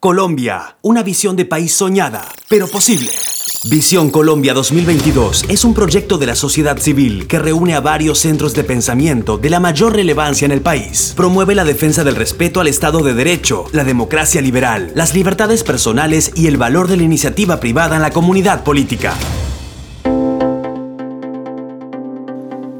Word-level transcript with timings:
Colombia, 0.00 0.76
una 0.80 1.02
visión 1.02 1.34
de 1.34 1.44
país 1.44 1.72
soñada, 1.72 2.24
pero 2.48 2.68
posible. 2.68 3.10
Visión 3.68 4.10
Colombia 4.10 4.54
2022 4.54 5.46
es 5.48 5.64
un 5.64 5.74
proyecto 5.74 6.18
de 6.18 6.26
la 6.26 6.36
sociedad 6.36 6.78
civil 6.78 7.26
que 7.26 7.40
reúne 7.40 7.74
a 7.74 7.80
varios 7.80 8.20
centros 8.20 8.54
de 8.54 8.62
pensamiento 8.62 9.38
de 9.38 9.50
la 9.50 9.58
mayor 9.58 9.96
relevancia 9.96 10.46
en 10.46 10.52
el 10.52 10.60
país. 10.60 11.14
Promueve 11.16 11.56
la 11.56 11.64
defensa 11.64 12.04
del 12.04 12.14
respeto 12.14 12.60
al 12.60 12.68
Estado 12.68 13.00
de 13.00 13.14
Derecho, 13.14 13.64
la 13.72 13.82
democracia 13.82 14.40
liberal, 14.40 14.92
las 14.94 15.14
libertades 15.14 15.64
personales 15.64 16.30
y 16.36 16.46
el 16.46 16.58
valor 16.58 16.86
de 16.86 16.96
la 16.96 17.02
iniciativa 17.02 17.58
privada 17.58 17.96
en 17.96 18.02
la 18.02 18.12
comunidad 18.12 18.62
política. 18.62 19.14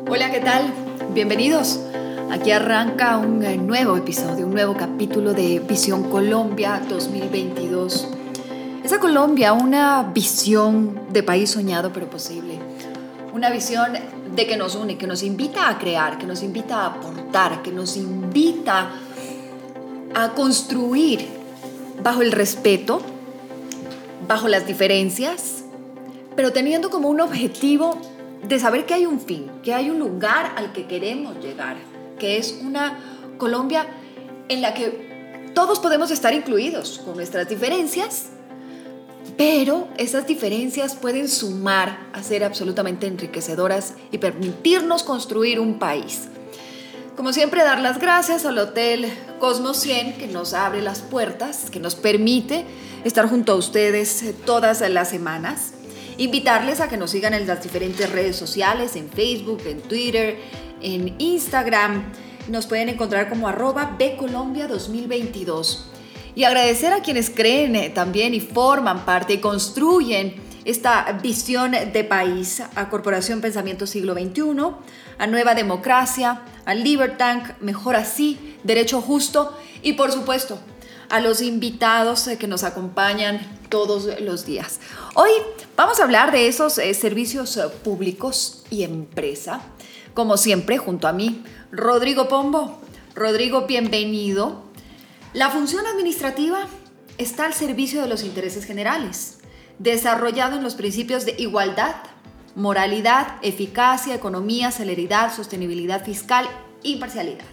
Hola, 0.09 0.31
¿qué 0.31 0.41
tal? 0.41 0.73
Bienvenidos. 1.15 1.81
Aquí 2.31 2.51
arranca 2.51 3.17
un 3.17 3.67
nuevo 3.67 3.97
episodio, 3.97 4.47
un 4.47 4.53
nuevo 4.53 4.77
capítulo 4.77 5.33
de 5.33 5.61
Visión 5.61 6.11
Colombia 6.11 6.83
2022. 6.87 8.07
Esa 8.85 9.01
Colombia, 9.01 9.55
una 9.55 10.03
visión 10.03 11.07
de 11.11 11.23
país 11.23 11.51
soñado 11.51 11.91
pero 11.91 12.11
posible. 12.11 12.59
Una 13.33 13.49
visión 13.49 13.95
de 14.37 14.47
que 14.47 14.59
nos 14.59 14.75
une, 14.75 14.99
que 14.99 15.07
nos 15.07 15.23
invita 15.23 15.71
a 15.71 15.79
crear, 15.79 16.19
que 16.19 16.27
nos 16.27 16.43
invita 16.43 16.83
a 16.83 16.87
aportar, 16.89 17.63
que 17.63 17.73
nos 17.73 17.97
invita 17.97 18.91
a 20.15 20.29
construir 20.35 21.27
bajo 22.03 22.21
el 22.21 22.31
respeto, 22.31 23.01
bajo 24.29 24.49
las 24.49 24.67
diferencias, 24.67 25.65
pero 26.37 26.53
teniendo 26.53 26.91
como 26.91 27.09
un 27.09 27.23
objetivo 27.23 27.97
de 28.47 28.59
saber 28.59 28.85
que 28.85 28.93
hay 28.93 29.07
un 29.07 29.19
fin, 29.19 29.51
que 29.63 29.73
hay 29.73 29.89
un 29.89 29.99
lugar 29.99 30.53
al 30.57 30.73
que 30.73 30.87
queremos 30.87 31.43
llegar 31.43 31.88
que 32.19 32.39
es 32.39 32.59
una 32.63 32.99
Colombia 33.39 33.87
en 34.49 34.63
la 34.63 34.75
que 34.75 35.51
todos 35.55 35.81
podemos 35.81 36.11
estar 36.11 36.35
incluidos 36.35 37.01
con 37.05 37.17
nuestras 37.17 37.49
diferencias, 37.49 38.27
pero 39.37 39.89
esas 39.97 40.27
diferencias 40.27 40.95
pueden 40.95 41.29
sumar 41.29 41.99
a 42.13 42.23
ser 42.23 42.45
absolutamente 42.45 43.07
enriquecedoras 43.07 43.95
y 44.11 44.19
permitirnos 44.19 45.03
construir 45.03 45.61
un 45.61 45.79
país. 45.79 46.29
Como 47.17 47.33
siempre, 47.33 47.65
dar 47.65 47.81
las 47.81 47.99
gracias 47.99 48.47
al 48.47 48.59
Hotel 48.59 49.13
Cosmos 49.41 49.79
100 49.79 50.19
que 50.19 50.29
nos 50.29 50.55
abre 50.55 50.81
las 50.81 51.01
puertas, 51.01 51.69
que 51.71 51.81
nos 51.81 51.97
permite 51.97 52.65
estar 53.05 53.29
junto 53.29 53.53
a 53.53 53.57
ustedes 53.57 54.25
todas 54.47 54.81
las 54.89 55.11
semanas. 55.11 55.73
Invitarles 56.17 56.81
a 56.81 56.89
que 56.89 56.97
nos 56.97 57.11
sigan 57.11 57.35
en 57.35 57.47
las 57.47 57.63
diferentes 57.63 58.11
redes 58.11 58.37
sociales, 58.37 58.95
en 58.95 59.11
Facebook, 59.11 59.63
en 59.67 59.81
Twitter, 59.81 60.37
en 60.83 61.15
Instagram. 61.19 62.05
Nos 62.49 62.67
pueden 62.67 62.89
encontrar 62.89 63.29
como 63.29 63.49
arroba 63.49 63.97
Bcolombia 63.99 64.69
2022. 64.69 65.91
Y 66.35 66.45
agradecer 66.45 66.93
a 66.93 67.03
quienes 67.03 67.31
creen 67.31 67.77
eh, 67.77 67.91
también 67.91 68.35
y 68.35 68.41
forman 68.41 69.05
parte 69.05 69.35
y 69.35 69.39
construyen 69.39 70.35
esta 70.65 71.19
visión 71.23 71.73
de 71.73 72.05
país, 72.05 72.63
a 72.75 72.89
Corporación 72.91 73.41
Pensamiento 73.41 73.87
Siglo 73.87 74.15
XXI, 74.15 74.43
a 75.19 75.27
Nueva 75.27 75.55
Democracia, 75.55 76.43
a 76.65 76.75
Libertank, 76.75 77.59
Mejor 77.61 77.97
Así, 77.97 78.57
Derecho 78.63 79.01
Justo 79.01 79.57
y 79.83 79.95
por 79.95 80.13
supuesto 80.13 80.59
a 81.09 81.21
los 81.21 81.41
invitados 81.41 82.27
eh, 82.29 82.37
que 82.37 82.47
nos 82.47 82.65
acompañan 82.65 83.41
todos 83.69 84.21
los 84.21 84.45
días. 84.45 84.81
Hoy 85.15 85.31
vamos 85.77 86.01
a 86.01 86.05
hablar 86.05 86.33
de 86.33 86.49
esos 86.49 86.79
eh, 86.79 86.93
servicios 86.95 87.59
públicos 87.83 88.65
y 88.71 88.83
empresa 88.83 89.63
como 90.19 90.37
siempre, 90.37 90.79
junto 90.79 91.07
a 91.07 91.13
mí, 91.13 91.45
Rodrigo 91.71 92.27
Pombo. 92.27 92.81
Rodrigo, 93.15 93.69
bienvenido. 93.69 94.65
La 95.33 95.49
función 95.49 95.87
administrativa 95.87 96.67
está 97.19 97.47
al 97.47 97.55
servicio 97.55 98.03
de 98.03 98.09
los 98.09 98.25
intereses 98.25 98.65
generales, 98.65 99.39
desarrollado 99.79 100.57
en 100.57 100.65
los 100.65 100.75
principios 100.75 101.25
de 101.25 101.37
igualdad, 101.39 101.95
moralidad, 102.57 103.37
eficacia, 103.43 104.13
economía, 104.13 104.73
celeridad, 104.73 105.33
sostenibilidad 105.33 106.05
fiscal, 106.05 106.49
imparcialidad. 106.83 107.47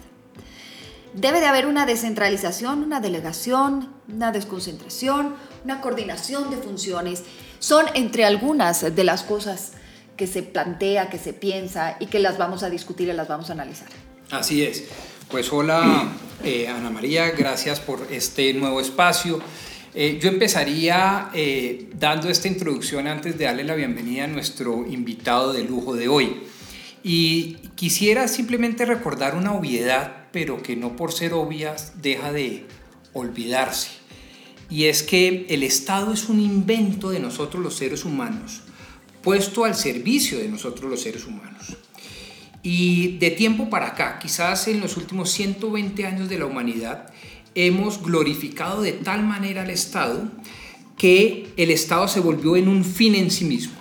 Debe 1.14 1.38
de 1.38 1.46
haber 1.46 1.66
una 1.66 1.86
descentralización, 1.86 2.82
una 2.82 2.98
delegación, 2.98 3.90
una 4.12 4.32
desconcentración, 4.32 5.36
una 5.62 5.80
coordinación 5.80 6.50
de 6.50 6.56
funciones. 6.56 7.22
Son 7.60 7.86
entre 7.94 8.24
algunas 8.24 8.92
de 8.96 9.04
las 9.04 9.22
cosas 9.22 9.75
que 10.16 10.26
se 10.26 10.42
plantea, 10.42 11.10
que 11.10 11.18
se 11.18 11.32
piensa 11.32 11.96
y 12.00 12.06
que 12.06 12.18
las 12.18 12.38
vamos 12.38 12.62
a 12.62 12.70
discutir 12.70 13.08
y 13.08 13.12
las 13.12 13.28
vamos 13.28 13.50
a 13.50 13.52
analizar. 13.52 13.88
Así 14.30 14.62
es. 14.62 14.84
Pues 15.30 15.52
hola 15.52 16.08
eh, 16.44 16.68
Ana 16.68 16.90
María, 16.90 17.30
gracias 17.30 17.80
por 17.80 18.06
este 18.10 18.52
nuevo 18.54 18.80
espacio. 18.80 19.40
Eh, 19.94 20.18
yo 20.20 20.28
empezaría 20.28 21.30
eh, 21.32 21.88
dando 21.98 22.28
esta 22.28 22.48
introducción 22.48 23.06
antes 23.06 23.38
de 23.38 23.46
darle 23.46 23.64
la 23.64 23.74
bienvenida 23.74 24.24
a 24.24 24.28
nuestro 24.28 24.86
invitado 24.86 25.52
de 25.52 25.64
lujo 25.64 25.94
de 25.94 26.08
hoy. 26.08 26.42
Y 27.02 27.54
quisiera 27.76 28.28
simplemente 28.28 28.84
recordar 28.84 29.36
una 29.36 29.54
obviedad, 29.54 30.26
pero 30.32 30.62
que 30.62 30.76
no 30.76 30.96
por 30.96 31.12
ser 31.12 31.32
obvias 31.32 31.94
deja 32.02 32.32
de 32.32 32.66
olvidarse. 33.12 33.90
Y 34.68 34.86
es 34.86 35.02
que 35.02 35.46
el 35.48 35.62
Estado 35.62 36.12
es 36.12 36.28
un 36.28 36.40
invento 36.40 37.10
de 37.10 37.20
nosotros 37.20 37.62
los 37.62 37.76
seres 37.76 38.04
humanos 38.04 38.65
puesto 39.26 39.64
al 39.64 39.74
servicio 39.74 40.38
de 40.38 40.46
nosotros 40.46 40.88
los 40.88 41.02
seres 41.02 41.26
humanos. 41.26 41.76
Y 42.62 43.18
de 43.18 43.32
tiempo 43.32 43.68
para 43.68 43.88
acá, 43.88 44.20
quizás 44.20 44.68
en 44.68 44.78
los 44.78 44.96
últimos 44.96 45.32
120 45.32 46.06
años 46.06 46.28
de 46.28 46.38
la 46.38 46.46
humanidad, 46.46 47.12
hemos 47.56 48.00
glorificado 48.00 48.82
de 48.82 48.92
tal 48.92 49.24
manera 49.24 49.62
al 49.62 49.70
Estado 49.70 50.30
que 50.96 51.48
el 51.56 51.72
Estado 51.72 52.06
se 52.06 52.20
volvió 52.20 52.54
en 52.54 52.68
un 52.68 52.84
fin 52.84 53.16
en 53.16 53.32
sí 53.32 53.44
mismo. 53.44 53.74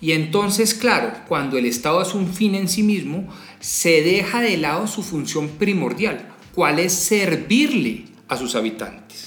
Y 0.00 0.12
entonces, 0.12 0.72
claro, 0.72 1.12
cuando 1.26 1.58
el 1.58 1.66
Estado 1.66 2.00
es 2.00 2.14
un 2.14 2.32
fin 2.32 2.54
en 2.54 2.68
sí 2.68 2.84
mismo, 2.84 3.26
se 3.58 4.02
deja 4.02 4.40
de 4.40 4.56
lado 4.56 4.86
su 4.86 5.02
función 5.02 5.48
primordial, 5.48 6.28
cuál 6.54 6.78
es 6.78 6.92
servirle 6.92 8.04
a 8.28 8.36
sus 8.36 8.54
habitantes. 8.54 9.25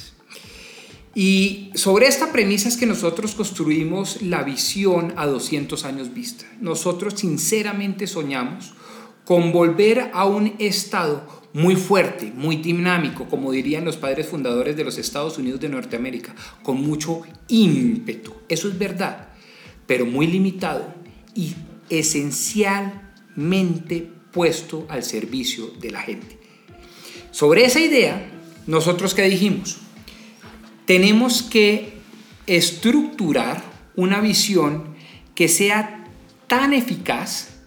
Y 1.19 1.71
sobre 1.73 2.07
esta 2.07 2.31
premisa 2.31 2.69
es 2.69 2.77
que 2.77 2.85
nosotros 2.85 3.35
construimos 3.35 4.21
la 4.21 4.43
visión 4.43 5.13
a 5.17 5.27
200 5.27 5.83
años 5.83 6.13
vista. 6.13 6.45
Nosotros 6.61 7.15
sinceramente 7.17 8.07
soñamos 8.07 8.73
con 9.25 9.51
volver 9.51 10.11
a 10.13 10.23
un 10.23 10.55
Estado 10.59 11.27
muy 11.51 11.75
fuerte, 11.75 12.31
muy 12.33 12.55
dinámico, 12.55 13.27
como 13.27 13.51
dirían 13.51 13.83
los 13.83 13.97
padres 13.97 14.27
fundadores 14.27 14.77
de 14.77 14.85
los 14.85 14.97
Estados 14.97 15.37
Unidos 15.37 15.59
de 15.59 15.67
Norteamérica, 15.67 16.33
con 16.63 16.81
mucho 16.81 17.23
ímpetu. 17.49 18.33
Eso 18.47 18.69
es 18.69 18.79
verdad, 18.79 19.27
pero 19.85 20.05
muy 20.05 20.25
limitado 20.25 20.85
y 21.35 21.53
esencialmente 21.89 24.09
puesto 24.31 24.85
al 24.87 25.03
servicio 25.03 25.69
de 25.81 25.91
la 25.91 25.99
gente. 25.99 26.39
Sobre 27.31 27.65
esa 27.65 27.81
idea, 27.81 28.31
nosotros 28.67 29.13
qué 29.13 29.23
dijimos? 29.23 29.79
Tenemos 30.89 31.43
que 31.43 31.93
estructurar 32.47 33.61
una 33.95 34.21
visión 34.21 34.85
que 35.35 35.47
sea 35.47 36.03
tan 36.47 36.73
eficaz 36.73 37.59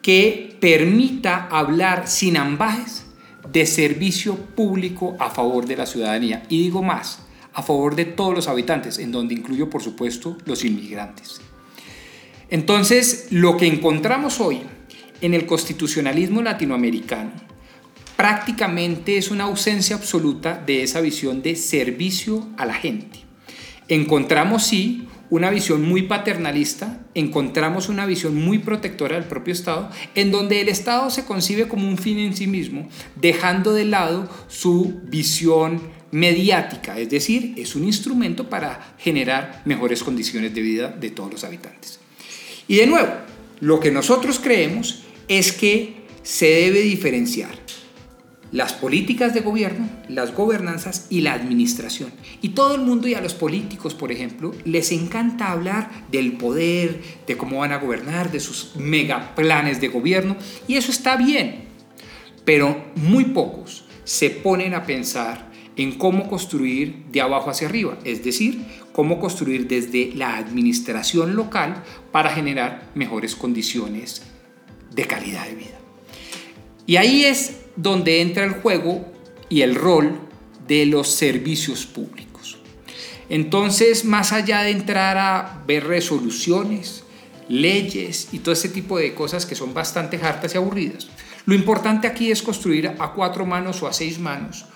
que 0.00 0.56
permita 0.60 1.46
hablar 1.50 2.08
sin 2.08 2.38
ambajes 2.38 3.04
de 3.52 3.66
servicio 3.66 4.36
público 4.36 5.14
a 5.20 5.28
favor 5.28 5.66
de 5.66 5.76
la 5.76 5.84
ciudadanía. 5.84 6.44
Y 6.48 6.62
digo 6.62 6.82
más, 6.82 7.26
a 7.52 7.62
favor 7.62 7.96
de 7.96 8.06
todos 8.06 8.34
los 8.34 8.48
habitantes, 8.48 8.98
en 8.98 9.12
donde 9.12 9.34
incluyo, 9.34 9.68
por 9.68 9.82
supuesto, 9.82 10.38
los 10.46 10.64
inmigrantes. 10.64 11.42
Entonces, 12.48 13.26
lo 13.28 13.58
que 13.58 13.66
encontramos 13.66 14.40
hoy 14.40 14.62
en 15.20 15.34
el 15.34 15.44
constitucionalismo 15.44 16.40
latinoamericano 16.40 17.32
prácticamente 18.16 19.16
es 19.16 19.30
una 19.30 19.44
ausencia 19.44 19.96
absoluta 19.96 20.62
de 20.64 20.82
esa 20.82 21.00
visión 21.00 21.42
de 21.42 21.56
servicio 21.56 22.48
a 22.56 22.66
la 22.66 22.74
gente. 22.74 23.20
Encontramos 23.88 24.64
sí 24.66 25.08
una 25.30 25.50
visión 25.50 25.82
muy 25.82 26.02
paternalista, 26.02 27.00
encontramos 27.14 27.88
una 27.88 28.06
visión 28.06 28.36
muy 28.36 28.58
protectora 28.58 29.16
del 29.16 29.24
propio 29.24 29.52
Estado, 29.52 29.90
en 30.14 30.30
donde 30.30 30.60
el 30.60 30.68
Estado 30.68 31.10
se 31.10 31.24
concibe 31.24 31.66
como 31.66 31.88
un 31.88 31.98
fin 31.98 32.18
en 32.18 32.36
sí 32.36 32.46
mismo, 32.46 32.88
dejando 33.16 33.72
de 33.72 33.84
lado 33.84 34.28
su 34.48 35.00
visión 35.04 35.80
mediática, 36.12 36.96
es 36.98 37.10
decir, 37.10 37.54
es 37.56 37.74
un 37.74 37.84
instrumento 37.84 38.48
para 38.48 38.94
generar 38.98 39.62
mejores 39.64 40.04
condiciones 40.04 40.54
de 40.54 40.60
vida 40.60 40.88
de 40.88 41.10
todos 41.10 41.32
los 41.32 41.42
habitantes. 41.42 41.98
Y 42.68 42.76
de 42.76 42.86
nuevo, 42.86 43.12
lo 43.60 43.80
que 43.80 43.90
nosotros 43.90 44.38
creemos 44.38 45.02
es 45.26 45.52
que 45.52 46.04
se 46.22 46.46
debe 46.46 46.82
diferenciar 46.82 47.63
las 48.54 48.72
políticas 48.72 49.34
de 49.34 49.40
gobierno, 49.40 49.88
las 50.08 50.32
gobernanzas 50.32 51.08
y 51.10 51.22
la 51.22 51.32
administración. 51.32 52.12
Y 52.40 52.50
todo 52.50 52.76
el 52.76 52.82
mundo 52.82 53.08
y 53.08 53.14
a 53.14 53.20
los 53.20 53.34
políticos, 53.34 53.94
por 53.94 54.12
ejemplo, 54.12 54.54
les 54.64 54.92
encanta 54.92 55.50
hablar 55.50 55.90
del 56.12 56.34
poder, 56.34 57.02
de 57.26 57.36
cómo 57.36 57.58
van 57.58 57.72
a 57.72 57.78
gobernar, 57.78 58.30
de 58.30 58.38
sus 58.38 58.76
megaplanes 58.76 59.80
de 59.80 59.88
gobierno, 59.88 60.36
y 60.68 60.76
eso 60.76 60.92
está 60.92 61.16
bien, 61.16 61.64
pero 62.44 62.92
muy 62.94 63.24
pocos 63.24 63.86
se 64.04 64.30
ponen 64.30 64.74
a 64.74 64.84
pensar 64.84 65.50
en 65.74 65.98
cómo 65.98 66.28
construir 66.28 67.06
de 67.10 67.22
abajo 67.22 67.50
hacia 67.50 67.66
arriba, 67.66 67.98
es 68.04 68.22
decir, 68.22 68.64
cómo 68.92 69.18
construir 69.18 69.66
desde 69.66 70.12
la 70.14 70.36
administración 70.36 71.34
local 71.34 71.82
para 72.12 72.30
generar 72.30 72.88
mejores 72.94 73.34
condiciones 73.34 74.22
de 74.94 75.06
calidad 75.08 75.44
de 75.48 75.56
vida. 75.56 75.78
Y 76.86 76.96
ahí 76.96 77.24
es 77.24 77.63
donde 77.76 78.20
entra 78.20 78.44
el 78.44 78.52
juego 78.52 79.04
y 79.48 79.62
el 79.62 79.74
rol 79.74 80.18
de 80.66 80.86
los 80.86 81.08
servicios 81.08 81.86
públicos. 81.86 82.58
Entonces, 83.28 84.04
más 84.04 84.32
allá 84.32 84.62
de 84.62 84.70
entrar 84.70 85.18
a 85.18 85.62
ver 85.66 85.86
resoluciones, 85.86 87.04
leyes 87.48 88.28
y 88.32 88.38
todo 88.38 88.52
ese 88.52 88.68
tipo 88.68 88.98
de 88.98 89.14
cosas 89.14 89.46
que 89.46 89.54
son 89.54 89.74
bastante 89.74 90.18
hartas 90.22 90.54
y 90.54 90.58
aburridas, 90.58 91.08
lo 91.46 91.54
importante 91.54 92.06
aquí 92.06 92.30
es 92.30 92.42
construir 92.42 92.88
a 92.98 93.12
cuatro 93.12 93.44
manos 93.44 93.82
o 93.82 93.86
a 93.86 93.92
seis 93.92 94.18
manos 94.18 94.66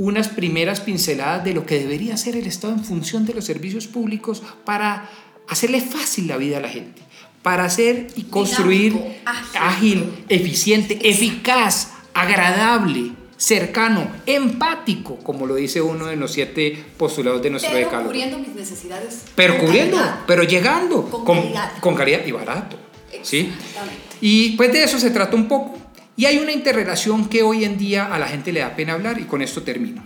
unas 0.00 0.28
primeras 0.28 0.80
pinceladas 0.80 1.44
de 1.44 1.52
lo 1.52 1.66
que 1.66 1.78
debería 1.78 2.16
ser 2.16 2.34
el 2.34 2.46
Estado 2.46 2.72
en 2.72 2.82
función 2.82 3.26
de 3.26 3.34
los 3.34 3.44
servicios 3.44 3.86
públicos 3.86 4.42
para 4.64 5.10
hacerle 5.46 5.82
fácil 5.82 6.26
la 6.26 6.38
vida 6.38 6.56
a 6.56 6.60
la 6.60 6.70
gente, 6.70 7.02
para 7.42 7.64
hacer 7.64 8.06
y 8.16 8.22
construir 8.22 8.98
ágil, 9.54 10.24
eficiente, 10.30 10.98
eficaz, 11.02 11.92
agradable, 12.14 13.12
cercano, 13.36 14.10
empático, 14.26 15.16
como 15.18 15.46
lo 15.46 15.54
dice 15.54 15.80
uno 15.80 16.06
de 16.06 16.16
los 16.16 16.32
siete 16.32 16.84
postulados 16.96 17.42
de 17.42 17.50
nuestro 17.50 17.72
pero 17.72 18.04
cubriendo 18.04 18.38
mis 18.38 18.54
necesidades. 18.54 19.24
Pero 19.34 19.58
cubriendo, 19.58 19.98
pero 20.26 20.42
llegando 20.42 21.08
con, 21.08 21.52
con, 21.80 21.94
calidad. 21.94 22.24
y 22.26 22.32
barato. 22.32 22.76
¿sí? 23.22 23.52
Y 24.20 24.56
pues 24.56 24.72
de 24.72 24.84
eso 24.84 24.98
se 24.98 25.10
trata 25.10 25.36
un 25.36 25.48
poco. 25.48 25.78
Y 26.16 26.26
hay 26.26 26.38
una 26.38 26.52
interrelación 26.52 27.28
que 27.28 27.42
hoy 27.42 27.64
en 27.64 27.78
día 27.78 28.12
a 28.12 28.18
la 28.18 28.28
gente 28.28 28.52
le 28.52 28.60
da 28.60 28.76
pena 28.76 28.92
hablar 28.92 29.18
y 29.18 29.24
con 29.24 29.40
esto 29.40 29.62
termino. 29.62 30.04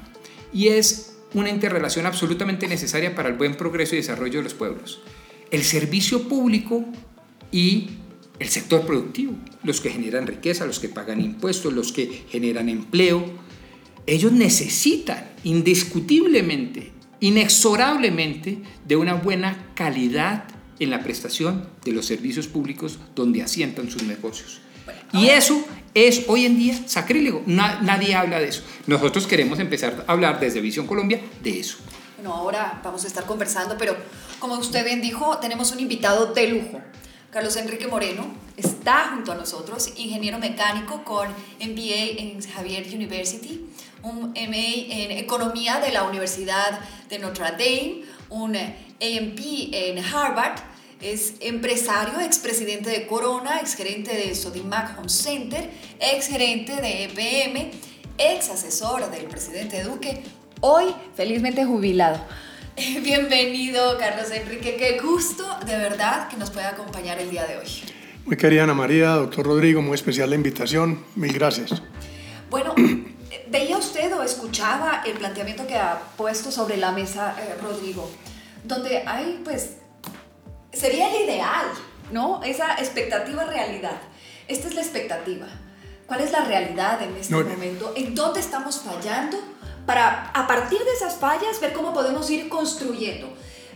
Y 0.52 0.68
es 0.68 1.16
una 1.34 1.50
interrelación 1.50 2.06
absolutamente 2.06 2.68
necesaria 2.68 3.14
para 3.14 3.28
el 3.28 3.34
buen 3.34 3.56
progreso 3.56 3.94
y 3.94 3.98
desarrollo 3.98 4.38
de 4.38 4.44
los 4.44 4.54
pueblos. 4.54 5.00
El 5.50 5.64
servicio 5.64 6.28
público 6.28 6.84
y 7.50 7.90
el 8.38 8.48
sector 8.48 8.86
productivo, 8.86 9.34
los 9.62 9.80
que 9.80 9.90
generan 9.90 10.26
riqueza, 10.26 10.66
los 10.66 10.80
que 10.80 10.88
pagan 10.88 11.20
impuestos, 11.20 11.72
los 11.72 11.92
que 11.92 12.24
generan 12.28 12.68
empleo, 12.68 13.24
ellos 14.06 14.32
necesitan 14.32 15.30
indiscutiblemente, 15.44 16.92
inexorablemente, 17.20 18.58
de 18.86 18.96
una 18.96 19.14
buena 19.14 19.70
calidad 19.74 20.44
en 20.78 20.90
la 20.90 21.02
prestación 21.02 21.68
de 21.84 21.92
los 21.92 22.06
servicios 22.06 22.48
públicos 22.48 22.98
donde 23.14 23.42
asientan 23.42 23.90
sus 23.90 24.02
negocios. 24.02 24.60
Y 25.12 25.28
eso 25.28 25.64
es 25.94 26.24
hoy 26.26 26.44
en 26.44 26.58
día 26.58 26.76
sacrílego. 26.86 27.42
nadie 27.46 28.14
habla 28.14 28.40
de 28.40 28.48
eso. 28.48 28.62
Nosotros 28.86 29.26
queremos 29.26 29.58
empezar 29.60 30.04
a 30.06 30.12
hablar 30.12 30.40
desde 30.40 30.60
Visión 30.60 30.86
Colombia 30.86 31.20
de 31.42 31.60
eso. 31.60 31.78
Bueno, 32.16 32.34
ahora 32.34 32.80
vamos 32.82 33.04
a 33.04 33.06
estar 33.06 33.24
conversando, 33.24 33.76
pero 33.78 33.96
como 34.38 34.58
usted 34.58 34.84
bien 34.84 35.00
dijo, 35.00 35.38
tenemos 35.38 35.72
un 35.72 35.80
invitado 35.80 36.32
de 36.34 36.48
lujo. 36.48 36.82
Carlos 37.34 37.56
Enrique 37.56 37.88
Moreno 37.88 38.32
está 38.56 39.10
junto 39.12 39.32
a 39.32 39.34
nosotros, 39.34 39.92
ingeniero 39.96 40.38
mecánico 40.38 41.02
con 41.02 41.26
MBA 41.58 42.20
en 42.20 42.40
Javier 42.40 42.86
University, 42.94 43.60
un 44.04 44.30
MA 44.30 44.34
en 44.34 45.10
Economía 45.10 45.80
de 45.80 45.90
la 45.90 46.04
Universidad 46.04 46.78
de 47.08 47.18
Notre 47.18 47.46
Dame, 47.46 48.02
un 48.30 48.54
AMP 48.54 49.40
en 49.72 49.98
Harvard, 49.98 50.60
es 51.00 51.34
empresario, 51.40 52.20
expresidente 52.20 52.90
de 52.90 53.08
Corona, 53.08 53.58
exgerente 53.58 54.14
de 54.14 54.32
Sodimac 54.36 54.96
Home 54.96 55.08
Center, 55.08 55.68
exgerente 55.98 56.76
de 56.76 57.06
EPM, 57.06 57.72
ex 58.16 58.48
asesor 58.48 59.10
del 59.10 59.24
presidente 59.24 59.82
Duque, 59.82 60.22
hoy 60.60 60.94
felizmente 61.16 61.64
jubilado. 61.64 62.24
Bienvenido, 63.02 63.96
Carlos 63.98 64.30
Enrique. 64.32 64.76
Qué 64.76 64.98
gusto, 64.98 65.44
de 65.64 65.76
verdad, 65.76 66.28
que 66.28 66.36
nos 66.36 66.50
pueda 66.50 66.70
acompañar 66.70 67.20
el 67.20 67.30
día 67.30 67.46
de 67.46 67.58
hoy. 67.58 67.68
Muy 68.24 68.36
querida 68.36 68.64
Ana 68.64 68.74
María, 68.74 69.10
doctor 69.10 69.46
Rodrigo, 69.46 69.80
muy 69.80 69.94
especial 69.94 70.30
la 70.30 70.36
invitación. 70.36 71.04
Mil 71.14 71.32
gracias. 71.32 71.82
Bueno, 72.50 72.74
¿veía 73.48 73.76
usted 73.76 74.12
o 74.16 74.24
escuchaba 74.24 75.02
el 75.06 75.12
planteamiento 75.12 75.66
que 75.68 75.76
ha 75.76 76.00
puesto 76.16 76.50
sobre 76.50 76.76
la 76.76 76.90
mesa 76.90 77.36
eh, 77.38 77.54
Rodrigo? 77.62 78.10
Donde 78.64 79.04
hay, 79.06 79.40
pues, 79.44 79.76
sería 80.72 81.14
el 81.14 81.26
ideal, 81.26 81.66
¿no? 82.10 82.42
Esa 82.42 82.74
expectativa 82.74 83.44
realidad. 83.44 84.00
Esta 84.48 84.66
es 84.66 84.74
la 84.74 84.80
expectativa. 84.80 85.46
¿Cuál 86.06 86.22
es 86.22 86.32
la 86.32 86.44
realidad 86.44 87.00
en 87.02 87.16
este 87.16 87.34
momento? 87.34 87.92
¿En 87.94 88.16
dónde 88.16 88.40
estamos 88.40 88.80
fallando? 88.80 89.38
Para 89.86 90.30
a 90.30 90.46
partir 90.46 90.78
de 90.78 90.92
esas 90.92 91.16
fallas 91.16 91.60
ver 91.60 91.72
cómo 91.72 91.92
podemos 91.92 92.30
ir 92.30 92.48
construyendo. 92.48 93.28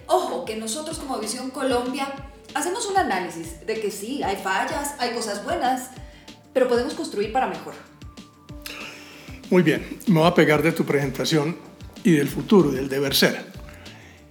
Ojo, 0.06 0.44
que 0.44 0.56
nosotros 0.56 0.98
como 0.98 1.18
Visión 1.18 1.50
Colombia 1.50 2.12
hacemos 2.54 2.86
un 2.86 2.96
análisis 2.96 3.66
de 3.66 3.80
que 3.80 3.90
sí, 3.90 4.22
hay 4.22 4.36
fallas, 4.36 4.94
hay 4.98 5.12
cosas 5.14 5.44
buenas, 5.44 5.90
pero 6.54 6.68
podemos 6.68 6.94
construir 6.94 7.32
para 7.32 7.46
mejor. 7.46 7.74
Muy 9.50 9.62
bien, 9.62 9.98
me 10.06 10.20
voy 10.20 10.28
a 10.28 10.34
pegar 10.34 10.62
de 10.62 10.72
tu 10.72 10.84
presentación 10.84 11.56
y 12.04 12.12
del 12.12 12.28
futuro, 12.28 12.70
del 12.70 12.88
deber 12.88 13.14
ser. 13.14 13.46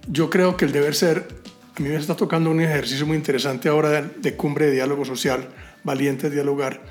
Yo 0.08 0.30
creo 0.30 0.56
que 0.56 0.64
el 0.64 0.72
deber 0.72 0.94
ser 0.94 1.38
a 1.78 1.80
mí 1.80 1.90
me 1.90 1.96
está 1.96 2.16
tocando 2.16 2.50
un 2.50 2.60
ejercicio 2.60 3.06
muy 3.06 3.16
interesante 3.16 3.68
ahora 3.68 4.02
de, 4.02 4.36
cumbre 4.36 4.66
de 4.66 4.72
diálogo 4.72 5.04
social, 5.04 5.48
valiente 5.84 6.28
dialogar, 6.28 6.82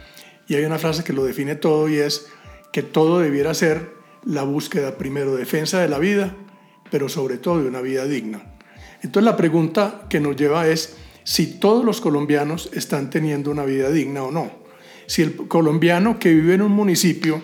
y 0.48 0.56
hay 0.56 0.64
una 0.64 0.80
frase 0.80 1.04
que 1.04 1.12
lo 1.12 1.26
define 1.26 1.56
todo 1.56 1.90
y 1.90 1.98
es 1.98 2.28
que 2.72 2.84
todo 2.84 3.20
debiera 3.20 3.54
ser 3.54 3.97
la 4.28 4.44
búsqueda 4.44 4.98
primero, 4.98 5.36
defensa 5.36 5.80
de 5.80 5.88
la 5.88 6.00
vida, 6.00 6.36
pero 6.92 7.10
sobre 7.10 7.38
todo 7.38 7.62
de 7.62 7.70
una 7.70 7.82
vida 7.82 8.06
digna. 8.06 8.42
Entonces 9.02 9.24
la 9.24 9.38
pregunta 9.38 10.06
que 10.10 10.20
nos 10.20 10.36
lleva 10.36 10.68
es 10.68 10.98
si 11.24 11.60
todos 11.60 11.86
los 11.86 12.02
colombianos 12.02 12.70
están 12.74 13.10
teniendo 13.10 13.52
una 13.52 13.64
vida 13.64 13.90
digna 13.90 14.24
o 14.24 14.32
no. 14.32 14.52
Si 15.06 15.22
el 15.22 15.36
colombiano 15.48 16.20
que 16.20 16.34
vive 16.34 16.56
en 16.56 16.62
un 16.62 16.72
municipio 16.72 17.42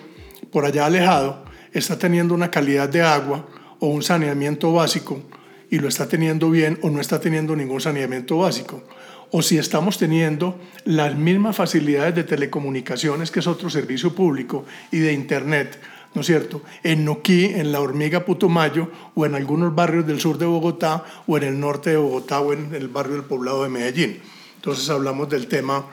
por 0.50 0.64
allá 0.66 0.86
alejado 0.86 1.44
está 1.72 1.98
teniendo 1.98 2.34
una 2.34 2.50
calidad 2.50 2.88
de 2.88 3.02
agua 3.02 3.46
o 3.80 3.86
un 3.86 4.02
saneamiento 4.02 4.72
básico 4.72 5.22
y 5.70 5.78
lo 5.78 5.88
está 5.88 6.06
teniendo 6.06 6.50
bien 6.50 6.78
o 6.82 6.90
no 6.90 7.00
está 7.00 7.20
teniendo 7.20 7.56
ningún 7.56 7.80
saneamiento 7.80 8.38
básico. 8.38 8.84
O 9.30 9.42
si 9.42 9.58
estamos 9.58 9.98
teniendo 9.98 10.60
las 10.84 11.16
mismas 11.16 11.56
facilidades 11.56 12.14
de 12.14 12.24
telecomunicaciones, 12.24 13.30
que 13.30 13.40
es 13.40 13.46
otro 13.46 13.68
servicio 13.68 14.14
público, 14.14 14.64
y 14.92 14.98
de 14.98 15.12
Internet, 15.12 15.78
¿no 16.14 16.20
es 16.20 16.26
cierto? 16.26 16.62
En 16.82 17.04
Noquí, 17.04 17.46
en 17.46 17.72
la 17.72 17.80
hormiga 17.80 18.24
Putumayo, 18.24 18.88
o 19.14 19.26
en 19.26 19.34
algunos 19.34 19.74
barrios 19.74 20.06
del 20.06 20.20
sur 20.20 20.38
de 20.38 20.46
Bogotá, 20.46 21.04
o 21.26 21.36
en 21.36 21.42
el 21.42 21.58
norte 21.60 21.90
de 21.90 21.96
Bogotá, 21.96 22.40
o 22.40 22.52
en 22.52 22.74
el 22.74 22.88
barrio 22.88 23.16
del 23.16 23.24
poblado 23.24 23.64
de 23.64 23.68
Medellín. 23.68 24.20
Entonces 24.56 24.88
hablamos 24.88 25.28
del 25.28 25.48
tema 25.48 25.86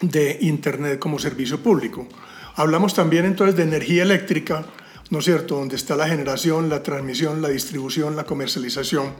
de 0.00 0.38
Internet 0.40 0.98
como 0.98 1.18
servicio 1.18 1.60
público. 1.60 2.06
Hablamos 2.56 2.94
también 2.94 3.24
entonces 3.24 3.56
de 3.56 3.64
energía 3.64 4.04
eléctrica, 4.04 4.64
¿no 5.10 5.18
es 5.18 5.24
cierto?, 5.24 5.56
donde 5.56 5.76
está 5.76 5.96
la 5.96 6.06
generación, 6.06 6.68
la 6.68 6.82
transmisión, 6.82 7.42
la 7.42 7.48
distribución, 7.48 8.14
la 8.14 8.24
comercialización. 8.24 9.12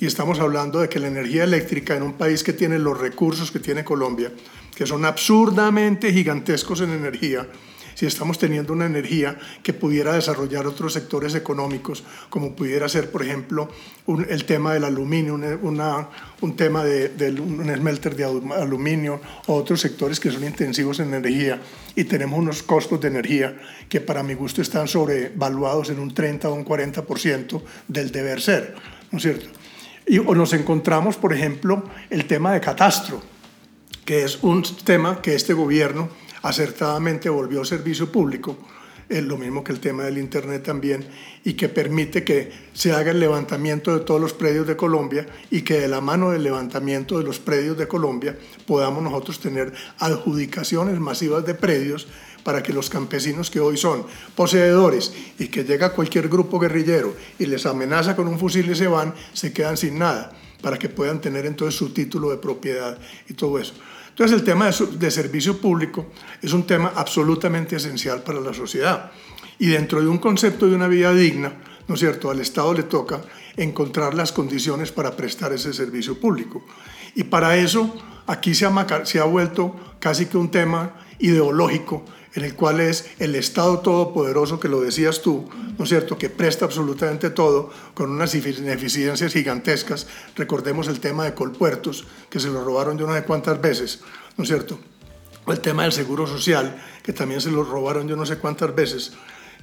Y 0.00 0.06
estamos 0.06 0.40
hablando 0.40 0.80
de 0.80 0.88
que 0.88 0.98
la 0.98 1.06
energía 1.06 1.44
eléctrica 1.44 1.96
en 1.96 2.02
un 2.02 2.14
país 2.14 2.42
que 2.42 2.52
tiene 2.52 2.78
los 2.80 2.98
recursos 2.98 3.52
que 3.52 3.60
tiene 3.60 3.84
Colombia, 3.84 4.32
que 4.74 4.84
son 4.84 5.04
absurdamente 5.04 6.12
gigantescos 6.12 6.80
en 6.80 6.90
energía, 6.90 7.46
si 8.02 8.06
estamos 8.06 8.36
teniendo 8.36 8.72
una 8.72 8.86
energía 8.86 9.38
que 9.62 9.72
pudiera 9.72 10.14
desarrollar 10.14 10.66
otros 10.66 10.92
sectores 10.92 11.36
económicos, 11.36 12.02
como 12.30 12.56
pudiera 12.56 12.88
ser, 12.88 13.12
por 13.12 13.22
ejemplo, 13.22 13.68
el 14.28 14.44
tema 14.44 14.74
del 14.74 14.82
aluminio, 14.82 15.38
una, 15.62 16.08
un 16.40 16.56
tema 16.56 16.82
de, 16.82 17.30
un 17.40 17.72
smelter 17.72 18.16
de 18.16 18.24
aluminio, 18.24 19.20
o 19.46 19.54
otros 19.54 19.80
sectores 19.80 20.18
que 20.18 20.32
son 20.32 20.42
intensivos 20.42 20.98
en 20.98 21.14
energía, 21.14 21.60
y 21.94 22.02
tenemos 22.02 22.40
unos 22.40 22.64
costos 22.64 23.00
de 23.00 23.06
energía 23.06 23.56
que 23.88 24.00
para 24.00 24.24
mi 24.24 24.34
gusto 24.34 24.62
están 24.62 24.88
sobrevaluados 24.88 25.90
en 25.90 26.00
un 26.00 26.12
30 26.12 26.48
o 26.48 26.54
un 26.54 26.64
40% 26.64 27.62
del 27.86 28.10
deber 28.10 28.40
ser, 28.40 28.74
¿no 29.12 29.18
es 29.18 29.22
cierto? 29.22 29.46
Y 30.08 30.18
o 30.18 30.34
nos 30.34 30.52
encontramos, 30.54 31.16
por 31.16 31.32
ejemplo, 31.32 31.84
el 32.10 32.26
tema 32.26 32.52
de 32.52 32.60
catastro, 32.60 33.22
que 34.04 34.24
es 34.24 34.42
un 34.42 34.64
tema 34.84 35.22
que 35.22 35.36
este 35.36 35.52
gobierno 35.52 36.08
acertadamente 36.42 37.28
volvió 37.28 37.64
servicio 37.64 38.10
público, 38.10 38.56
es 39.08 39.22
lo 39.24 39.36
mismo 39.36 39.62
que 39.62 39.72
el 39.72 39.80
tema 39.80 40.04
del 40.04 40.18
Internet 40.18 40.62
también, 40.62 41.06
y 41.44 41.54
que 41.54 41.68
permite 41.68 42.24
que 42.24 42.50
se 42.72 42.92
haga 42.92 43.10
el 43.10 43.20
levantamiento 43.20 43.96
de 43.96 44.04
todos 44.04 44.20
los 44.20 44.32
predios 44.32 44.66
de 44.66 44.76
Colombia 44.76 45.26
y 45.50 45.62
que 45.62 45.80
de 45.80 45.88
la 45.88 46.00
mano 46.00 46.30
del 46.30 46.42
levantamiento 46.42 47.18
de 47.18 47.24
los 47.24 47.38
predios 47.38 47.76
de 47.76 47.88
Colombia 47.88 48.38
podamos 48.66 49.02
nosotros 49.02 49.40
tener 49.40 49.72
adjudicaciones 49.98 50.98
masivas 50.98 51.44
de 51.44 51.54
predios 51.54 52.08
para 52.42 52.62
que 52.62 52.72
los 52.72 52.90
campesinos 52.90 53.50
que 53.50 53.60
hoy 53.60 53.76
son 53.76 54.04
poseedores 54.34 55.12
y 55.38 55.48
que 55.48 55.64
llega 55.64 55.92
cualquier 55.92 56.28
grupo 56.28 56.58
guerrillero 56.58 57.14
y 57.38 57.46
les 57.46 57.66
amenaza 57.66 58.16
con 58.16 58.28
un 58.28 58.38
fusil 58.38 58.70
y 58.70 58.74
se 58.74 58.86
van, 58.86 59.14
se 59.32 59.52
quedan 59.52 59.76
sin 59.76 59.98
nada, 59.98 60.32
para 60.62 60.78
que 60.78 60.88
puedan 60.88 61.20
tener 61.20 61.44
entonces 61.44 61.78
su 61.78 61.90
título 61.90 62.30
de 62.30 62.38
propiedad 62.38 62.96
y 63.28 63.34
todo 63.34 63.58
eso. 63.58 63.74
Entonces 64.08 64.38
el 64.38 64.44
tema 64.44 64.70
de, 64.70 65.10
servicio 65.10 65.58
público 65.58 66.06
es 66.40 66.52
un 66.52 66.66
tema 66.66 66.92
absolutamente 66.94 67.76
esencial 67.76 68.22
para 68.22 68.40
la 68.40 68.52
sociedad. 68.52 69.10
Y 69.58 69.68
dentro 69.68 70.00
de 70.00 70.08
un 70.08 70.18
concepto 70.18 70.66
de 70.66 70.74
una 70.74 70.86
vida 70.86 71.14
digna, 71.14 71.54
¿no 71.88 71.94
es 71.94 72.00
cierto? 72.00 72.30
Al 72.30 72.40
Estado 72.40 72.74
le 72.74 72.82
toca 72.82 73.22
encontrar 73.56 74.14
las 74.14 74.30
condiciones 74.32 74.92
para 74.92 75.16
prestar 75.16 75.52
ese 75.52 75.72
servicio 75.72 76.20
público. 76.20 76.64
Y 77.14 77.24
para 77.24 77.56
eso 77.56 77.94
aquí 78.26 78.54
se 78.54 78.66
ha, 78.66 79.04
se 79.04 79.18
ha 79.18 79.24
vuelto 79.24 79.76
casi 79.98 80.26
que 80.26 80.36
un 80.36 80.50
tema 80.50 80.94
ideológico 81.18 82.04
en 82.34 82.44
el 82.44 82.54
cual 82.54 82.80
es 82.80 83.10
el 83.18 83.34
Estado 83.34 83.80
todopoderoso, 83.80 84.58
que 84.58 84.68
lo 84.68 84.80
decías 84.80 85.20
tú, 85.20 85.48
¿no 85.76 85.84
es 85.84 85.90
cierto?, 85.90 86.16
que 86.16 86.30
presta 86.30 86.64
absolutamente 86.64 87.30
todo 87.30 87.70
con 87.94 88.10
unas 88.10 88.34
ineficiencias 88.34 89.32
gigantescas. 89.32 90.06
Recordemos 90.36 90.88
el 90.88 91.00
tema 91.00 91.24
de 91.24 91.34
Colpuertos, 91.34 92.06
que 92.30 92.40
se 92.40 92.48
lo 92.48 92.64
robaron 92.64 92.98
yo 92.98 93.06
no 93.06 93.14
sé 93.14 93.24
cuántas 93.24 93.60
veces, 93.60 94.00
¿no 94.36 94.44
es 94.44 94.48
cierto? 94.48 94.78
El 95.46 95.60
tema 95.60 95.82
del 95.82 95.92
seguro 95.92 96.26
social, 96.26 96.82
que 97.02 97.12
también 97.12 97.40
se 97.40 97.50
lo 97.50 97.64
robaron 97.64 98.08
yo 98.08 98.16
no 98.16 98.24
sé 98.24 98.38
cuántas 98.38 98.74
veces. 98.74 99.12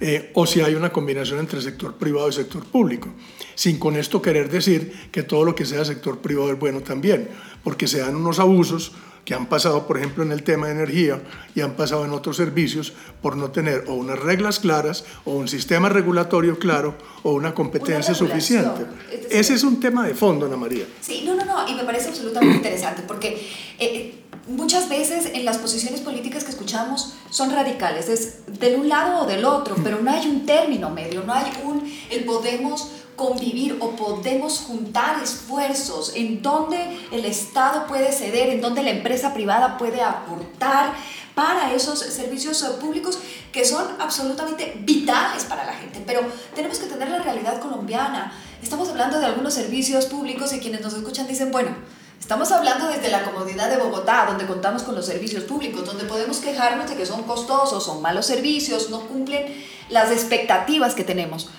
Eh, 0.01 0.31
o 0.33 0.45
si 0.45 0.61
hay 0.61 0.75
una 0.75 0.93
combinación 0.93 1.39
entre 1.39 1.61
sector 1.61 1.95
privado 1.95 2.29
y 2.29 2.33
sector 2.33 2.63
público, 2.63 3.09
sin 3.55 3.77
con 3.77 3.97
esto 3.97 4.21
querer 4.21 4.49
decir 4.49 5.09
que 5.11 5.23
todo 5.23 5.43
lo 5.43 5.55
que 5.55 5.65
sea 5.65 5.83
sector 5.83 6.19
privado 6.19 6.51
es 6.53 6.59
bueno 6.59 6.81
también, 6.81 7.29
porque 7.63 7.87
se 7.87 7.99
dan 7.99 8.15
unos 8.15 8.39
abusos 8.39 8.93
que 9.25 9.33
han 9.33 9.47
pasado, 9.47 9.85
por 9.87 9.97
ejemplo, 9.97 10.23
en 10.23 10.31
el 10.31 10.43
tema 10.43 10.67
de 10.67 10.73
energía 10.73 11.21
y 11.55 11.61
han 11.61 11.73
pasado 11.73 12.05
en 12.05 12.11
otros 12.11 12.37
servicios 12.37 12.93
por 13.21 13.37
no 13.37 13.51
tener 13.51 13.85
o 13.87 13.93
unas 13.93 14.19
reglas 14.19 14.59
claras 14.59 15.05
o 15.25 15.33
un 15.33 15.47
sistema 15.47 15.89
regulatorio 15.89 16.57
claro 16.57 16.95
o 17.23 17.33
una 17.33 17.53
competencia 17.53 18.13
suficiente. 18.13 18.85
Ese 19.29 19.53
es 19.53 19.63
un 19.63 19.79
tema 19.79 20.07
de 20.07 20.15
fondo, 20.15 20.45
Ana 20.45 20.57
María. 20.57 20.85
Sí, 21.01 21.23
no, 21.25 21.35
no, 21.35 21.45
no, 21.45 21.67
y 21.67 21.75
me 21.75 21.83
parece 21.83 22.09
absolutamente 22.09 22.55
interesante 22.55 23.03
porque... 23.07 23.47
Eh, 23.79 24.15
muchas 24.49 24.89
veces 24.89 25.29
en 25.33 25.45
las 25.45 25.57
posiciones 25.57 26.01
políticas 26.01 26.43
que 26.43 26.49
escuchamos 26.49 27.13
son 27.29 27.51
radicales, 27.51 28.09
es 28.09 28.59
del 28.59 28.79
un 28.79 28.89
lado 28.89 29.23
o 29.23 29.27
del 29.27 29.45
otro, 29.45 29.75
pero 29.83 30.01
no 30.01 30.11
hay 30.11 30.27
un 30.27 30.45
término 30.45 30.89
medio, 30.89 31.23
no 31.23 31.33
hay 31.33 31.51
un, 31.63 31.83
el 32.09 32.25
podemos 32.25 32.91
convivir 33.19 33.75
o 33.81 33.89
podemos 33.97 34.59
juntar 34.59 35.21
esfuerzos 35.21 36.13
en 36.15 36.41
donde 36.41 36.97
el 37.11 37.25
Estado 37.25 37.85
puede 37.85 38.13
ceder, 38.13 38.47
en 38.47 38.61
donde 38.61 38.81
la 38.81 38.91
empresa 38.91 39.33
privada 39.33 39.77
puede 39.77 40.01
aportar 40.01 40.93
para 41.35 41.73
esos 41.73 41.99
servicios 41.99 42.63
públicos 42.79 43.19
que 43.51 43.65
son 43.65 43.85
absolutamente 43.99 44.79
vitales 44.85 45.43
para 45.43 45.65
la 45.65 45.73
gente. 45.73 46.01
Pero 46.07 46.21
tenemos 46.55 46.79
que 46.79 46.87
tener 46.87 47.09
la 47.09 47.19
realidad 47.19 47.59
colombiana. 47.59 48.31
Estamos 48.63 48.87
hablando 48.87 49.19
de 49.19 49.25
algunos 49.25 49.53
servicios 49.53 50.05
públicos 50.05 50.53
y 50.53 50.59
quienes 50.59 50.79
nos 50.79 50.93
escuchan 50.93 51.27
dicen, 51.27 51.51
bueno, 51.51 51.75
Estamos 52.19 52.51
hablando 52.51 52.89
desde 52.89 53.07
la 53.09 53.23
comodidad 53.23 53.69
de 53.69 53.77
Bogotá, 53.77 54.25
donde 54.27 54.45
contamos 54.45 54.83
con 54.83 54.93
los 54.93 55.05
servicios 55.05 55.45
públicos, 55.45 55.85
donde 55.85 56.03
podemos 56.03 56.39
quejarnos 56.39 56.87
de 56.87 56.95
que 56.95 57.05
son 57.05 57.23
costosos, 57.23 57.83
son 57.83 58.01
malos 58.01 58.25
servicios, 58.25 58.89
no 58.89 59.07
cumplen 59.07 59.45
las 59.89 60.11
expectativas 60.11 60.93
que 60.93 61.05
tenemos. 61.05 61.49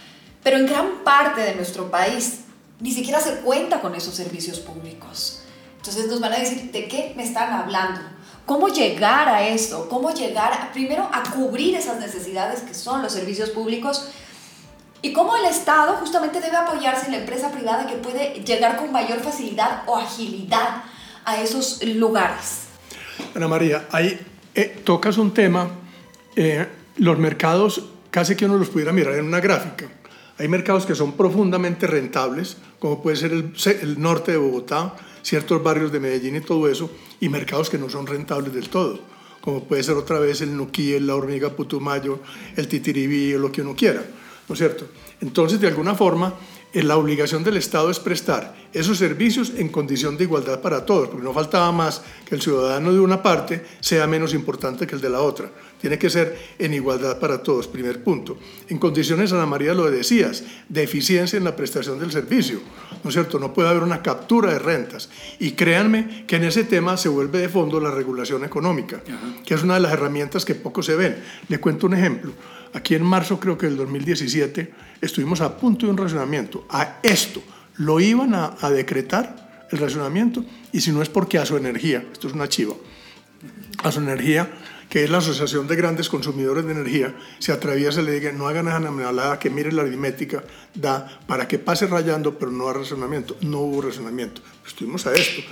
Pero 0.42 0.56
en 0.56 0.66
gran 0.66 1.04
parte 1.04 1.40
de 1.42 1.54
nuestro 1.54 1.90
país 1.90 2.40
ni 2.80 2.92
siquiera 2.92 3.20
se 3.20 3.36
cuenta 3.40 3.80
con 3.80 3.94
esos 3.94 4.14
servicios 4.14 4.58
públicos. 4.60 5.42
Entonces 5.76 6.08
nos 6.08 6.20
van 6.20 6.32
a 6.32 6.38
decir, 6.38 6.70
¿de 6.72 6.88
qué 6.88 7.12
me 7.16 7.22
están 7.22 7.52
hablando? 7.52 8.00
¿Cómo 8.46 8.68
llegar 8.68 9.28
a 9.28 9.46
eso? 9.46 9.88
¿Cómo 9.88 10.12
llegar 10.12 10.72
primero 10.72 11.08
a 11.12 11.22
cubrir 11.22 11.74
esas 11.74 12.00
necesidades 12.00 12.60
que 12.60 12.74
son 12.74 13.02
los 13.02 13.12
servicios 13.12 13.50
públicos? 13.50 14.08
Y 15.02 15.12
cómo 15.12 15.36
el 15.36 15.44
Estado 15.46 15.94
justamente 15.96 16.40
debe 16.40 16.56
apoyarse 16.56 17.06
en 17.06 17.12
la 17.12 17.18
empresa 17.18 17.50
privada 17.50 17.86
que 17.86 17.96
puede 17.96 18.42
llegar 18.44 18.76
con 18.76 18.92
mayor 18.92 19.20
facilidad 19.20 19.82
o 19.86 19.96
agilidad 19.96 20.82
a 21.24 21.40
esos 21.40 21.82
lugares. 21.84 22.64
Ana 23.34 23.48
María, 23.48 23.86
ahí 23.92 24.18
eh, 24.54 24.80
tocas 24.84 25.16
un 25.16 25.32
tema, 25.32 25.70
eh, 26.36 26.66
los 26.96 27.18
mercados 27.18 27.84
casi 28.10 28.36
que 28.36 28.46
uno 28.46 28.56
los 28.56 28.68
pudiera 28.68 28.92
mirar 28.92 29.14
en 29.14 29.26
una 29.26 29.40
gráfica. 29.40 29.86
Hay 30.40 30.48
mercados 30.48 30.86
que 30.86 30.94
son 30.94 31.12
profundamente 31.12 31.86
rentables, 31.86 32.56
como 32.78 33.02
puede 33.02 33.18
ser 33.18 33.32
el, 33.32 34.00
norte 34.00 34.32
de 34.32 34.38
Bogotá, 34.38 34.96
ciertos 35.20 35.62
barrios 35.62 35.92
de 35.92 36.00
Medellín 36.00 36.36
y 36.36 36.40
todo 36.40 36.66
eso, 36.66 36.90
y 37.20 37.28
mercados 37.28 37.68
que 37.68 37.76
no 37.76 37.90
son 37.90 38.06
rentables 38.06 38.54
del 38.54 38.70
todo, 38.70 39.00
como 39.42 39.64
puede 39.64 39.82
ser 39.82 39.98
otra 39.98 40.18
vez 40.18 40.40
el 40.40 40.56
Nuquí, 40.56 40.98
la 40.98 41.14
Hormiga 41.14 41.50
Putumayo, 41.50 42.20
el 42.56 42.68
Titiribí, 42.68 43.34
o 43.34 43.38
lo 43.38 43.52
que 43.52 43.60
uno 43.60 43.76
quiera, 43.76 44.02
¿no 44.48 44.54
es 44.54 44.58
cierto? 44.58 44.86
Entonces, 45.20 45.60
de 45.60 45.68
alguna 45.68 45.94
forma, 45.94 46.32
la 46.72 46.96
obligación 46.96 47.42
del 47.42 47.56
Estado 47.56 47.90
es 47.90 47.98
prestar 47.98 48.54
esos 48.72 48.98
servicios 48.98 49.52
en 49.56 49.68
condición 49.68 50.16
de 50.16 50.24
igualdad 50.24 50.60
para 50.60 50.86
todos, 50.86 51.08
porque 51.08 51.24
no 51.24 51.32
faltaba 51.32 51.72
más 51.72 52.02
que 52.24 52.36
el 52.36 52.40
ciudadano 52.40 52.92
de 52.92 53.00
una 53.00 53.22
parte 53.22 53.64
sea 53.80 54.06
menos 54.06 54.32
importante 54.34 54.86
que 54.86 54.94
el 54.94 55.00
de 55.00 55.10
la 55.10 55.20
otra. 55.20 55.50
Tiene 55.80 55.98
que 55.98 56.10
ser 56.10 56.38
en 56.58 56.74
igualdad 56.74 57.18
para 57.18 57.42
todos, 57.42 57.66
primer 57.66 58.04
punto. 58.04 58.38
En 58.68 58.78
condiciones, 58.78 59.32
Ana 59.32 59.46
María 59.46 59.74
lo 59.74 59.90
decías, 59.90 60.44
de 60.68 60.82
eficiencia 60.82 61.38
en 61.38 61.44
la 61.44 61.56
prestación 61.56 61.98
del 61.98 62.12
servicio. 62.12 62.60
¿No 63.02 63.08
es 63.08 63.14
cierto? 63.14 63.38
No 63.38 63.52
puede 63.52 63.70
haber 63.70 63.82
una 63.82 64.02
captura 64.02 64.52
de 64.52 64.58
rentas. 64.58 65.08
Y 65.38 65.52
créanme 65.52 66.24
que 66.26 66.36
en 66.36 66.44
ese 66.44 66.64
tema 66.64 66.96
se 66.96 67.08
vuelve 67.08 67.38
de 67.38 67.48
fondo 67.48 67.80
la 67.80 67.90
regulación 67.90 68.44
económica, 68.44 69.02
que 69.44 69.54
es 69.54 69.62
una 69.62 69.74
de 69.74 69.80
las 69.80 69.92
herramientas 69.92 70.44
que 70.44 70.54
poco 70.54 70.82
se 70.82 70.94
ven. 70.94 71.16
Le 71.48 71.58
cuento 71.58 71.86
un 71.86 71.94
ejemplo. 71.94 72.32
Aquí 72.72 72.94
en 72.94 73.02
marzo, 73.02 73.40
creo 73.40 73.58
que 73.58 73.66
del 73.66 73.76
2017, 73.76 74.72
estuvimos 75.00 75.40
a 75.40 75.56
punto 75.56 75.86
de 75.86 75.92
un 75.92 75.98
racionamiento. 75.98 76.66
A 76.68 76.98
esto 77.02 77.42
lo 77.76 78.00
iban 78.00 78.34
a, 78.34 78.56
a 78.60 78.70
decretar 78.70 79.66
el 79.70 79.78
racionamiento 79.78 80.44
y 80.72 80.80
si 80.80 80.92
no 80.92 81.02
es 81.02 81.08
porque 81.08 81.38
a 81.38 81.46
su 81.46 81.56
energía, 81.56 82.04
esto 82.12 82.28
es 82.28 82.34
una 82.34 82.48
chiva, 82.48 82.74
a 83.82 83.90
su 83.90 84.00
energía 84.00 84.50
que 84.90 85.04
es 85.04 85.08
la 85.10 85.18
Asociación 85.18 85.68
de 85.68 85.76
Grandes 85.76 86.08
Consumidores 86.08 86.66
de 86.66 86.72
Energía, 86.72 87.14
se 87.38 87.52
atraviesa 87.52 88.02
y 88.02 88.04
le 88.04 88.12
diga, 88.12 88.32
no 88.32 88.48
hagan 88.48 88.66
esa 88.66 88.80
namalada, 88.80 89.38
que 89.38 89.48
mire 89.48 89.70
la 89.70 89.82
aritmética, 89.82 90.42
da 90.74 91.20
para 91.28 91.46
que 91.46 91.60
pase 91.60 91.86
rayando, 91.86 92.36
pero 92.36 92.50
no 92.50 92.68
a 92.68 92.72
razonamiento. 92.72 93.36
No 93.40 93.60
hubo 93.60 93.82
razonamiento. 93.82 94.42
Estuvimos 94.66 95.06
a 95.06 95.14
esto. 95.14 95.42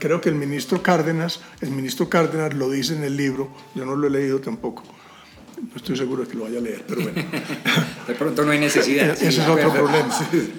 creo 0.00 0.20
que 0.20 0.28
el 0.28 0.34
ministro 0.34 0.82
Cárdenas, 0.82 1.40
el 1.60 1.70
ministro 1.70 2.08
Cárdenas 2.08 2.52
lo 2.54 2.68
dice 2.68 2.96
en 2.96 3.04
el 3.04 3.16
libro, 3.16 3.54
yo 3.76 3.86
no 3.86 3.94
lo 3.94 4.08
he 4.08 4.10
leído 4.10 4.40
tampoco. 4.40 4.82
No 5.60 5.76
estoy 5.76 5.96
seguro 5.96 6.24
de 6.24 6.28
que 6.28 6.36
lo 6.36 6.44
vaya 6.44 6.58
a 6.58 6.62
leer, 6.62 6.84
pero 6.86 7.02
bueno. 7.02 7.22
De 8.08 8.14
pronto 8.14 8.44
no 8.44 8.52
hay 8.52 8.58
necesidad. 8.58 9.10
Ese 9.10 9.28
es 9.28 9.38
otro 9.40 9.72
problema, 9.72 10.08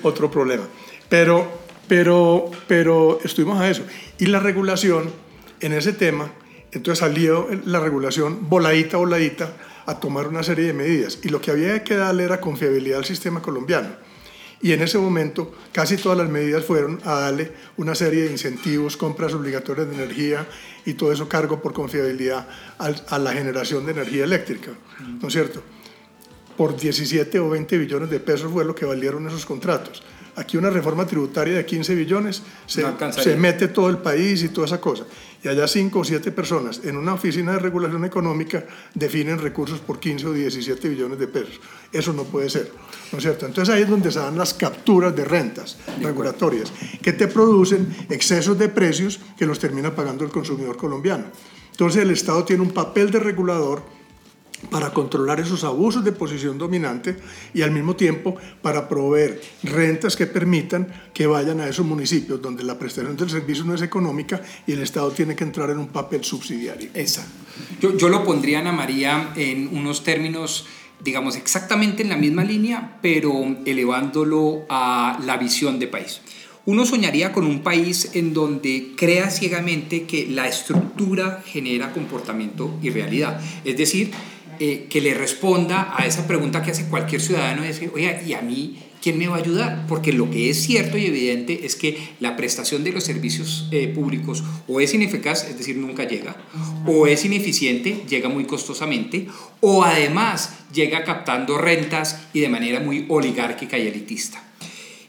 otro 0.03 0.31
problema. 0.31 0.63
Pero, 1.09 1.51
pero, 1.87 2.49
pero 2.67 3.19
estuvimos 3.23 3.59
a 3.59 3.69
eso. 3.69 3.83
Y 4.19 4.27
la 4.27 4.39
regulación 4.39 5.11
en 5.59 5.73
ese 5.73 5.93
tema 5.93 6.31
entonces 6.71 6.99
salió 6.99 7.47
la 7.65 7.79
regulación 7.79 8.49
voladita, 8.49 8.97
voladita, 8.97 9.53
a 9.85 9.99
tomar 9.99 10.27
una 10.27 10.43
serie 10.43 10.67
de 10.67 10.73
medidas. 10.73 11.19
Y 11.23 11.29
lo 11.29 11.41
que 11.41 11.51
había 11.51 11.83
que 11.83 11.95
darle 11.95 12.23
era 12.23 12.39
confiabilidad 12.39 12.99
al 12.99 13.05
sistema 13.05 13.41
colombiano. 13.41 13.89
Y 14.63 14.73
en 14.73 14.81
ese 14.81 14.97
momento 14.97 15.51
casi 15.71 15.97
todas 15.97 16.17
las 16.17 16.29
medidas 16.29 16.63
fueron 16.63 16.99
a 17.03 17.15
darle 17.21 17.51
una 17.77 17.95
serie 17.95 18.23
de 18.23 18.31
incentivos, 18.31 18.95
compras 18.95 19.33
obligatorias 19.33 19.87
de 19.87 19.95
energía 19.95 20.47
y 20.85 20.93
todo 20.93 21.11
eso 21.11 21.27
cargo 21.27 21.61
por 21.61 21.73
confiabilidad 21.73 22.47
a 22.77 23.19
la 23.19 23.33
generación 23.33 23.85
de 23.85 23.93
energía 23.93 24.23
eléctrica, 24.23 24.71
¿no 25.19 25.27
es 25.27 25.33
cierto? 25.33 25.63
Por 26.57 26.77
17 26.77 27.39
o 27.39 27.49
20 27.49 27.77
billones 27.77 28.09
de 28.09 28.19
pesos 28.19 28.51
fue 28.51 28.63
lo 28.63 28.75
que 28.75 28.85
valieron 28.85 29.27
esos 29.27 29.45
contratos. 29.45 30.03
Aquí 30.35 30.57
una 30.57 30.69
reforma 30.69 31.05
tributaria 31.05 31.55
de 31.55 31.65
15 31.65 31.95
billones 31.95 32.43
se, 32.65 32.85
se 33.11 33.35
mete 33.35 33.67
todo 33.67 33.89
el 33.89 33.97
país 33.97 34.43
y 34.43 34.49
toda 34.49 34.67
esa 34.67 34.79
cosa 34.79 35.05
y 35.43 35.47
allá 35.47 35.67
cinco 35.67 35.99
o 35.99 36.03
siete 36.03 36.31
personas 36.31 36.81
en 36.83 36.97
una 36.97 37.13
oficina 37.13 37.53
de 37.53 37.59
regulación 37.59 38.05
económica 38.05 38.63
definen 38.93 39.39
recursos 39.39 39.79
por 39.79 39.99
15 39.99 40.27
o 40.27 40.33
17 40.33 40.89
billones 40.89 41.17
de 41.17 41.27
pesos. 41.27 41.59
Eso 41.91 42.13
no 42.13 42.25
puede 42.25 42.49
ser, 42.49 42.71
¿no 43.11 43.17
es 43.17 43.23
cierto? 43.23 43.47
Entonces 43.47 43.73
ahí 43.73 43.83
es 43.83 43.89
donde 43.89 44.11
se 44.11 44.19
dan 44.19 44.37
las 44.37 44.53
capturas 44.53 45.15
de 45.15 45.25
rentas 45.25 45.77
regulatorias 45.99 46.71
que 47.01 47.13
te 47.13 47.27
producen 47.27 47.87
excesos 48.09 48.57
de 48.57 48.69
precios 48.69 49.19
que 49.37 49.45
los 49.45 49.57
termina 49.57 49.95
pagando 49.95 50.23
el 50.23 50.31
consumidor 50.31 50.77
colombiano. 50.77 51.25
Entonces 51.71 52.03
el 52.03 52.11
Estado 52.11 52.43
tiene 52.43 52.61
un 52.61 52.71
papel 52.71 53.09
de 53.09 53.19
regulador 53.19 53.83
para 54.69 54.91
controlar 54.91 55.39
esos 55.39 55.63
abusos 55.63 56.03
de 56.03 56.11
posición 56.11 56.57
dominante 56.57 57.17
y 57.53 57.61
al 57.61 57.71
mismo 57.71 57.95
tiempo 57.95 58.35
para 58.61 58.87
proveer 58.87 59.41
rentas 59.63 60.15
que 60.15 60.27
permitan 60.27 60.87
que 61.13 61.27
vayan 61.27 61.59
a 61.61 61.67
esos 61.67 61.85
municipios 61.85 62.41
donde 62.41 62.63
la 62.63 62.77
prestación 62.77 63.17
del 63.17 63.29
servicio 63.29 63.65
no 63.65 63.73
es 63.73 63.81
económica 63.81 64.41
y 64.67 64.73
el 64.73 64.81
Estado 64.81 65.11
tiene 65.11 65.35
que 65.35 65.43
entrar 65.43 65.69
en 65.69 65.79
un 65.79 65.87
papel 65.87 66.23
subsidiario. 66.23 66.89
Exacto. 66.93 67.31
Yo, 67.79 67.97
yo 67.97 68.09
lo 68.09 68.23
pondría, 68.23 68.59
Ana 68.59 68.71
María, 68.71 69.33
en 69.35 69.75
unos 69.75 70.03
términos 70.03 70.65
digamos, 71.03 71.35
exactamente 71.35 72.03
en 72.03 72.09
la 72.09 72.17
misma 72.17 72.43
línea, 72.43 72.99
pero 73.01 73.33
elevándolo 73.65 74.65
a 74.69 75.19
la 75.25 75.37
visión 75.37 75.79
de 75.79 75.87
país. 75.87 76.21
Uno 76.65 76.85
soñaría 76.85 77.33
con 77.33 77.45
un 77.45 77.63
país 77.63 78.11
en 78.13 78.33
donde 78.35 78.93
crea 78.95 79.31
ciegamente 79.31 80.03
que 80.03 80.27
la 80.27 80.47
estructura 80.47 81.41
genera 81.43 81.91
comportamiento 81.91 82.77
y 82.83 82.91
realidad. 82.91 83.41
Es 83.65 83.77
decir, 83.77 84.11
eh, 84.63 84.85
que 84.89 85.01
le 85.01 85.15
responda 85.15 85.93
a 85.97 86.05
esa 86.05 86.27
pregunta 86.27 86.61
que 86.61 86.69
hace 86.69 86.85
cualquier 86.85 87.19
ciudadano, 87.19 87.63
es 87.63 87.79
decir, 87.79 87.91
oye, 87.95 88.21
¿y 88.25 88.33
a 88.33 88.41
mí 88.41 88.77
¿quién 89.01 89.17
me 89.17 89.27
va 89.27 89.37
a 89.37 89.39
ayudar? 89.39 89.85
Porque 89.87 90.13
lo 90.13 90.29
que 90.29 90.49
es 90.49 90.61
cierto 90.61 90.97
y 90.97 91.07
evidente 91.07 91.65
es 91.65 91.75
que 91.75 91.97
la 92.19 92.35
prestación 92.35 92.83
de 92.83 92.91
los 92.91 93.03
servicios 93.03 93.67
eh, 93.71 93.87
públicos 93.87 94.43
o 94.67 94.79
es 94.79 94.93
ineficaz, 94.93 95.47
es 95.49 95.57
decir, 95.57 95.75
nunca 95.77 96.07
llega, 96.07 96.35
o 96.85 97.07
es 97.07 97.25
ineficiente, 97.25 98.03
llega 98.07 98.29
muy 98.29 98.45
costosamente, 98.45 99.27
o 99.59 99.83
además 99.83 100.53
llega 100.71 101.03
captando 101.03 101.57
rentas 101.57 102.27
y 102.31 102.39
de 102.39 102.49
manera 102.49 102.79
muy 102.79 103.05
oligárquica 103.09 103.77
y 103.77 103.87
elitista. 103.87 104.43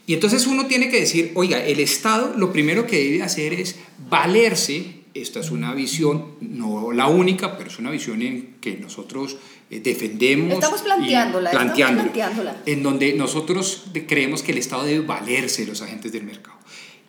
Y 0.05 0.15
entonces 0.15 0.47
uno 0.47 0.65
tiene 0.65 0.89
que 0.89 0.99
decir, 0.99 1.31
oiga, 1.35 1.63
el 1.63 1.79
Estado 1.79 2.33
lo 2.35 2.51
primero 2.51 2.87
que 2.87 2.97
debe 2.97 3.21
hacer 3.21 3.53
es 3.53 3.77
valerse, 4.09 5.02
esta 5.13 5.39
es 5.39 5.51
una 5.51 5.73
visión, 5.73 6.35
no 6.41 6.91
la 6.91 7.07
única, 7.07 7.57
pero 7.57 7.69
es 7.69 7.77
una 7.77 7.91
visión 7.91 8.21
en 8.21 8.55
que 8.59 8.77
nosotros 8.77 9.37
eh, 9.69 9.79
defendemos. 9.79 10.53
Estamos 10.53 10.81
planteándola, 10.81 11.51
planteándola, 11.51 12.61
En 12.65 12.81
donde 12.83 13.13
nosotros 13.13 13.85
creemos 14.07 14.41
que 14.41 14.51
el 14.51 14.57
Estado 14.57 14.85
debe 14.85 15.05
valerse 15.05 15.63
de 15.63 15.67
los 15.69 15.81
agentes 15.81 16.11
del 16.11 16.23
mercado. 16.23 16.57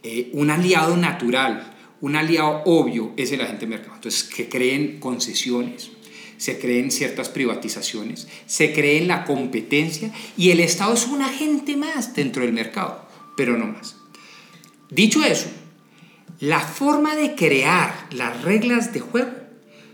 Eh, 0.02 0.30
un 0.32 0.50
aliado 0.50 0.96
natural, 0.96 1.74
un 2.00 2.16
aliado 2.16 2.62
obvio 2.66 3.14
es 3.16 3.32
el 3.32 3.40
agente 3.40 3.60
del 3.60 3.70
mercado. 3.70 3.94
Entonces, 3.94 4.24
que 4.24 4.48
creen 4.48 5.00
concesiones, 5.00 5.90
se 6.36 6.58
creen 6.58 6.90
ciertas 6.90 7.30
privatizaciones, 7.30 8.28
se 8.44 8.74
cree 8.74 8.98
en 8.98 9.08
la 9.08 9.24
competencia 9.24 10.12
y 10.36 10.50
el 10.50 10.60
Estado 10.60 10.92
es 10.92 11.06
un 11.06 11.22
agente 11.22 11.76
más 11.76 12.14
dentro 12.14 12.42
del 12.42 12.52
mercado, 12.52 13.08
pero 13.36 13.56
no 13.56 13.66
más. 13.66 13.96
Dicho 14.90 15.24
eso, 15.24 15.48
la 16.44 16.60
forma 16.60 17.16
de 17.16 17.34
crear 17.34 18.06
las 18.10 18.42
reglas 18.42 18.92
de 18.92 19.00
juego 19.00 19.32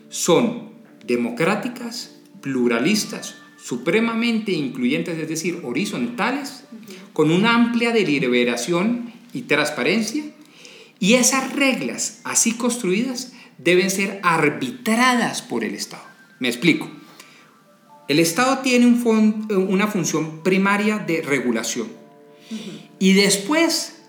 son 0.09 0.73
democráticas, 1.07 2.17
pluralistas, 2.41 3.37
supremamente 3.57 4.51
incluyentes, 4.51 5.17
es 5.17 5.29
decir, 5.29 5.61
horizontales, 5.63 6.65
con 7.13 7.31
una 7.31 7.55
amplia 7.55 7.93
deliberación 7.93 9.13
y 9.33 9.43
transparencia, 9.43 10.25
y 10.99 11.15
esas 11.15 11.53
reglas 11.55 12.21
así 12.25 12.55
construidas 12.55 13.33
deben 13.59 13.89
ser 13.89 14.19
arbitradas 14.25 15.43
por 15.43 15.63
el 15.63 15.75
Estado. 15.75 16.05
Me 16.41 16.49
explico. 16.49 16.91
El 18.09 18.19
Estado 18.19 18.59
tiene 18.59 18.87
una 18.87 19.87
función 19.87 20.43
primaria 20.43 20.99
de 20.99 21.23
regulación 21.23 21.87
y 22.99 23.13
después 23.13 24.03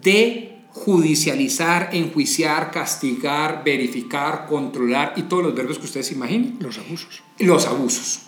de 0.00 0.53
judicializar, 0.74 1.90
enjuiciar, 1.92 2.72
castigar, 2.72 3.62
verificar, 3.64 4.46
controlar 4.46 5.14
y 5.16 5.22
todos 5.22 5.44
los 5.44 5.54
verbos 5.54 5.78
que 5.78 5.84
ustedes 5.84 6.10
imaginen. 6.10 6.56
Los 6.58 6.78
abusos. 6.78 7.22
Los 7.38 7.66
abusos. 7.66 8.22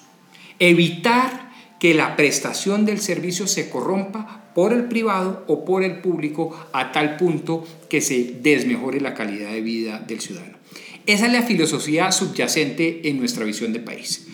Evitar 0.61 1.51
que 1.81 1.93
la 1.93 2.17
prestación 2.17 2.87
del 2.87 3.01
servicio 3.01 3.47
se 3.47 3.69
corrompa 3.69 4.53
por 4.55 4.73
el 4.73 4.85
privado 4.85 5.45
o 5.49 5.65
por 5.65 5.83
el 5.83 6.01
público 6.01 6.57
a 6.73 6.93
tal 6.93 7.17
punto 7.17 7.67
que 7.91 8.01
se 8.01 8.39
desmejore 8.41 9.01
la 9.01 9.13
calidad 9.13 9.51
de 9.51 9.61
vida 9.61 9.99
del 9.99 10.21
ciudadano. 10.21 10.57
Esa 11.05 11.27
es 11.27 11.33
la 11.33 11.43
filosofía 11.43 12.11
subyacente 12.13 13.09
en 13.09 13.19
nuestra 13.19 13.45
visión 13.45 13.73
de 13.73 13.81
país. 13.81 14.29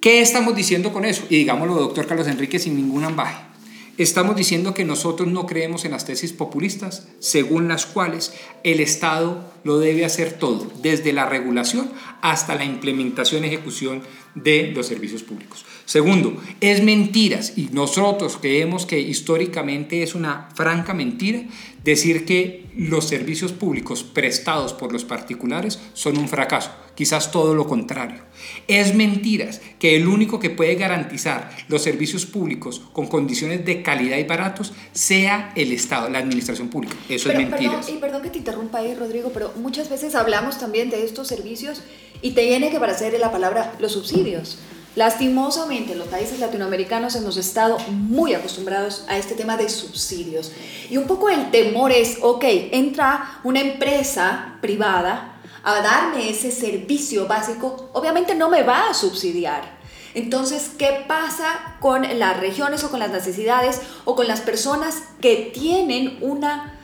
¿Qué 0.00 0.22
estamos 0.22 0.56
diciendo 0.56 0.92
con 0.92 1.04
eso? 1.04 1.26
Y 1.28 1.36
digámoslo, 1.36 1.74
doctor 1.74 2.06
Carlos 2.06 2.28
Enrique, 2.28 2.58
sin 2.58 2.76
ningún 2.76 3.04
ambaje. 3.04 3.49
Estamos 3.98 4.36
diciendo 4.36 4.72
que 4.72 4.84
nosotros 4.84 5.28
no 5.28 5.46
creemos 5.46 5.84
en 5.84 5.90
las 5.90 6.06
tesis 6.06 6.32
populistas, 6.32 7.08
según 7.18 7.68
las 7.68 7.86
cuales 7.86 8.32
el 8.64 8.80
Estado 8.80 9.52
lo 9.64 9.78
debe 9.78 10.04
hacer 10.04 10.32
todo, 10.34 10.70
desde 10.82 11.12
la 11.12 11.26
regulación 11.26 11.90
hasta 12.22 12.54
la 12.54 12.64
implementación 12.64 13.44
y 13.44 13.48
ejecución 13.48 14.02
de 14.34 14.72
los 14.74 14.86
servicios 14.86 15.22
públicos. 15.22 15.64
Segundo, 15.84 16.36
es 16.60 16.82
mentiras, 16.82 17.54
y 17.56 17.68
nosotros 17.72 18.38
creemos 18.40 18.86
que 18.86 19.00
históricamente 19.00 20.02
es 20.02 20.14
una 20.14 20.48
franca 20.54 20.94
mentira 20.94 21.42
decir 21.84 22.24
que 22.24 22.66
los 22.76 23.08
servicios 23.08 23.52
públicos 23.52 24.04
prestados 24.04 24.72
por 24.72 24.92
los 24.92 25.04
particulares 25.04 25.78
son 25.92 26.18
un 26.18 26.28
fracaso, 26.28 26.70
quizás 26.94 27.30
todo 27.30 27.54
lo 27.54 27.66
contrario. 27.66 28.22
Es 28.68 28.94
mentiras 28.94 29.60
que 29.78 29.96
el 29.96 30.06
único 30.06 30.38
que 30.38 30.50
puede 30.50 30.74
garantizar 30.74 31.50
los 31.68 31.82
servicios 31.82 32.26
públicos 32.26 32.82
con 32.92 33.06
condiciones 33.06 33.64
de 33.64 33.82
calidad 33.82 34.18
y 34.18 34.24
baratos 34.24 34.72
sea 34.92 35.52
el 35.56 35.72
Estado, 35.72 36.08
la 36.08 36.18
administración 36.18 36.68
pública. 36.68 36.96
Eso 37.08 37.30
es 37.30 37.36
mentiras. 37.36 37.86
Perdón, 37.86 37.96
y 37.96 38.00
perdón 38.00 38.22
que 38.22 38.30
te 38.30 38.38
interrumpa 38.38 38.78
ahí, 38.78 38.94
Rodrigo, 38.94 39.30
pero 39.32 39.52
muchas 39.56 39.88
veces 39.88 40.14
hablamos 40.14 40.58
también 40.58 40.90
de 40.90 41.04
estos 41.04 41.28
servicios 41.28 41.82
y 42.22 42.32
te 42.32 42.44
viene 42.44 42.70
que 42.70 42.78
parecer 42.78 43.18
la 43.18 43.32
palabra 43.32 43.74
los 43.80 43.92
subsidios. 43.92 44.58
Lastimosamente, 44.96 45.94
los 45.94 46.08
países 46.08 46.40
latinoamericanos 46.40 47.14
hemos 47.14 47.36
estado 47.36 47.78
muy 47.90 48.34
acostumbrados 48.34 49.04
a 49.08 49.18
este 49.18 49.36
tema 49.36 49.56
de 49.56 49.68
subsidios. 49.68 50.50
Y 50.90 50.96
un 50.96 51.06
poco 51.06 51.28
el 51.28 51.52
temor 51.52 51.92
es, 51.92 52.18
ok, 52.20 52.42
entra 52.72 53.40
una 53.44 53.60
empresa 53.60 54.58
privada 54.60 55.40
a 55.62 55.80
darme 55.80 56.28
ese 56.28 56.50
servicio 56.50 57.28
básico, 57.28 57.90
obviamente 57.92 58.34
no 58.34 58.48
me 58.48 58.62
va 58.62 58.88
a 58.88 58.94
subsidiar. 58.94 59.78
Entonces, 60.14 60.72
¿qué 60.76 61.04
pasa 61.06 61.76
con 61.78 62.02
las 62.18 62.40
regiones 62.40 62.82
o 62.82 62.90
con 62.90 62.98
las 62.98 63.12
necesidades 63.12 63.80
o 64.04 64.16
con 64.16 64.26
las 64.26 64.40
personas 64.40 65.04
que 65.20 65.52
tienen 65.54 66.18
una 66.20 66.80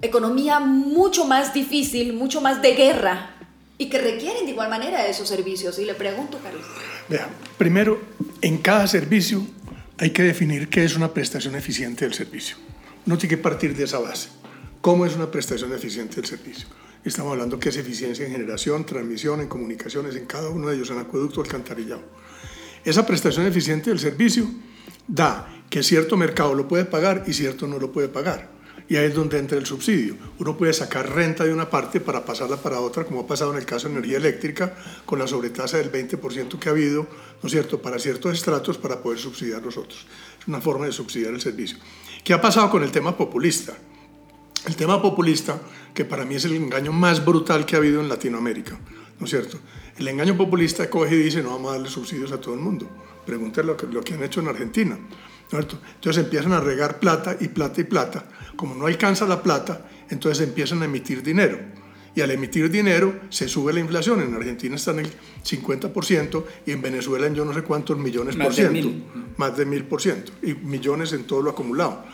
economía 0.00 0.60
mucho 0.60 1.24
más 1.24 1.52
difícil, 1.52 2.12
mucho 2.12 2.40
más 2.40 2.62
de 2.62 2.74
guerra 2.74 3.30
y 3.78 3.88
que 3.88 3.98
requieren 3.98 4.44
de 4.44 4.52
igual 4.52 4.70
manera 4.70 5.06
esos 5.06 5.28
servicios? 5.28 5.80
Y 5.80 5.86
le 5.86 5.94
pregunto, 5.94 6.38
Carlos. 6.40 6.64
Vea, 7.08 7.28
primero, 7.56 8.00
en 8.40 8.58
cada 8.58 8.86
servicio 8.86 9.46
hay 9.98 10.10
que 10.10 10.22
definir 10.22 10.68
qué 10.68 10.84
es 10.84 10.96
una 10.96 11.14
prestación 11.14 11.54
eficiente 11.54 12.04
del 12.04 12.14
servicio. 12.14 12.56
No 13.06 13.16
tiene 13.16 13.36
que 13.36 13.42
partir 13.42 13.76
de 13.76 13.84
esa 13.84 13.98
base. 13.98 14.28
¿Cómo 14.80 15.06
es 15.06 15.14
una 15.14 15.30
prestación 15.30 15.72
eficiente 15.72 16.16
del 16.16 16.26
servicio? 16.26 16.66
Estamos 17.04 17.32
hablando 17.32 17.60
que 17.60 17.68
es 17.68 17.76
eficiencia 17.76 18.26
en 18.26 18.32
generación, 18.32 18.84
transmisión, 18.84 19.40
en 19.40 19.46
comunicaciones, 19.46 20.16
en 20.16 20.26
cada 20.26 20.48
uno 20.48 20.68
de 20.68 20.76
ellos, 20.76 20.90
en 20.90 20.98
acueducto, 20.98 21.40
alcantarillado. 21.40 22.02
Esa 22.84 23.06
prestación 23.06 23.46
eficiente 23.46 23.90
del 23.90 24.00
servicio 24.00 24.48
da 25.06 25.48
que 25.70 25.84
cierto 25.84 26.16
mercado 26.16 26.54
lo 26.54 26.66
puede 26.66 26.84
pagar 26.84 27.24
y 27.26 27.32
cierto 27.32 27.68
no 27.68 27.78
lo 27.78 27.92
puede 27.92 28.08
pagar 28.08 28.55
y 28.88 28.96
ahí 28.96 29.06
es 29.06 29.14
donde 29.14 29.38
entra 29.38 29.58
el 29.58 29.66
subsidio. 29.66 30.16
Uno 30.38 30.56
puede 30.56 30.72
sacar 30.72 31.12
renta 31.12 31.44
de 31.44 31.52
una 31.52 31.68
parte 31.68 32.00
para 32.00 32.24
pasarla 32.24 32.56
para 32.56 32.80
otra, 32.80 33.04
como 33.04 33.20
ha 33.20 33.26
pasado 33.26 33.52
en 33.52 33.58
el 33.58 33.66
caso 33.66 33.88
de 33.88 33.94
energía 33.94 34.18
eléctrica, 34.18 34.74
con 35.04 35.18
la 35.18 35.26
sobretasa 35.26 35.78
del 35.78 35.90
20% 35.90 36.58
que 36.58 36.68
ha 36.68 36.72
habido, 36.72 37.02
¿no 37.42 37.46
es 37.46 37.52
cierto?, 37.52 37.82
para 37.82 37.98
ciertos 37.98 38.34
estratos 38.34 38.78
para 38.78 39.02
poder 39.02 39.18
subsidiar 39.18 39.62
los 39.62 39.76
otros. 39.76 40.06
Es 40.40 40.48
una 40.48 40.60
forma 40.60 40.86
de 40.86 40.92
subsidiar 40.92 41.34
el 41.34 41.40
servicio. 41.40 41.78
¿Qué 42.22 42.32
ha 42.32 42.40
pasado 42.40 42.70
con 42.70 42.82
el 42.82 42.92
tema 42.92 43.16
populista? 43.16 43.76
El 44.66 44.76
tema 44.76 45.00
populista, 45.00 45.60
que 45.94 46.04
para 46.04 46.24
mí 46.24 46.34
es 46.34 46.44
el 46.44 46.54
engaño 46.54 46.92
más 46.92 47.24
brutal 47.24 47.64
que 47.64 47.76
ha 47.76 47.78
habido 47.78 48.00
en 48.00 48.08
Latinoamérica, 48.08 48.78
¿no 49.18 49.24
es 49.24 49.30
cierto? 49.30 49.58
El 49.96 50.08
engaño 50.08 50.36
populista 50.36 50.90
coge 50.90 51.14
y 51.14 51.18
dice, 51.18 51.42
no 51.42 51.50
vamos 51.50 51.70
a 51.70 51.74
darle 51.74 51.88
subsidios 51.88 52.32
a 52.32 52.40
todo 52.40 52.54
el 52.54 52.60
mundo. 52.60 52.88
Pregúntale 53.24 53.66
lo 53.66 53.76
que, 53.76 53.86
lo 53.86 54.02
que 54.02 54.14
han 54.14 54.22
hecho 54.22 54.40
en 54.40 54.48
Argentina. 54.48 54.98
Entonces 55.52 56.24
empiezan 56.24 56.52
a 56.52 56.60
regar 56.60 56.98
plata 56.98 57.36
y 57.38 57.48
plata 57.48 57.80
y 57.80 57.84
plata. 57.84 58.24
Como 58.56 58.74
no 58.74 58.86
alcanza 58.86 59.26
la 59.26 59.42
plata, 59.42 59.88
entonces 60.10 60.46
empiezan 60.46 60.82
a 60.82 60.86
emitir 60.86 61.22
dinero. 61.22 61.58
Y 62.14 62.22
al 62.22 62.30
emitir 62.30 62.70
dinero 62.70 63.20
se 63.28 63.46
sube 63.46 63.74
la 63.74 63.80
inflación. 63.80 64.22
En 64.22 64.34
Argentina 64.34 64.74
está 64.76 64.92
en 64.92 65.00
el 65.00 65.10
50% 65.44 66.44
y 66.64 66.70
en 66.72 66.80
Venezuela 66.80 67.26
en 67.26 67.34
yo 67.34 67.44
no 67.44 67.52
sé 67.52 67.62
cuántos 67.62 67.98
millones 67.98 68.36
por 68.36 68.54
ciento. 68.54 68.90
Más 69.36 69.56
de 69.56 69.66
mil 69.66 69.84
por 69.84 70.00
ciento. 70.00 70.32
Y 70.42 70.54
millones 70.54 71.12
en 71.12 71.24
todo 71.24 71.42
lo 71.42 71.50
acumulado. 71.50 72.04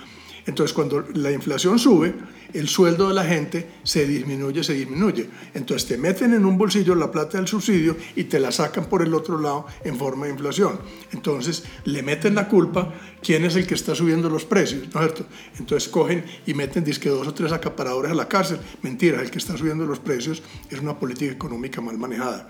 Entonces, 0.46 0.74
cuando 0.74 1.04
la 1.14 1.30
inflación 1.30 1.78
sube, 1.78 2.14
el 2.52 2.68
sueldo 2.68 3.08
de 3.08 3.14
la 3.14 3.24
gente 3.24 3.66
se 3.82 4.06
disminuye, 4.06 4.62
se 4.64 4.74
disminuye. 4.74 5.28
Entonces, 5.54 5.88
te 5.88 5.96
meten 5.96 6.34
en 6.34 6.44
un 6.44 6.58
bolsillo 6.58 6.94
la 6.94 7.10
plata 7.10 7.38
del 7.38 7.48
subsidio 7.48 7.96
y 8.16 8.24
te 8.24 8.40
la 8.40 8.52
sacan 8.52 8.86
por 8.86 9.02
el 9.02 9.14
otro 9.14 9.40
lado 9.40 9.66
en 9.84 9.96
forma 9.96 10.26
de 10.26 10.32
inflación. 10.32 10.80
Entonces, 11.12 11.64
le 11.84 12.02
meten 12.02 12.34
la 12.34 12.48
culpa 12.48 12.92
quién 13.22 13.44
es 13.44 13.56
el 13.56 13.66
que 13.66 13.74
está 13.74 13.94
subiendo 13.94 14.28
los 14.28 14.44
precios, 14.44 14.82
¿no 14.92 15.00
es 15.00 15.06
cierto? 15.06 15.26
Entonces, 15.58 15.88
cogen 15.88 16.24
y 16.46 16.54
meten 16.54 16.84
disque 16.84 17.08
dos 17.08 17.26
o 17.26 17.34
tres 17.34 17.52
acaparadores 17.52 18.10
a 18.10 18.14
la 18.14 18.28
cárcel. 18.28 18.58
Mentira, 18.82 19.20
el 19.20 19.30
que 19.30 19.38
está 19.38 19.56
subiendo 19.56 19.86
los 19.86 20.00
precios 20.00 20.42
es 20.70 20.80
una 20.80 20.98
política 20.98 21.32
económica 21.32 21.80
mal 21.80 21.96
manejada. 21.98 22.48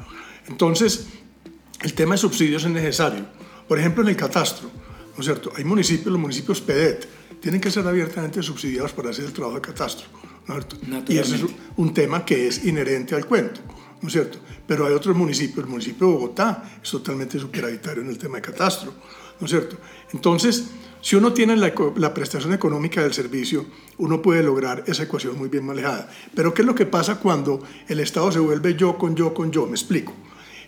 Entonces, 0.48 1.08
el 1.82 1.94
tema 1.94 2.14
de 2.14 2.18
subsidios 2.18 2.64
es 2.64 2.70
necesario. 2.70 3.26
Por 3.68 3.78
ejemplo, 3.78 4.02
en 4.02 4.08
el 4.08 4.16
catastro, 4.16 4.70
¿no 5.14 5.18
es 5.18 5.24
cierto? 5.24 5.52
Hay 5.56 5.64
municipios, 5.64 6.06
los 6.06 6.20
municipios 6.20 6.60
PEDET, 6.60 7.21
tienen 7.42 7.60
que 7.60 7.70
ser 7.70 7.86
abiertamente 7.86 8.42
subsidiados 8.42 8.92
para 8.92 9.10
hacer 9.10 9.24
el 9.24 9.32
trabajo 9.32 9.56
de 9.56 9.62
catastro. 9.62 10.06
y 11.08 11.18
ese 11.18 11.36
es 11.36 11.44
un 11.76 11.92
tema 11.92 12.24
que 12.24 12.46
es 12.46 12.64
inherente 12.64 13.14
al 13.14 13.26
cuento, 13.26 13.60
¿no 14.00 14.08
es 14.08 14.12
cierto? 14.12 14.38
Pero 14.66 14.86
hay 14.86 14.94
otros 14.94 15.16
municipios, 15.16 15.58
el 15.64 15.70
municipio 15.70 16.06
de 16.06 16.12
Bogotá 16.14 16.78
es 16.82 16.88
totalmente 16.88 17.38
superavitario 17.38 18.02
en 18.02 18.10
el 18.10 18.16
tema 18.16 18.36
de 18.36 18.42
catastro, 18.42 18.94
¿no 19.40 19.44
es 19.44 19.50
cierto? 19.50 19.76
Entonces, 20.12 20.68
si 21.00 21.16
uno 21.16 21.32
tiene 21.32 21.56
la, 21.56 21.72
la, 21.96 22.14
prestación 22.14 22.52
económica 22.54 23.02
del 23.02 23.12
servicio, 23.12 23.66
uno 23.98 24.22
puede 24.22 24.44
lograr 24.44 24.84
esa 24.86 25.02
ecuación 25.02 25.36
muy 25.36 25.48
bien 25.48 25.66
manejada. 25.66 26.08
Pero 26.36 26.54
¿qué 26.54 26.62
es 26.62 26.66
lo 26.66 26.76
que 26.76 26.86
pasa 26.86 27.18
cuando 27.18 27.60
el 27.88 27.98
Estado 27.98 28.30
se 28.30 28.38
vuelve 28.38 28.76
yo 28.76 28.96
con 28.96 29.16
yo 29.16 29.34
con 29.34 29.50
yo? 29.50 29.66
Me 29.66 29.72
explico. 29.72 30.12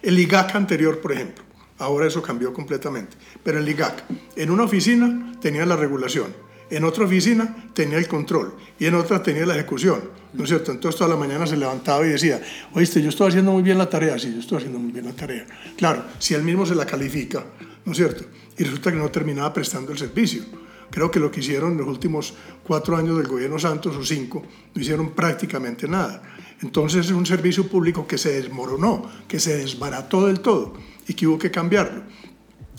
El 0.03 0.19
IGAC 0.19 0.57
anterior, 0.57 1.01
por 1.01 1.13
ejemplo, 1.13 1.45
Ahora 1.79 2.07
eso 2.07 2.23
cambió 2.23 2.53
completamente. 2.53 3.17
Pero 3.43 3.59
el 3.59 3.69
IGAC, 3.69 4.05
en 4.37 4.51
una 4.51 4.65
oficina 4.65 5.33
tenía 5.41 5.67
la 5.67 5.77
regulación, 5.77 6.35
en 6.77 6.85
otra 6.85 7.05
oficina 7.05 7.69
tenía 7.75 7.99
el 7.99 8.09
control 8.09 8.55
y 8.79 8.87
en 8.87 8.95
otra 8.95 9.23
tenía 9.23 9.47
la 9.47 9.55
ejecución. 9.55 10.01
¿No 10.33 10.45
es 10.45 10.51
cierto? 10.51 10.73
Entonces 10.73 10.99
toda 10.99 11.11
la 11.11 11.17
mañana 11.17 11.47
se 11.47 11.57
levantaba 11.57 12.05
y 12.05 12.11
decía, 12.11 12.43
oíste, 12.73 13.01
yo 13.01 13.09
estoy 13.09 13.29
haciendo 13.29 13.53
muy 13.53 13.63
bien 13.63 13.79
la 13.79 13.89
tarea. 13.89 14.19
Sí, 14.19 14.33
yo 14.33 14.41
estoy 14.41 14.59
haciendo 14.59 14.79
muy 14.81 14.91
bien 14.91 15.05
la 15.05 15.13
tarea. 15.13 15.47
Claro, 15.77 16.05
si 16.19 16.35
él 16.35 16.43
mismo 16.43 16.67
se 16.67 16.75
la 16.75 16.85
califica, 16.85 17.45
¿no 17.85 17.93
es 17.93 17.99
cierto? 17.99 18.25
Y 18.59 18.65
resulta 18.65 18.91
que 18.91 18.99
no 18.99 19.11
terminaba 19.11 19.53
prestando 19.53 19.93
el 19.93 19.99
servicio. 19.99 20.43
Creo 20.91 21.11
que 21.11 21.21
lo 21.21 21.31
que 21.31 21.41
hicieron 21.41 21.73
en 21.73 21.79
los 21.79 21.89
últimos 21.89 22.35
cuatro 22.63 22.97
años 22.97 23.17
del 23.19 23.27
gobierno 23.27 23.59
Santos 23.59 23.97
o 23.97 24.05
cinco, 24.05 24.45
no 24.75 24.81
hicieron 24.81 25.11
prácticamente 25.11 25.89
nada. 25.89 26.23
Entonces 26.63 27.07
es 27.07 27.13
un 27.13 27.27
servicio 27.27 27.67
público 27.69 28.07
que 28.07 28.19
se 28.19 28.41
desmoronó, 28.41 29.11
que 29.29 29.41
se 29.41 29.57
desbarató 29.57 30.27
del 30.27 30.41
todo 30.41 30.75
y 31.07 31.15
que 31.15 31.27
hubo 31.27 31.39
que 31.39 31.51
cambiarlo. 31.51 32.03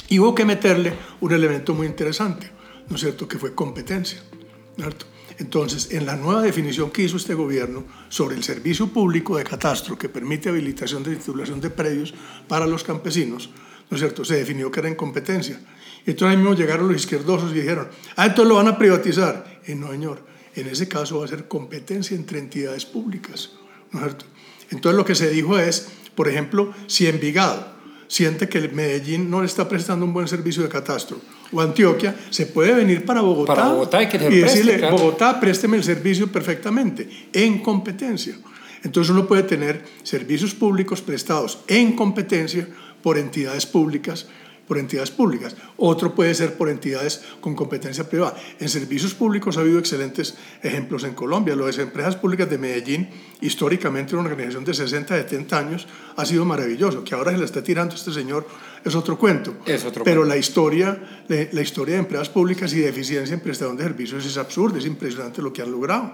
Y 0.07 0.19
hubo 0.19 0.35
que 0.35 0.45
meterle 0.45 0.93
un 1.19 1.33
elemento 1.33 1.73
muy 1.73 1.87
interesante, 1.87 2.51
¿no 2.89 2.95
es 2.95 3.01
cierto?, 3.01 3.27
que 3.27 3.39
fue 3.39 3.53
competencia. 3.53 4.21
¿cierto? 4.75 5.05
Entonces, 5.37 5.91
en 5.91 6.05
la 6.05 6.15
nueva 6.15 6.41
definición 6.41 6.91
que 6.91 7.03
hizo 7.03 7.17
este 7.17 7.33
gobierno 7.33 7.83
sobre 8.09 8.35
el 8.35 8.43
servicio 8.43 8.87
público 8.87 9.37
de 9.37 9.43
catastro 9.43 9.97
que 9.97 10.09
permite 10.09 10.49
habilitación 10.49 11.03
de 11.03 11.15
titulación 11.15 11.59
de 11.59 11.69
predios 11.69 12.13
para 12.47 12.65
los 12.65 12.83
campesinos, 12.83 13.49
¿no 13.89 13.95
es 13.95 14.01
cierto?, 14.01 14.23
se 14.23 14.35
definió 14.35 14.71
que 14.71 14.79
era 14.79 14.89
en 14.89 14.95
competencia. 14.95 15.59
Y 16.05 16.11
entonces 16.11 16.35
ahí 16.35 16.37
mismo 16.37 16.55
llegaron 16.55 16.87
los 16.87 16.97
izquierdosos 16.97 17.51
y 17.51 17.55
dijeron, 17.55 17.89
ah, 18.15 18.27
entonces 18.27 18.47
lo 18.47 18.55
van 18.55 18.67
a 18.67 18.77
privatizar. 18.77 19.61
Y 19.67 19.75
no, 19.75 19.91
señor, 19.91 20.23
en 20.55 20.67
ese 20.67 20.87
caso 20.87 21.19
va 21.19 21.25
a 21.25 21.27
ser 21.27 21.47
competencia 21.47 22.15
entre 22.15 22.39
entidades 22.39 22.85
públicas, 22.85 23.51
¿no 23.91 23.99
es 23.99 24.05
cierto? 24.05 24.25
Entonces 24.71 24.97
lo 24.97 25.05
que 25.05 25.15
se 25.15 25.29
dijo 25.29 25.59
es, 25.59 25.87
por 26.15 26.29
ejemplo, 26.29 26.73
si 26.87 27.07
Envigado 27.07 27.74
siente 28.07 28.47
que 28.47 28.67
Medellín 28.69 29.29
no 29.29 29.41
le 29.41 29.47
está 29.47 29.67
prestando 29.67 30.05
un 30.05 30.13
buen 30.13 30.27
servicio 30.27 30.63
de 30.63 30.69
catastro, 30.69 31.19
o 31.51 31.61
Antioquia, 31.61 32.15
se 32.29 32.45
puede 32.45 32.73
venir 32.73 33.05
para 33.05 33.21
Bogotá, 33.21 33.55
para 33.55 33.69
Bogotá 33.69 34.03
y, 34.03 34.07
decirle, 34.07 34.89
Bogotá, 34.89 35.39
présteme 35.39 35.77
el 35.77 35.83
servicio 35.83 36.31
perfectamente, 36.31 37.29
en 37.33 37.59
competencia. 37.59 38.35
Entonces 38.83 39.11
uno 39.11 39.27
puede 39.27 39.43
tener 39.43 39.83
servicios 40.03 40.53
públicos 40.53 41.01
prestados 41.01 41.59
en 41.67 41.95
competencia 41.95 42.67
por 43.01 43.17
entidades 43.17 43.65
públicas 43.65 44.27
por 44.67 44.77
entidades 44.77 45.11
públicas, 45.11 45.55
otro 45.77 46.15
puede 46.15 46.33
ser 46.33 46.55
por 46.55 46.69
entidades 46.69 47.23
con 47.41 47.55
competencia 47.55 48.09
privada. 48.09 48.35
En 48.59 48.69
servicios 48.69 49.13
públicos 49.13 49.57
ha 49.57 49.61
habido 49.61 49.79
excelentes 49.79 50.35
ejemplos 50.63 51.03
en 51.03 51.13
Colombia. 51.13 51.55
Lo 51.55 51.65
de 51.65 51.71
las 51.71 51.79
empresas 51.79 52.15
públicas 52.15 52.49
de 52.49 52.57
Medellín, 52.57 53.09
históricamente 53.41 54.15
una 54.15 54.29
organización 54.29 54.65
de 54.65 54.73
60, 54.73 55.15
70 55.15 55.57
años, 55.57 55.87
ha 56.15 56.25
sido 56.25 56.45
maravilloso. 56.45 57.03
Que 57.03 57.15
ahora 57.15 57.31
se 57.31 57.37
le 57.37 57.45
está 57.45 57.63
tirando 57.63 57.95
este 57.95 58.11
señor 58.11 58.47
es 58.83 58.95
otro 58.95 59.17
cuento. 59.17 59.55
Es 59.65 59.83
otro 59.83 60.03
Pero 60.03 60.21
cuento. 60.21 60.35
la 60.35 60.37
historia, 60.37 61.23
la 61.27 61.61
historia 61.61 61.95
de 61.95 61.99
empresas 62.01 62.29
públicas 62.29 62.71
y 62.73 62.79
de 62.79 62.89
eficiencia 62.89 63.33
en 63.33 63.39
prestación 63.39 63.75
de 63.77 63.83
servicios 63.83 64.25
es 64.25 64.37
absurda, 64.37 64.77
es 64.77 64.85
impresionante 64.85 65.41
lo 65.41 65.51
que 65.51 65.61
han 65.63 65.71
logrado. 65.71 66.13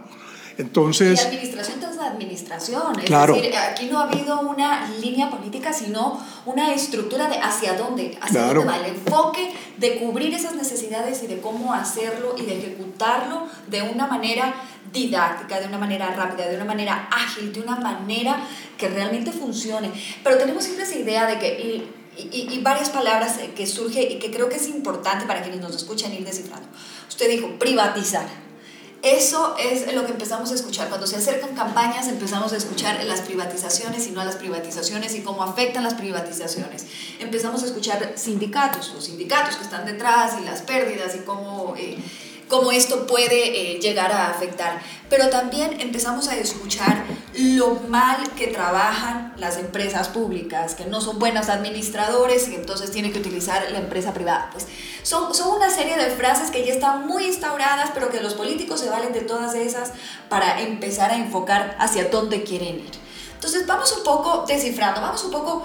Entonces, 0.61 1.21
y 1.21 1.25
administración 1.27 1.79
tras 1.79 1.97
administración. 1.99 2.99
Es 2.99 3.05
Claro. 3.05 3.35
decir, 3.35 3.55
aquí 3.55 3.85
no 3.91 3.99
ha 3.99 4.03
habido 4.03 4.39
una 4.41 4.89
línea 5.01 5.29
política, 5.29 5.73
sino 5.73 6.19
una 6.45 6.73
estructura 6.73 7.27
de 7.27 7.37
hacia 7.37 7.73
dónde, 7.73 8.17
hacia 8.21 8.43
Claro. 8.43 8.63
dónde 8.63 8.79
va, 8.79 8.85
el 8.85 8.95
enfoque 8.95 9.53
de 9.77 9.97
cubrir 9.99 10.33
esas 10.33 10.55
necesidades 10.55 11.23
y 11.23 11.27
de 11.27 11.39
cómo 11.41 11.73
hacerlo 11.73 12.35
y 12.37 12.45
de 12.45 12.57
ejecutarlo 12.57 13.47
de 13.67 13.81
una 13.81 14.07
manera 14.07 14.53
didáctica, 14.91 15.59
de 15.59 15.67
una 15.67 15.77
manera 15.77 16.13
rápida, 16.15 16.47
de 16.47 16.55
una 16.55 16.65
manera 16.65 17.07
ágil, 17.11 17.53
de 17.53 17.61
una 17.61 17.75
manera 17.77 18.37
que 18.77 18.89
realmente 18.89 19.31
funcione. 19.31 19.89
Pero 20.23 20.37
tenemos 20.37 20.63
siempre 20.63 20.85
esa 20.85 20.95
idea 20.97 21.25
de 21.27 21.39
que... 21.39 21.47
y- 21.59 21.91
y, 22.17 22.49
y 22.53 22.61
varias 22.61 22.89
palabras 22.89 23.39
que 23.55 23.65
surge 23.65 24.01
y 24.03 24.19
que 24.19 24.31
creo 24.31 24.49
que 24.49 24.57
es 24.57 24.67
importante 24.67 25.25
para 25.25 25.41
quienes 25.41 25.61
nos 25.61 25.73
escuchan 25.73 26.11
ir 26.13 26.25
descifrando. 26.25 26.67
Usted 27.07 27.29
dijo 27.29 27.57
privatizar. 27.57 28.25
Eso 29.03 29.55
es 29.57 29.91
lo 29.95 30.05
que 30.05 30.11
empezamos 30.11 30.51
a 30.51 30.55
escuchar. 30.55 30.87
Cuando 30.89 31.07
se 31.07 31.15
acercan 31.15 31.55
campañas 31.55 32.07
empezamos 32.07 32.53
a 32.53 32.57
escuchar 32.57 33.03
las 33.05 33.21
privatizaciones 33.21 34.05
y 34.07 34.11
no 34.11 34.23
las 34.23 34.35
privatizaciones 34.35 35.15
y 35.15 35.21
cómo 35.21 35.43
afectan 35.43 35.83
las 35.83 35.95
privatizaciones. 35.95 36.85
Empezamos 37.19 37.63
a 37.63 37.65
escuchar 37.65 38.13
sindicatos, 38.15 38.93
los 38.93 39.05
sindicatos 39.05 39.55
que 39.55 39.63
están 39.63 39.87
detrás 39.87 40.35
y 40.39 40.45
las 40.45 40.61
pérdidas 40.61 41.15
y 41.15 41.19
cómo, 41.19 41.73
eh, 41.77 41.97
cómo 42.51 42.73
esto 42.73 43.07
puede 43.07 43.75
eh, 43.75 43.79
llegar 43.79 44.11
a 44.11 44.29
afectar. 44.29 44.81
Pero 45.09 45.29
también 45.29 45.79
empezamos 45.79 46.27
a 46.27 46.35
escuchar 46.35 47.05
lo 47.33 47.75
mal 47.87 48.29
que 48.31 48.47
trabajan 48.47 49.33
las 49.37 49.57
empresas 49.57 50.09
públicas, 50.09 50.75
que 50.75 50.85
no 50.85 50.99
son 50.99 51.17
buenos 51.17 51.47
administradores 51.47 52.49
y 52.49 52.55
entonces 52.55 52.91
tienen 52.91 53.13
que 53.13 53.19
utilizar 53.19 53.71
la 53.71 53.79
empresa 53.79 54.13
privada. 54.13 54.49
Pues 54.51 54.67
son, 55.01 55.33
son 55.33 55.55
una 55.55 55.69
serie 55.69 55.95
de 55.95 56.11
frases 56.11 56.51
que 56.51 56.65
ya 56.65 56.73
están 56.73 57.07
muy 57.07 57.23
instauradas, 57.23 57.91
pero 57.93 58.09
que 58.09 58.19
los 58.19 58.33
políticos 58.33 58.81
se 58.81 58.89
valen 58.89 59.13
de 59.13 59.21
todas 59.21 59.55
esas 59.55 59.93
para 60.27 60.59
empezar 60.61 61.09
a 61.09 61.15
enfocar 61.15 61.77
hacia 61.79 62.09
dónde 62.09 62.43
quieren 62.43 62.79
ir. 62.79 62.91
Entonces 63.33 63.65
vamos 63.65 63.95
un 63.97 64.03
poco 64.03 64.43
descifrando, 64.45 64.99
vamos 64.99 65.23
un 65.23 65.31
poco 65.31 65.63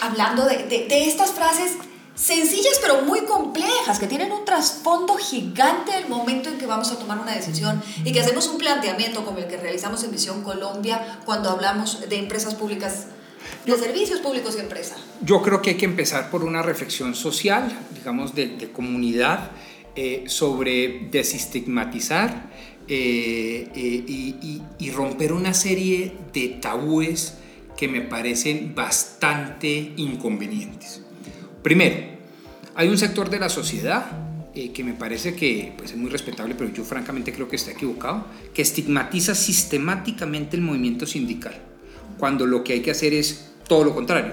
hablando 0.00 0.44
de, 0.46 0.64
de, 0.64 0.88
de 0.88 1.06
estas 1.06 1.30
frases 1.30 1.76
sencillas 2.22 2.78
pero 2.80 3.02
muy 3.02 3.22
complejas, 3.22 3.98
que 3.98 4.06
tienen 4.06 4.30
un 4.30 4.44
trasfondo 4.44 5.16
gigante 5.16 5.90
el 5.98 6.08
momento 6.08 6.48
en 6.50 6.56
que 6.58 6.66
vamos 6.66 6.92
a 6.92 6.98
tomar 6.98 7.18
una 7.18 7.34
decisión 7.34 7.82
y 8.04 8.12
que 8.12 8.20
hacemos 8.20 8.46
un 8.46 8.58
planteamiento 8.58 9.24
como 9.24 9.38
el 9.38 9.46
que 9.48 9.56
realizamos 9.56 10.04
en 10.04 10.12
Visión 10.12 10.42
Colombia 10.44 11.18
cuando 11.24 11.50
hablamos 11.50 12.08
de 12.08 12.16
empresas 12.16 12.54
públicas, 12.54 13.06
de 13.66 13.76
servicios 13.76 14.20
públicos 14.20 14.54
y 14.56 14.60
empresa. 14.60 14.94
Yo 15.22 15.42
creo 15.42 15.60
que 15.60 15.70
hay 15.70 15.76
que 15.76 15.84
empezar 15.84 16.30
por 16.30 16.44
una 16.44 16.62
reflexión 16.62 17.14
social, 17.16 17.76
digamos, 17.94 18.36
de, 18.36 18.46
de 18.56 18.70
comunidad, 18.70 19.50
eh, 19.96 20.24
sobre 20.28 21.08
desestigmatizar 21.10 22.50
eh, 22.88 23.68
eh, 23.74 24.04
y, 24.06 24.36
y- 24.40 24.62
y 24.78 24.90
romper 24.90 25.32
una 25.32 25.54
serie 25.54 26.16
de 26.32 26.48
tabúes 26.60 27.34
que 27.76 27.88
me 27.88 28.00
parecen 28.00 28.74
bastante 28.76 29.92
inconvenientes. 29.96 31.02
Primero, 31.62 32.11
hay 32.74 32.88
un 32.88 32.98
sector 32.98 33.30
de 33.30 33.38
la 33.38 33.48
sociedad 33.48 34.06
eh, 34.54 34.72
que 34.72 34.84
me 34.84 34.92
parece 34.92 35.34
que 35.34 35.72
pues, 35.76 35.92
es 35.92 35.96
muy 35.96 36.10
respetable, 36.10 36.54
pero 36.54 36.70
yo 36.72 36.84
francamente 36.84 37.32
creo 37.32 37.48
que 37.48 37.56
está 37.56 37.70
equivocado, 37.70 38.26
que 38.52 38.62
estigmatiza 38.62 39.34
sistemáticamente 39.34 40.56
el 40.56 40.62
movimiento 40.62 41.06
sindical, 41.06 41.54
cuando 42.18 42.46
lo 42.46 42.62
que 42.62 42.74
hay 42.74 42.80
que 42.80 42.90
hacer 42.90 43.14
es 43.14 43.52
todo 43.66 43.84
lo 43.84 43.94
contrario, 43.94 44.32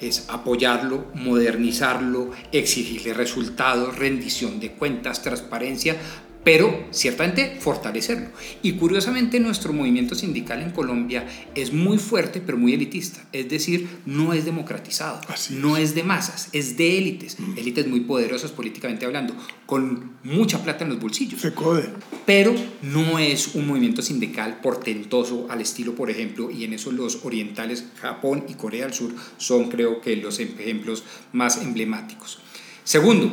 es 0.00 0.26
apoyarlo, 0.28 1.06
modernizarlo, 1.14 2.30
exigirle 2.52 3.14
resultados, 3.14 3.96
rendición 3.96 4.60
de 4.60 4.72
cuentas, 4.72 5.22
transparencia, 5.22 5.96
pero 6.44 6.86
ciertamente 6.90 7.58
fortalecerlo. 7.60 8.28
Y 8.62 8.72
curiosamente 8.72 9.40
nuestro 9.40 9.72
movimiento 9.72 10.14
sindical 10.14 10.62
en 10.62 10.70
Colombia 10.70 11.26
es 11.54 11.72
muy 11.72 11.98
fuerte, 11.98 12.40
pero 12.40 12.56
muy 12.56 12.72
elitista. 12.72 13.24
Es 13.32 13.48
decir, 13.48 13.88
no 14.06 14.32
es 14.32 14.44
democratizado, 14.44 15.20
Así 15.28 15.54
no 15.54 15.76
es 15.76 15.94
de 15.94 16.02
masas, 16.04 16.48
es 16.52 16.76
de 16.76 16.98
élites, 16.98 17.36
élites 17.56 17.86
muy 17.86 18.00
poderosas 18.00 18.50
políticamente 18.52 19.04
hablando, 19.04 19.34
con 19.66 20.12
mucha 20.22 20.62
plata 20.62 20.84
en 20.84 20.90
los 20.90 21.00
bolsillos 21.00 21.40
FECODE. 21.40 21.90
pero 22.24 22.54
no 22.82 23.18
es 23.18 23.54
un 23.54 23.66
movimiento 23.66 24.02
sindical 24.02 24.60
portentoso 24.60 25.46
al 25.50 25.60
estilo, 25.60 25.94
por 25.94 26.10
ejemplo, 26.10 26.50
y 26.50 26.64
en 26.64 26.72
eso 26.72 26.92
los 26.92 27.24
orientales, 27.24 27.84
Japón 28.00 28.44
y 28.48 28.54
Corea 28.54 28.84
del 28.84 28.94
Sur, 28.94 29.14
son 29.36 29.68
creo 29.68 30.00
que 30.00 30.16
los 30.16 30.38
ejemplos 30.40 31.04
más 31.32 31.62
emblemáticos. 31.62 32.38
Segundo, 32.84 33.30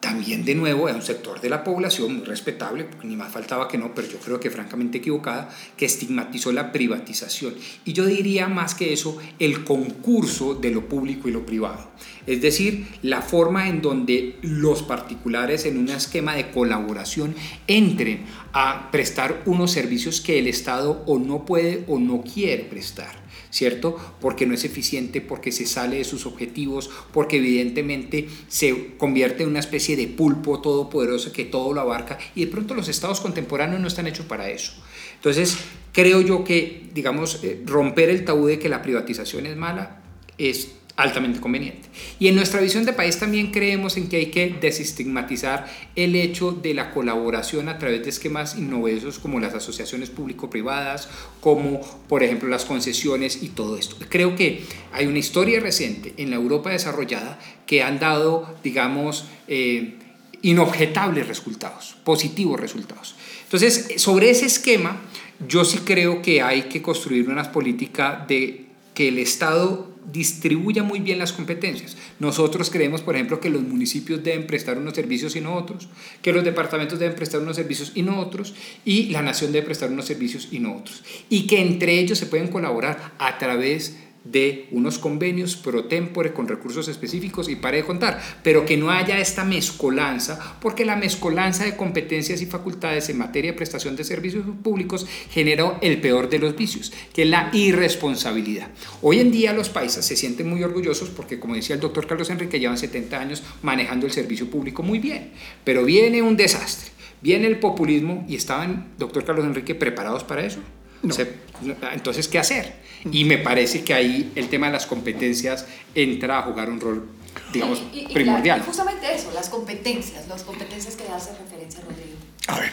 también 0.00 0.44
de 0.44 0.54
nuevo 0.54 0.86
hay 0.86 0.94
un 0.94 1.02
sector 1.02 1.40
de 1.40 1.50
la 1.50 1.64
población 1.64 2.18
muy 2.18 2.24
respetable, 2.24 2.86
ni 3.02 3.16
más 3.16 3.32
faltaba 3.32 3.66
que 3.66 3.78
no, 3.78 3.94
pero 3.94 4.06
yo 4.08 4.18
creo 4.18 4.38
que 4.38 4.50
francamente 4.50 4.98
equivocada, 4.98 5.48
que 5.76 5.86
estigmatizó 5.86 6.52
la 6.52 6.70
privatización. 6.70 7.54
Y 7.84 7.94
yo 7.94 8.06
diría 8.06 8.46
más 8.46 8.76
que 8.76 8.92
eso, 8.92 9.18
el 9.40 9.64
concurso 9.64 10.54
de 10.54 10.70
lo 10.70 10.88
público 10.88 11.28
y 11.28 11.32
lo 11.32 11.44
privado. 11.44 11.90
Es 12.26 12.40
decir, 12.40 12.86
la 13.02 13.22
forma 13.22 13.68
en 13.68 13.82
donde 13.82 14.36
los 14.42 14.82
particulares 14.82 15.64
en 15.64 15.78
un 15.78 15.88
esquema 15.88 16.36
de 16.36 16.50
colaboración 16.50 17.34
entren 17.66 18.24
a 18.52 18.90
prestar 18.92 19.42
unos 19.46 19.72
servicios 19.72 20.20
que 20.20 20.38
el 20.38 20.46
Estado 20.46 21.02
o 21.06 21.18
no 21.18 21.44
puede 21.44 21.84
o 21.88 21.98
no 21.98 22.22
quiere 22.22 22.64
prestar. 22.64 23.27
¿Cierto? 23.50 23.96
Porque 24.20 24.46
no 24.46 24.54
es 24.54 24.64
eficiente, 24.64 25.20
porque 25.20 25.52
se 25.52 25.66
sale 25.66 25.98
de 25.98 26.04
sus 26.04 26.26
objetivos, 26.26 26.90
porque 27.12 27.38
evidentemente 27.38 28.28
se 28.48 28.96
convierte 28.96 29.42
en 29.42 29.50
una 29.50 29.60
especie 29.60 29.96
de 29.96 30.06
pulpo 30.08 30.60
todopoderoso 30.60 31.32
que 31.32 31.44
todo 31.44 31.72
lo 31.72 31.80
abarca 31.80 32.18
y 32.34 32.44
de 32.44 32.50
pronto 32.50 32.74
los 32.74 32.88
estados 32.88 33.20
contemporáneos 33.20 33.80
no 33.80 33.88
están 33.88 34.06
hechos 34.06 34.26
para 34.26 34.50
eso. 34.50 34.72
Entonces, 35.14 35.58
creo 35.92 36.20
yo 36.20 36.44
que, 36.44 36.88
digamos, 36.94 37.40
eh, 37.42 37.60
romper 37.64 38.10
el 38.10 38.24
tabú 38.24 38.46
de 38.46 38.58
que 38.58 38.68
la 38.68 38.82
privatización 38.82 39.46
es 39.46 39.56
mala 39.56 40.02
es 40.38 40.77
altamente 40.98 41.38
conveniente. 41.38 41.88
Y 42.18 42.26
en 42.26 42.34
nuestra 42.34 42.60
visión 42.60 42.84
de 42.84 42.92
país 42.92 43.20
también 43.20 43.52
creemos 43.52 43.96
en 43.96 44.08
que 44.08 44.16
hay 44.16 44.26
que 44.26 44.56
desestigmatizar 44.60 45.72
el 45.94 46.16
hecho 46.16 46.50
de 46.50 46.74
la 46.74 46.90
colaboración 46.90 47.68
a 47.68 47.78
través 47.78 48.02
de 48.02 48.10
esquemas 48.10 48.58
innovedosos 48.58 49.20
como 49.20 49.38
las 49.38 49.54
asociaciones 49.54 50.10
público-privadas, 50.10 51.08
como 51.40 51.80
por 52.08 52.24
ejemplo 52.24 52.48
las 52.48 52.64
concesiones 52.64 53.44
y 53.44 53.50
todo 53.50 53.78
esto. 53.78 53.94
Creo 54.08 54.34
que 54.34 54.64
hay 54.92 55.06
una 55.06 55.20
historia 55.20 55.60
reciente 55.60 56.14
en 56.16 56.30
la 56.30 56.36
Europa 56.36 56.70
desarrollada 56.70 57.38
que 57.64 57.84
han 57.84 58.00
dado, 58.00 58.56
digamos, 58.64 59.26
eh, 59.46 59.94
inobjetables 60.42 61.28
resultados, 61.28 61.96
positivos 62.02 62.58
resultados. 62.58 63.14
Entonces, 63.44 63.94
sobre 63.98 64.30
ese 64.30 64.46
esquema, 64.46 65.00
yo 65.46 65.64
sí 65.64 65.78
creo 65.84 66.22
que 66.22 66.42
hay 66.42 66.62
que 66.62 66.82
construir 66.82 67.28
una 67.28 67.52
política 67.52 68.24
de 68.26 68.67
que 68.98 69.06
el 69.06 69.20
Estado 69.20 69.86
distribuya 70.12 70.82
muy 70.82 70.98
bien 70.98 71.20
las 71.20 71.32
competencias. 71.32 71.96
Nosotros 72.18 72.68
creemos, 72.68 73.00
por 73.00 73.14
ejemplo, 73.14 73.38
que 73.38 73.48
los 73.48 73.62
municipios 73.62 74.24
deben 74.24 74.48
prestar 74.48 74.76
unos 74.76 74.94
servicios 74.94 75.36
y 75.36 75.40
no 75.40 75.54
otros, 75.54 75.88
que 76.20 76.32
los 76.32 76.42
departamentos 76.42 76.98
deben 76.98 77.14
prestar 77.14 77.40
unos 77.40 77.54
servicios 77.54 77.92
y 77.94 78.02
no 78.02 78.18
otros, 78.18 78.56
y 78.84 79.10
la 79.10 79.22
nación 79.22 79.52
debe 79.52 79.66
prestar 79.66 79.92
unos 79.92 80.06
servicios 80.06 80.48
y 80.50 80.58
no 80.58 80.76
otros. 80.76 81.04
Y 81.30 81.46
que 81.46 81.60
entre 81.60 82.00
ellos 82.00 82.18
se 82.18 82.26
pueden 82.26 82.48
colaborar 82.48 83.12
a 83.20 83.38
través 83.38 83.90
de 83.90 83.98
de 84.24 84.68
unos 84.72 84.98
convenios 84.98 85.56
pro 85.56 85.84
tempore 85.84 86.32
con 86.32 86.48
recursos 86.48 86.88
específicos 86.88 87.48
y 87.48 87.56
pare 87.56 87.78
de 87.78 87.84
contar, 87.84 88.20
pero 88.42 88.64
que 88.64 88.76
no 88.76 88.90
haya 88.90 89.18
esta 89.18 89.44
mezcolanza, 89.44 90.56
porque 90.60 90.84
la 90.84 90.96
mezcolanza 90.96 91.64
de 91.64 91.76
competencias 91.76 92.42
y 92.42 92.46
facultades 92.46 93.08
en 93.08 93.18
materia 93.18 93.52
de 93.52 93.56
prestación 93.56 93.96
de 93.96 94.04
servicios 94.04 94.44
públicos 94.62 95.06
generó 95.30 95.78
el 95.80 96.00
peor 96.00 96.28
de 96.28 96.38
los 96.38 96.56
vicios, 96.56 96.92
que 97.12 97.22
es 97.22 97.28
la 97.28 97.50
irresponsabilidad. 97.52 98.68
Hoy 99.02 99.20
en 99.20 99.30
día 99.30 99.52
los 99.52 99.68
paisas 99.68 100.04
se 100.04 100.16
sienten 100.16 100.48
muy 100.48 100.62
orgullosos 100.62 101.08
porque, 101.08 101.38
como 101.38 101.54
decía 101.54 101.74
el 101.74 101.80
doctor 101.80 102.06
Carlos 102.06 102.30
Enrique, 102.30 102.60
llevan 102.60 102.78
70 102.78 103.18
años 103.18 103.42
manejando 103.62 104.06
el 104.06 104.12
servicio 104.12 104.50
público 104.50 104.82
muy 104.82 104.98
bien, 104.98 105.32
pero 105.64 105.84
viene 105.84 106.22
un 106.22 106.36
desastre, 106.36 106.90
viene 107.22 107.46
el 107.46 107.58
populismo 107.58 108.24
y 108.28 108.36
estaban, 108.36 108.92
doctor 108.98 109.24
Carlos 109.24 109.46
Enrique, 109.46 109.74
preparados 109.74 110.24
para 110.24 110.44
eso. 110.44 110.60
Entonces, 111.02 112.28
¿qué 112.28 112.38
hacer? 112.38 112.74
Y 113.10 113.24
me 113.24 113.38
parece 113.38 113.84
que 113.84 113.94
ahí 113.94 114.32
el 114.34 114.48
tema 114.48 114.66
de 114.66 114.72
las 114.72 114.86
competencias 114.86 115.66
entra 115.94 116.38
a 116.38 116.42
jugar 116.42 116.68
un 116.68 116.80
rol, 116.80 117.06
digamos, 117.52 117.82
primordial. 118.12 118.62
justamente 118.62 119.14
eso, 119.14 119.30
las 119.32 119.48
competencias, 119.48 120.26
las 120.28 120.42
competencias 120.42 120.96
que 120.96 121.04
hace 121.08 121.30
referencia 121.38 121.80
Rodrigo. 121.80 122.16
A 122.48 122.60
ver, 122.60 122.72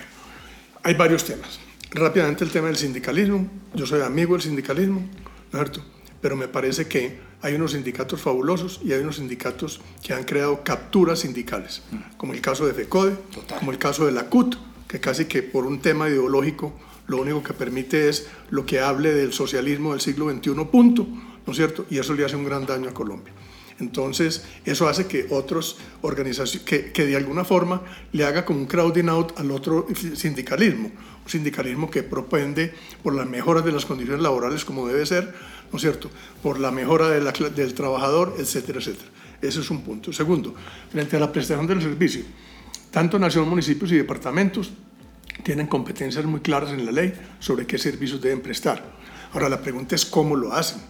hay 0.84 0.94
varios 0.96 1.24
temas. 1.26 1.60
Rápidamente 1.92 2.44
el 2.44 2.52
tema 2.52 2.68
del 2.68 2.76
sindicalismo. 2.76 3.48
Yo 3.74 3.86
soy 3.86 4.02
amigo 4.02 4.34
del 4.34 4.42
sindicalismo, 4.42 5.02
¿no 5.52 5.62
es 5.62 5.72
cierto? 5.72 5.86
Pero 6.20 6.36
me 6.36 6.48
parece 6.48 6.88
que 6.88 7.20
hay 7.42 7.54
unos 7.54 7.74
sindicatos 7.74 8.22
fabulosos 8.22 8.80
y 8.84 8.92
hay 8.94 9.02
unos 9.02 9.18
sindicatos 9.18 9.80
que 10.02 10.14
han 10.14 10.24
creado 10.24 10.64
capturas 10.64 11.20
sindicales, 11.20 11.84
como 12.18 12.34
el 12.34 12.42
caso 12.42 12.66
de 12.66 12.74
FECODE, 12.74 13.16
como 13.60 13.72
el 13.72 13.78
caso 13.78 14.08
de 14.08 14.12
la 14.12 14.24
CUT, 14.26 14.56
que 14.88 15.00
casi 15.00 15.26
que 15.26 15.44
por 15.44 15.66
un 15.66 15.80
tema 15.80 16.10
ideológico 16.10 16.74
lo 17.08 17.18
único 17.18 17.44
que 17.44 17.54
permite 17.54 18.10
es 18.10 18.28
lo 18.50 18.65
que 18.65 18.80
hable 18.80 19.13
del 19.13 19.34
socialismo 19.34 19.91
del 19.91 20.02
siglo 20.02 20.30
XXI, 20.32 20.54
punto, 20.72 21.08
¿no 21.46 21.52
es 21.52 21.58
cierto? 21.58 21.86
Y 21.89 22.00
eso 22.00 22.13
le 22.13 22.26
hace 22.26 22.36
un 22.36 22.46
gran 22.46 22.65
daño 22.65 22.89
a 22.89 22.94
Colombia. 22.94 23.34
Entonces, 23.80 24.46
eso 24.63 24.88
hace 24.88 25.06
que 25.06 25.28
otros 25.30 25.78
organizaciones, 26.02 26.65
que, 26.65 27.06
de 27.06 27.15
alguna 27.15 27.44
forma 27.44 27.82
le 28.13 28.24
haga 28.24 28.46
como 28.46 28.60
un 28.60 28.68
crowding 28.68 29.10
out 29.10 29.38
al 29.38 29.52
otro 29.52 29.86
sindicalismo, 30.15 30.88
un 30.88 31.30
sindicalismo 31.30 31.91
que 31.91 32.02
propende 32.02 32.74
por 33.04 33.13
las 33.13 33.28
mejoras 33.28 33.65
de 33.65 33.74
las 33.74 33.86
condiciones 33.86 34.22
laborales 34.22 34.63
como 34.63 34.88
debe 34.88 35.06
ser, 35.06 35.34
¿no 35.72 35.76
es 35.76 35.82
cierto? 35.82 36.10
Por 36.41 36.60
la 36.60 36.72
mejora 36.72 37.10
del 37.10 37.74
trabajador, 37.74 38.36
etcétera, 38.38 38.80
etcétera. 38.80 39.10
Ese 39.41 39.60
es 39.60 39.70
un 39.70 39.82
punto. 39.82 40.13
Segundo, 40.13 40.56
frente 40.89 41.18
a 41.18 41.20
la 41.20 41.32
prestación 41.32 41.68
del 41.68 41.82
servicio, 41.82 42.24
tanto 42.91 43.20
nación, 43.20 43.50
municipios 43.50 43.91
y 43.91 43.98
departamentos 43.98 44.72
tienen 45.43 45.67
competencias 45.67 46.26
muy 46.26 46.39
claras 46.39 46.71
en 46.71 46.86
la 46.86 46.91
ley 46.91 47.13
sobre 47.39 47.65
qué 47.65 47.78
servicios 47.78 48.21
deben 48.21 48.41
prestar. 48.41 48.84
Ahora 49.34 49.50
la 49.50 49.62
pregunta 49.62 49.95
es 49.95 50.06
cómo 50.06 50.36
lo 50.36 50.54
hacen. 50.54 50.82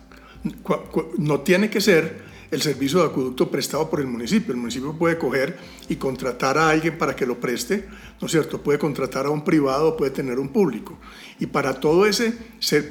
No 1.18 1.42
tiene 1.42 1.70
que 1.70 1.82
ser 1.82 2.24
el 2.52 2.62
servicio 2.62 3.00
de 3.00 3.08
acueducto 3.08 3.50
prestado 3.50 3.90
por 3.90 4.00
el 4.00 4.08
municipio. 4.08 4.54
El 4.54 4.60
municipio 4.60 4.94
puede 4.94 5.18
coger 5.18 5.58
y 5.90 5.96
contratar 5.96 6.58
a 6.58 6.70
alguien 6.70 6.98
para 6.98 7.16
que 7.16 7.26
lo 7.26 7.40
preste, 7.40 7.88
¿no 8.22 8.28
es 8.28 8.32
cierto? 8.32 8.62
Puede 8.62 8.78
contratar 8.80 9.26
a 9.26 9.30
un 9.30 9.44
privado, 9.44 9.98
puede 9.98 10.12
tener 10.12 10.40
un 10.40 10.50
público. 10.50 10.98
Y 11.40 11.48
para 11.48 11.80
todo 11.80 12.06
ese 12.06 12.34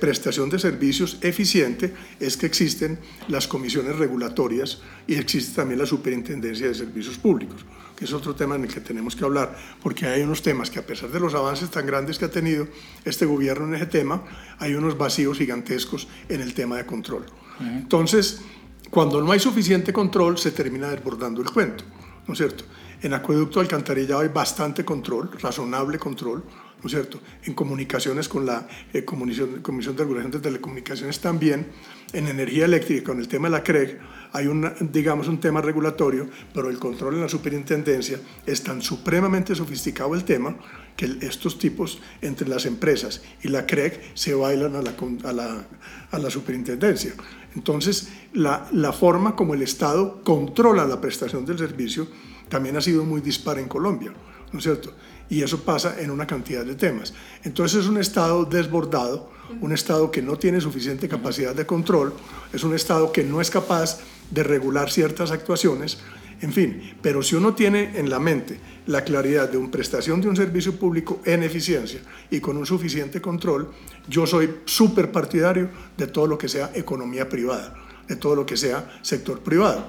prestación 0.01 0.51
de 0.51 0.59
servicios 0.59 1.19
eficiente 1.23 1.95
es 2.21 2.37
que 2.37 2.47
existen 2.47 2.99
las 3.29 3.47
comisiones 3.49 3.97
regulatorias 3.97 4.83
y 5.07 5.15
existe 5.15 5.55
también 5.55 5.79
la 5.79 5.87
superintendencia 5.87 6.67
de 6.67 6.75
servicios 6.75 7.17
públicos 7.17 7.65
que 8.05 8.09
es 8.09 8.13
otro 8.13 8.35
tema 8.35 8.57
en 8.57 8.65
el 8.65 8.69
que 8.69 8.81
tenemos 8.81 9.17
que 9.17 9.25
hablar, 9.25 9.57
porque 9.83 10.05
hay 10.05 10.21
unos 10.21 10.43
temas 10.43 10.69
que 10.69 10.79
a 10.79 10.85
pesar 10.85 11.09
de 11.09 11.19
los 11.19 11.35
avances 11.35 11.71
tan 11.71 11.87
grandes 11.87 12.19
que 12.19 12.27
ha 12.27 12.31
tenido 12.31 12.69
este 13.03 13.25
gobierno 13.25 13.67
en 13.67 13.77
ese 13.77 13.87
tema, 13.87 14.23
hay 14.59 14.75
unos 14.75 14.99
vacíos 14.99 15.39
gigantescos 15.39 16.07
en 16.29 16.43
el 16.43 16.53
tema 16.53 16.77
de 16.77 16.85
control. 16.85 17.25
Entonces, 17.59 18.43
cuando 18.91 19.23
no 19.23 19.33
hay 19.33 19.41
suficiente 19.41 19.91
control, 19.91 20.37
se 20.37 20.51
termina 20.51 20.91
desbordando 20.91 21.41
el 21.41 21.51
cuento, 21.51 21.85
¿no 22.27 22.35
es 22.35 22.39
cierto? 22.39 22.65
En 23.01 23.15
acueducto 23.15 23.59
alcantarillado 23.59 24.21
hay 24.21 24.29
bastante 24.29 24.85
control, 24.85 25.31
razonable 25.41 25.99
control, 25.99 26.45
¿no 26.83 26.87
es 26.87 26.93
cierto? 26.93 27.21
En 27.45 27.55
comunicaciones 27.55 28.29
con 28.29 28.45
la 28.45 28.69
eh, 28.93 29.03
Comisión, 29.03 29.63
Comisión 29.63 29.97
de 29.97 30.03
Regulación 30.03 30.31
de 30.31 30.41
Telecomunicaciones 30.41 31.21
también, 31.21 31.69
en 32.13 32.29
energía 32.29 32.67
eléctrica, 32.67 33.05
con 33.05 33.19
el 33.19 33.29
tema 33.29 33.49
de 33.49 33.53
la 33.53 33.63
CREG, 33.63 33.99
hay 34.35 34.49
un, 34.49 34.69
digamos, 34.93 35.29
un 35.29 35.39
tema 35.39 35.61
regulatorio, 35.61 36.29
pero 36.53 36.69
el 36.69 36.81
control 36.81 37.15
en 37.15 37.21
la 37.21 37.29
superintendencia 37.29 38.19
es 38.45 38.65
tan 38.65 38.83
supremamente 38.83 39.55
sofisticado 39.55 40.13
el 40.13 40.25
tema 40.25 40.57
que 40.97 41.07
estos 41.23 41.57
tipos 41.57 42.01
entre 42.21 42.49
las 42.49 42.67
empresas 42.67 43.23
y 43.45 43.49
la 43.49 43.65
CREG 43.65 44.01
se 44.15 44.35
bailan 44.35 44.75
a 44.75 44.83
la, 44.83 44.93
a 45.23 45.33
la, 45.33 45.67
a 46.11 46.19
la 46.19 46.31
superintendencia. 46.31 47.15
Entonces, 47.55 48.09
la, 48.33 48.67
la 48.73 48.93
forma 48.93 49.37
como 49.37 49.55
el 49.55 49.63
Estado 49.63 50.21
controla 50.25 50.85
la 50.85 51.01
prestación 51.01 51.47
del 51.47 51.59
servicio 51.59 52.09
también 52.49 52.77
ha 52.77 52.81
sido 52.81 53.05
muy 53.05 53.21
dispara 53.21 53.61
en 53.61 53.69
Colombia, 53.69 54.13
¿no 54.53 54.59
es 54.59 54.65
cierto? 54.65 54.93
Y 55.31 55.43
eso 55.43 55.61
pasa 55.61 56.01
en 56.01 56.11
una 56.11 56.27
cantidad 56.27 56.65
de 56.65 56.75
temas. 56.75 57.15
Entonces 57.45 57.83
es 57.83 57.87
un 57.87 57.99
Estado 57.99 58.45
desbordado, 58.45 59.31
un 59.61 59.73
Estado 59.73 60.11
que 60.11 60.23
no 60.23 60.37
tiene 60.37 60.61
suficiente 60.61 61.09
capacidad 61.09 61.55
de 61.55 61.67
control, 61.67 62.13
es 62.53 62.65
un 62.65 62.75
Estado 62.75 63.13
que 63.13 63.23
no 63.23 63.41
es 63.41 63.49
capaz 63.49 64.01
de 64.31 64.43
regular 64.43 64.91
ciertas 64.91 65.31
actuaciones, 65.31 65.99
en 66.41 66.53
fin, 66.53 66.95
pero 67.01 67.23
si 67.23 67.37
uno 67.37 67.55
tiene 67.55 67.99
en 67.99 68.11
la 68.11 68.19
mente 68.19 68.59
la 68.87 69.03
claridad 69.03 69.49
de 69.49 69.57
una 69.57 69.71
prestación 69.71 70.21
de 70.21 70.29
un 70.29 70.37
servicio 70.37 70.77
público 70.77 71.21
en 71.25 71.43
eficiencia 71.43 72.01
y 72.31 72.41
con 72.41 72.57
un 72.57 72.67
suficiente 72.67 73.21
control, 73.21 73.71
yo 74.09 74.27
soy 74.27 74.57
súper 74.65 75.11
partidario 75.11 75.71
de 75.97 76.07
todo 76.07 76.27
lo 76.27 76.37
que 76.37 76.49
sea 76.49 76.71
economía 76.75 77.29
privada, 77.29 77.75
de 78.07 78.17
todo 78.17 78.37
lo 78.37 78.45
que 78.45 78.57
sea 78.57 78.99
sector 79.03 79.41
privado, 79.41 79.89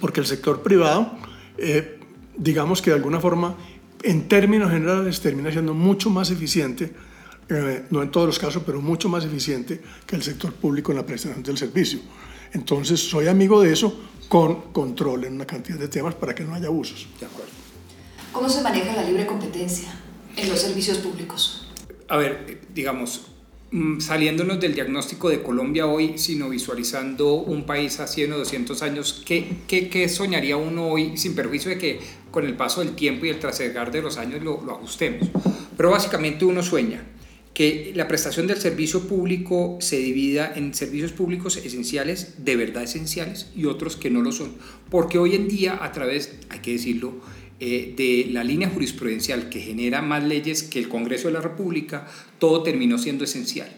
porque 0.00 0.20
el 0.20 0.26
sector 0.26 0.62
privado, 0.62 1.16
eh, 1.56 2.00
digamos 2.36 2.82
que 2.82 2.90
de 2.90 2.96
alguna 2.96 3.20
forma, 3.20 3.56
en 4.02 4.28
términos 4.28 4.70
generales, 4.70 5.20
termina 5.20 5.50
siendo 5.50 5.72
mucho 5.72 6.10
más 6.10 6.30
eficiente 6.30 6.92
eh, 7.48 7.84
no 7.90 8.02
en 8.02 8.10
todos 8.10 8.26
los 8.26 8.38
casos, 8.38 8.62
pero 8.64 8.80
mucho 8.80 9.08
más 9.08 9.24
eficiente 9.24 9.80
que 10.06 10.16
el 10.16 10.22
sector 10.22 10.52
público 10.54 10.92
en 10.92 10.98
la 10.98 11.06
prestación 11.06 11.42
del 11.42 11.58
servicio. 11.58 12.00
Entonces, 12.54 13.00
soy 13.00 13.26
amigo 13.26 13.60
de 13.60 13.72
eso 13.72 14.00
con 14.28 14.72
control 14.72 15.24
en 15.24 15.34
una 15.34 15.46
cantidad 15.46 15.78
de 15.78 15.88
temas 15.88 16.14
para 16.14 16.34
que 16.34 16.44
no 16.44 16.54
haya 16.54 16.68
abusos. 16.68 17.06
De 17.20 17.26
acuerdo. 17.26 17.50
¿Cómo 18.32 18.48
se 18.48 18.62
maneja 18.62 18.94
la 18.96 19.02
libre 19.02 19.26
competencia 19.26 19.88
en 20.36 20.48
los 20.48 20.60
servicios 20.60 20.98
públicos? 20.98 21.68
A 22.08 22.16
ver, 22.16 22.60
digamos, 22.72 23.26
mm, 23.72 24.00
saliéndonos 24.00 24.60
del 24.60 24.74
diagnóstico 24.74 25.28
de 25.28 25.42
Colombia 25.42 25.86
hoy, 25.86 26.16
sino 26.16 26.48
visualizando 26.48 27.34
un 27.34 27.66
país 27.66 27.98
a 28.00 28.06
100 28.06 28.32
o 28.32 28.38
200 28.38 28.82
años, 28.82 29.22
¿qué, 29.26 29.58
qué, 29.66 29.88
qué 29.88 30.08
soñaría 30.08 30.56
uno 30.56 30.88
hoy, 30.88 31.16
sin 31.16 31.34
perjuicio 31.34 31.70
de 31.70 31.78
que 31.78 32.00
con 32.30 32.46
el 32.46 32.56
paso 32.56 32.80
del 32.80 32.94
tiempo 32.94 33.26
y 33.26 33.30
el 33.30 33.40
trasegar 33.40 33.90
de 33.90 34.02
los 34.02 34.16
años 34.16 34.42
lo, 34.42 34.62
lo 34.64 34.72
ajustemos? 34.72 35.28
Pero 35.76 35.90
básicamente 35.90 36.44
uno 36.44 36.62
sueña 36.62 37.04
que 37.54 37.92
la 37.94 38.08
prestación 38.08 38.48
del 38.48 38.58
servicio 38.58 39.06
público 39.06 39.78
se 39.80 39.96
divida 39.98 40.52
en 40.54 40.74
servicios 40.74 41.12
públicos 41.12 41.56
esenciales, 41.56 42.44
de 42.44 42.56
verdad 42.56 42.82
esenciales, 42.82 43.48
y 43.56 43.66
otros 43.66 43.96
que 43.96 44.10
no 44.10 44.22
lo 44.22 44.32
son. 44.32 44.52
Porque 44.90 45.18
hoy 45.18 45.36
en 45.36 45.48
día, 45.48 45.78
a 45.80 45.92
través, 45.92 46.34
hay 46.50 46.58
que 46.58 46.72
decirlo, 46.72 47.14
eh, 47.60 47.94
de 47.96 48.32
la 48.32 48.42
línea 48.42 48.68
jurisprudencial 48.68 49.48
que 49.48 49.60
genera 49.60 50.02
más 50.02 50.24
leyes 50.24 50.64
que 50.64 50.80
el 50.80 50.88
Congreso 50.88 51.28
de 51.28 51.34
la 51.34 51.40
República, 51.40 52.08
todo 52.40 52.64
terminó 52.64 52.98
siendo 52.98 53.22
esencial. 53.22 53.68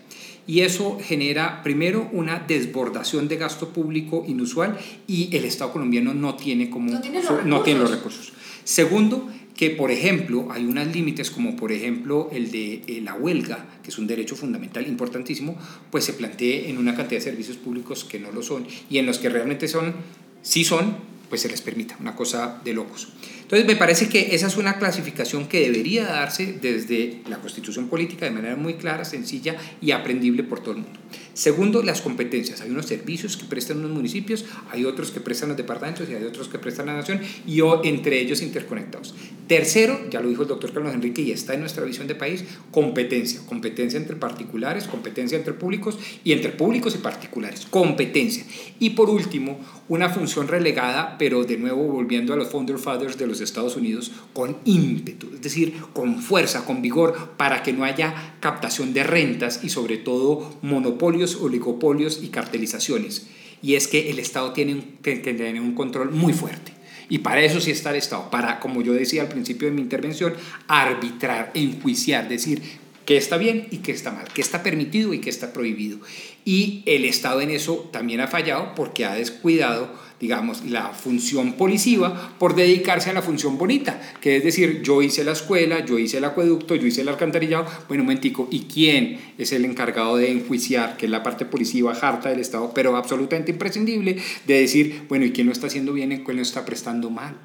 Y 0.46 0.60
eso 0.60 0.98
genera, 1.02 1.62
primero, 1.62 2.08
una 2.12 2.38
desbordación 2.38 3.28
de 3.28 3.36
gasto 3.36 3.74
público 3.74 4.24
inusual 4.26 4.78
y 5.06 5.36
el 5.36 5.44
Estado 5.44 5.72
colombiano 5.72 6.14
no 6.14 6.36
tiene, 6.36 6.70
como, 6.70 6.90
no 6.90 7.00
tiene 7.02 7.22
los, 7.22 7.64
Tiene 7.64 7.80
los 7.80 7.90
recursos. 7.90 8.32
Segundo, 8.64 9.28
que, 9.56 9.70
por 9.70 9.90
ejemplo, 9.90 10.48
hay 10.50 10.64
unos 10.64 10.86
límites 10.88 11.30
como 11.30 11.56
por 11.56 11.72
ejemplo 11.72 12.28
el 12.30 12.50
de 12.50 12.82
eh, 12.86 13.00
la 13.02 13.14
huelga, 13.14 13.66
que 13.82 13.90
es 13.90 13.98
un 13.98 14.06
derecho 14.06 14.36
fundamental 14.36 14.86
importantísimo, 14.86 15.56
pues 15.90 16.04
se 16.04 16.12
plantee 16.12 16.68
en 16.68 16.78
una 16.78 16.94
cantidad 16.94 17.20
de 17.20 17.24
servicios 17.24 17.56
públicos 17.56 18.04
que 18.04 18.20
no 18.20 18.30
lo 18.30 18.42
son 18.42 18.66
y 18.90 18.98
en 18.98 19.06
los 19.06 19.18
que 19.18 19.30
realmente 19.30 19.66
son, 19.66 19.94
sí 20.42 20.62
son, 20.64 20.96
pues 21.30 21.40
se 21.40 21.48
les 21.48 21.62
permita, 21.62 21.96
una 21.98 22.14
cosa 22.14 22.60
de 22.64 22.74
locos. 22.74 23.08
Entonces 23.46 23.64
me 23.64 23.76
parece 23.76 24.08
que 24.08 24.34
esa 24.34 24.48
es 24.48 24.56
una 24.56 24.76
clasificación 24.76 25.46
que 25.46 25.60
debería 25.60 26.04
darse 26.04 26.58
desde 26.60 27.20
la 27.28 27.36
constitución 27.36 27.86
política 27.86 28.26
de 28.26 28.32
manera 28.32 28.56
muy 28.56 28.74
clara, 28.74 29.04
sencilla 29.04 29.54
y 29.80 29.92
aprendible 29.92 30.42
por 30.42 30.58
todo 30.58 30.72
el 30.72 30.78
mundo. 30.78 30.98
Segundo, 31.32 31.84
las 31.84 32.00
competencias. 32.00 32.60
Hay 32.60 32.70
unos 32.70 32.86
servicios 32.86 33.36
que 33.36 33.44
prestan 33.44 33.78
unos 33.78 33.92
municipios, 33.92 34.46
hay 34.72 34.84
otros 34.84 35.12
que 35.12 35.20
prestan 35.20 35.50
los 35.50 35.56
departamentos 35.56 36.08
y 36.10 36.14
hay 36.14 36.24
otros 36.24 36.48
que 36.48 36.58
prestan 36.58 36.86
la 36.86 36.94
nación 36.94 37.20
y 37.46 37.60
entre 37.84 38.20
ellos 38.20 38.42
interconectados. 38.42 39.14
Tercero, 39.46 40.10
ya 40.10 40.20
lo 40.20 40.28
dijo 40.28 40.42
el 40.42 40.48
doctor 40.48 40.72
Carlos 40.72 40.92
Enrique 40.92 41.22
y 41.22 41.30
está 41.30 41.54
en 41.54 41.60
nuestra 41.60 41.84
visión 41.84 42.08
de 42.08 42.16
país, 42.16 42.44
competencia. 42.72 43.42
Competencia 43.46 43.96
entre 43.96 44.16
particulares, 44.16 44.88
competencia 44.88 45.38
entre 45.38 45.52
públicos 45.52 45.98
y 46.24 46.32
entre 46.32 46.50
públicos 46.50 46.96
y 46.96 46.98
particulares. 46.98 47.66
Competencia. 47.70 48.44
Y 48.80 48.90
por 48.90 49.08
último, 49.08 49.60
una 49.88 50.08
función 50.08 50.48
relegada, 50.48 51.16
pero 51.16 51.44
de 51.44 51.58
nuevo 51.58 51.84
volviendo 51.84 52.32
a 52.32 52.36
los 52.36 52.48
Founder 52.48 52.78
Fathers 52.78 53.18
de 53.18 53.26
los 53.28 53.35
Estados 53.44 53.76
Unidos, 53.76 54.12
con 54.32 54.56
ímpetu, 54.64 55.28
es 55.34 55.42
decir, 55.42 55.74
con 55.92 56.20
fuerza, 56.20 56.64
con 56.64 56.82
vigor, 56.82 57.32
para 57.36 57.62
que 57.62 57.72
no 57.72 57.84
haya 57.84 58.36
captación 58.40 58.92
de 58.92 59.04
rentas 59.04 59.60
y 59.62 59.68
sobre 59.68 59.96
todo 59.98 60.58
monopolios, 60.62 61.36
oligopolios 61.36 62.22
y 62.22 62.28
cartelizaciones. 62.28 63.28
Y 63.62 63.74
es 63.74 63.88
que 63.88 64.10
el 64.10 64.18
Estado 64.18 64.52
tiene 64.52 64.82
tener 65.02 65.60
un 65.60 65.74
control 65.74 66.10
muy 66.10 66.32
fuerte. 66.32 66.72
Y 67.08 67.18
para 67.18 67.42
eso 67.42 67.60
sí 67.60 67.70
está 67.70 67.90
el 67.90 67.96
Estado, 67.96 68.30
para, 68.30 68.58
como 68.58 68.82
yo 68.82 68.92
decía 68.92 69.22
al 69.22 69.28
principio 69.28 69.68
de 69.68 69.74
mi 69.74 69.80
intervención, 69.80 70.34
arbitrar, 70.66 71.52
enjuiciar, 71.54 72.28
decir 72.28 72.62
qué 73.04 73.16
está 73.16 73.36
bien 73.36 73.68
y 73.70 73.78
qué 73.78 73.92
está 73.92 74.10
mal, 74.10 74.26
qué 74.34 74.40
está 74.40 74.62
permitido 74.62 75.14
y 75.14 75.20
qué 75.20 75.30
está 75.30 75.52
prohibido. 75.52 75.98
Y 76.44 76.82
el 76.86 77.04
Estado 77.04 77.40
en 77.40 77.50
eso 77.50 77.88
también 77.92 78.20
ha 78.20 78.26
fallado 78.26 78.74
porque 78.74 79.04
ha 79.04 79.14
descuidado, 79.14 79.94
digamos, 80.20 80.64
la 80.64 80.90
función 80.90 81.54
policiva 81.54 82.34
por 82.38 82.54
dedicarse 82.54 83.10
a 83.10 83.12
la 83.12 83.22
función 83.22 83.58
bonita, 83.58 84.00
que 84.20 84.36
es 84.36 84.44
decir, 84.44 84.82
yo 84.82 85.02
hice 85.02 85.24
la 85.24 85.32
escuela, 85.32 85.84
yo 85.84 85.98
hice 85.98 86.18
el 86.18 86.24
acueducto, 86.24 86.74
yo 86.74 86.86
hice 86.86 87.02
el 87.02 87.08
alcantarillado, 87.08 87.66
bueno, 87.88 88.02
un 88.02 88.06
momentico, 88.06 88.48
¿y 88.50 88.60
quién 88.60 89.20
es 89.36 89.52
el 89.52 89.64
encargado 89.64 90.16
de 90.16 90.30
enjuiciar, 90.30 90.96
que 90.96 91.06
es 91.06 91.12
la 91.12 91.22
parte 91.22 91.44
policiva 91.44 91.92
harta 91.92 92.30
del 92.30 92.40
Estado, 92.40 92.72
pero 92.74 92.96
absolutamente 92.96 93.52
imprescindible, 93.52 94.16
de 94.46 94.60
decir, 94.60 95.02
bueno, 95.08 95.26
¿y 95.26 95.32
quién 95.32 95.46
lo 95.46 95.52
está 95.52 95.66
haciendo 95.66 95.92
bien 95.92 96.12
y 96.12 96.18
quién 96.20 96.36
lo 96.36 96.42
está 96.42 96.64
prestando 96.64 97.10
mal? 97.10 97.36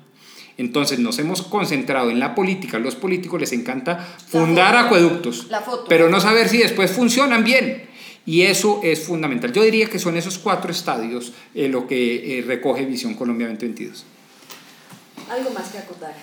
Entonces 0.58 1.00
nos 1.00 1.18
hemos 1.20 1.42
concentrado 1.42 2.12
en 2.12 2.20
la 2.20 2.36
política, 2.36 2.78
los 2.80 2.96
políticos 2.96 3.40
les 3.40 3.52
encanta 3.52 3.98
fundar 4.28 4.76
acueductos, 4.76 5.48
pero 5.90 6.10
no 6.10 6.20
saber 6.20 6.50
si 6.50 6.60
después 6.60 6.92
funcionan 6.92 7.44
bien. 7.44 7.91
Y 8.26 8.44
eso 8.44 8.82
es 8.84 9.04
fundamental. 9.04 9.52
Yo 9.52 9.64
diría 9.64 9.88
que 9.90 9.98
son 9.98 10.16
esos 10.16 10.38
cuatro 10.38 10.72
estadios 10.72 11.34
eh, 11.56 11.68
lo 11.68 11.88
que 11.88 12.40
eh, 12.40 12.42
recoge 12.44 12.86
Visión 12.86 13.16
Colombia 13.16 13.48
2022. 13.48 14.06
¿Algo 15.30 15.50
más 15.52 15.70
que 15.70 15.80
acotar? 15.80 16.14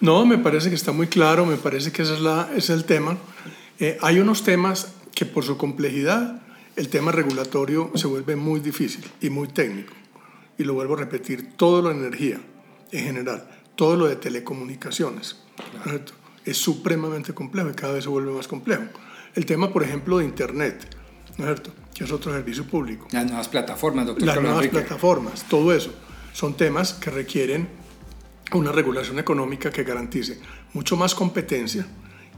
No, 0.00 0.24
me 0.26 0.38
parece 0.38 0.68
que 0.68 0.74
está 0.74 0.92
muy 0.92 1.06
claro, 1.06 1.46
me 1.46 1.56
parece 1.56 1.92
que 1.92 2.02
ese 2.02 2.14
es, 2.14 2.20
la, 2.20 2.50
es 2.56 2.70
el 2.70 2.84
tema. 2.84 3.18
Eh, 3.78 3.98
hay 4.02 4.18
unos 4.18 4.42
temas 4.42 4.94
que 5.14 5.24
por 5.26 5.44
su 5.44 5.56
complejidad, 5.56 6.42
el 6.76 6.88
tema 6.88 7.12
regulatorio 7.12 7.90
se 7.94 8.06
vuelve 8.06 8.36
muy 8.36 8.60
difícil 8.60 9.04
y 9.20 9.30
muy 9.30 9.48
técnico. 9.48 9.94
Y 10.58 10.64
lo 10.64 10.74
vuelvo 10.74 10.94
a 10.94 10.98
repetir, 10.98 11.52
todo 11.56 11.80
lo 11.80 11.90
energía 11.90 12.40
en 12.92 13.04
general, 13.04 13.48
todo 13.76 13.96
lo 13.96 14.06
de 14.06 14.16
telecomunicaciones, 14.16 15.36
es 16.44 16.56
supremamente 16.56 17.32
complejo 17.32 17.70
y 17.70 17.74
cada 17.74 17.94
vez 17.94 18.04
se 18.04 18.10
vuelve 18.10 18.32
más 18.32 18.48
complejo. 18.48 18.84
El 19.34 19.46
tema, 19.46 19.72
por 19.72 19.82
ejemplo, 19.82 20.18
de 20.18 20.24
Internet 20.24 20.99
cierto? 21.46 21.72
Que 21.94 22.04
es 22.04 22.12
otro 22.12 22.32
servicio 22.32 22.64
público. 22.64 23.08
Las 23.12 23.26
nuevas 23.26 23.48
plataformas, 23.48 24.06
doctor. 24.06 24.26
Las 24.26 24.40
nuevas 24.40 24.66
plataformas, 24.68 25.46
todo 25.48 25.72
eso. 25.72 25.92
Son 26.32 26.56
temas 26.56 26.94
que 26.94 27.10
requieren 27.10 27.68
una 28.52 28.72
regulación 28.72 29.18
económica 29.18 29.70
que 29.70 29.84
garantice 29.84 30.40
mucho 30.72 30.96
más 30.96 31.14
competencia, 31.14 31.86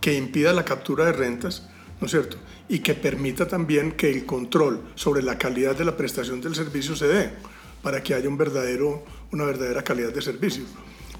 que 0.01 0.15
impida 0.15 0.53
la 0.53 0.65
captura 0.65 1.07
de 1.07 1.13
rentas, 1.13 1.69
¿no 2.01 2.07
es 2.07 2.11
cierto? 2.11 2.37
Y 2.69 2.81
que 2.81 2.95
permita 2.95 3.47
también 3.47 3.93
que 3.93 4.11
el 4.11 4.27
control 4.27 4.83
sobre 4.95 5.23
la 5.23 5.39
calidad 5.39 5.77
de 5.77 5.85
la 5.85 5.97
prestación 5.97 6.41
del 6.41 6.55
servicio 6.55 6.97
se 6.97 7.07
dé, 7.07 7.31
para 7.83 8.03
que 8.03 8.15
haya 8.15 8.29
un 8.29 8.37
verdadero, 8.37 9.05
una 9.33 9.45
verdadera 9.45 9.83
calidad 9.83 10.13
de 10.13 10.23
servicio. 10.23 10.65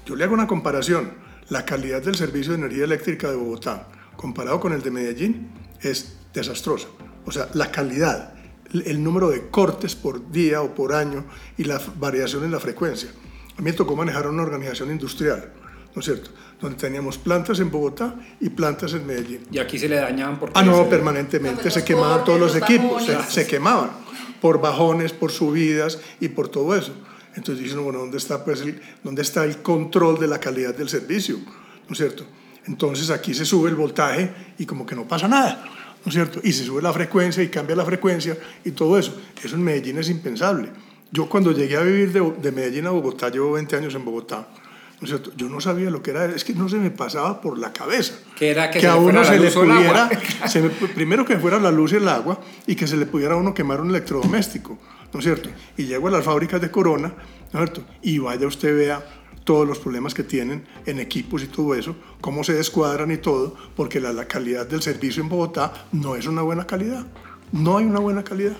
Yo 0.05 0.15
le 0.15 0.23
hago 0.23 0.33
una 0.33 0.47
comparación. 0.47 1.11
La 1.49 1.65
calidad 1.65 2.01
del 2.01 2.15
servicio 2.15 2.53
de 2.53 2.59
energía 2.59 2.85
eléctrica 2.85 3.29
de 3.29 3.35
Bogotá, 3.35 3.89
comparado 4.15 4.59
con 4.59 4.71
el 4.71 4.81
de 4.81 4.91
Medellín, 4.91 5.49
es 5.81 6.17
desastrosa. 6.33 6.87
O 7.25 7.31
sea, 7.31 7.49
la 7.53 7.71
calidad, 7.71 8.33
el 8.73 9.03
número 9.03 9.29
de 9.29 9.49
cortes 9.49 9.95
por 9.95 10.31
día 10.31 10.61
o 10.61 10.73
por 10.73 10.93
año 10.93 11.25
y 11.57 11.63
la 11.63 11.79
variación 11.99 12.43
en 12.43 12.51
la 12.51 12.59
frecuencia. 12.59 13.09
A 13.57 13.61
mí 13.61 13.65
me 13.65 13.73
tocó 13.73 13.95
manejar 13.95 14.27
una 14.27 14.41
organización 14.41 14.91
industrial, 14.91 15.51
¿no 15.95 15.99
es 15.99 16.05
cierto? 16.05 16.31
Donde 16.59 16.77
teníamos 16.77 17.17
plantas 17.17 17.59
en 17.59 17.69
Bogotá 17.69 18.15
y 18.39 18.49
plantas 18.49 18.93
en 18.93 19.05
Medellín. 19.05 19.41
¿Y 19.51 19.59
aquí 19.59 19.77
se 19.77 19.87
le 19.87 19.97
dañaban 19.97 20.39
por 20.39 20.51
Ah, 20.55 20.63
no, 20.63 20.89
permanentemente. 20.89 21.69
se 21.69 21.83
quemaban 21.83 22.23
todos 22.23 22.39
los, 22.39 22.55
equipos, 22.55 23.05
se, 23.29 23.45
quemaban 23.45 23.91
por 24.41 24.59
bajones, 24.59 25.13
por 25.13 25.31
subidas 25.31 25.99
y 26.19 26.29
por 26.29 26.49
todo 26.49 26.75
eso. 26.75 26.93
Entonces 27.35 27.63
dicen, 27.63 27.83
bueno, 27.83 27.99
¿dónde 27.99 28.17
está, 28.17 28.43
pues, 28.43 28.61
el, 28.61 28.81
¿dónde 29.03 29.21
está 29.21 29.43
el 29.43 29.61
control 29.61 30.19
de 30.19 30.27
la 30.27 30.39
calidad 30.39 30.75
del 30.75 30.89
servicio? 30.89 31.37
¿No 31.87 31.91
es 31.91 31.97
cierto? 31.97 32.25
Entonces 32.65 33.09
aquí 33.09 33.33
se 33.33 33.45
sube 33.45 33.69
el 33.69 33.75
voltaje 33.75 34.31
y 34.57 34.65
como 34.65 34.85
que 34.85 34.95
no 34.95 35.07
pasa 35.07 35.27
nada. 35.27 35.63
¿No 36.05 36.09
es 36.09 36.13
cierto? 36.13 36.39
Y 36.43 36.51
se 36.51 36.65
sube 36.65 36.81
la 36.81 36.91
frecuencia 36.91 37.41
y 37.43 37.49
cambia 37.49 37.75
la 37.75 37.85
frecuencia 37.85 38.37
y 38.63 38.71
todo 38.71 38.97
eso. 38.97 39.15
Eso 39.41 39.55
en 39.55 39.63
Medellín 39.63 39.97
es 39.99 40.09
impensable. 40.09 40.69
Yo 41.11 41.29
cuando 41.29 41.51
llegué 41.51 41.77
a 41.77 41.81
vivir 41.81 42.11
de, 42.11 42.51
Medellín 42.51 42.87
a 42.87 42.89
Bogotá, 42.89 43.29
llevo 43.29 43.53
20 43.53 43.75
años 43.75 43.95
en 43.95 44.03
Bogotá, 44.03 44.47
¿no 44.99 45.03
es 45.03 45.09
cierto? 45.09 45.31
Yo 45.37 45.47
no 45.47 45.61
sabía 45.61 45.89
lo 45.91 46.01
que 46.01 46.11
era, 46.11 46.25
es 46.25 46.43
que 46.43 46.53
no 46.53 46.67
se 46.67 46.77
me 46.77 46.89
pasaba 46.89 47.39
por 47.39 47.59
la 47.59 47.71
cabeza. 47.71 48.15
Que 48.35 48.49
era 48.49 48.71
que, 48.71 48.79
que 48.79 48.87
a 48.87 48.95
uno 48.95 49.23
se 49.23 49.39
le 49.39 49.51
pudiera, 49.51 50.09
primero 50.95 51.23
que 51.23 51.37
fuera 51.37 51.59
la 51.59 51.71
luz 51.71 51.93
y 51.93 51.97
el 51.97 52.07
agua 52.07 52.39
y 52.65 52.75
que 52.75 52.87
se 52.87 52.97
le 52.97 53.05
pudiera 53.05 53.35
a 53.35 53.37
uno 53.37 53.53
quemar 53.53 53.79
un 53.79 53.89
electrodoméstico, 53.91 54.79
¿no 55.13 55.19
es 55.19 55.25
cierto? 55.25 55.49
Y 55.77 55.85
llego 55.85 56.07
a 56.07 56.11
las 56.11 56.25
fábricas 56.25 56.59
de 56.59 56.71
Corona, 56.71 57.13
¿no 57.53 57.63
es 57.63 57.69
cierto? 57.69 57.83
Y 58.01 58.17
vaya 58.17 58.47
usted 58.47 58.75
vea 58.75 59.22
todos 59.43 59.67
los 59.67 59.79
problemas 59.79 60.13
que 60.13 60.23
tienen 60.23 60.65
en 60.85 60.99
equipos 60.99 61.43
y 61.43 61.47
todo 61.47 61.75
eso, 61.75 61.95
cómo 62.21 62.43
se 62.43 62.53
descuadran 62.53 63.11
y 63.11 63.17
todo, 63.17 63.55
porque 63.75 63.99
la, 63.99 64.27
calidad 64.27 64.65
del 64.65 64.81
servicio 64.81 65.21
en 65.21 65.29
Bogotá 65.29 65.87
no 65.91 66.15
es 66.15 66.27
una 66.27 66.41
buena 66.41 66.65
calidad. 66.65 67.05
No 67.51 67.77
hay 67.77 67.85
una 67.85 67.99
buena 67.99 68.23
calidad. 68.23 68.55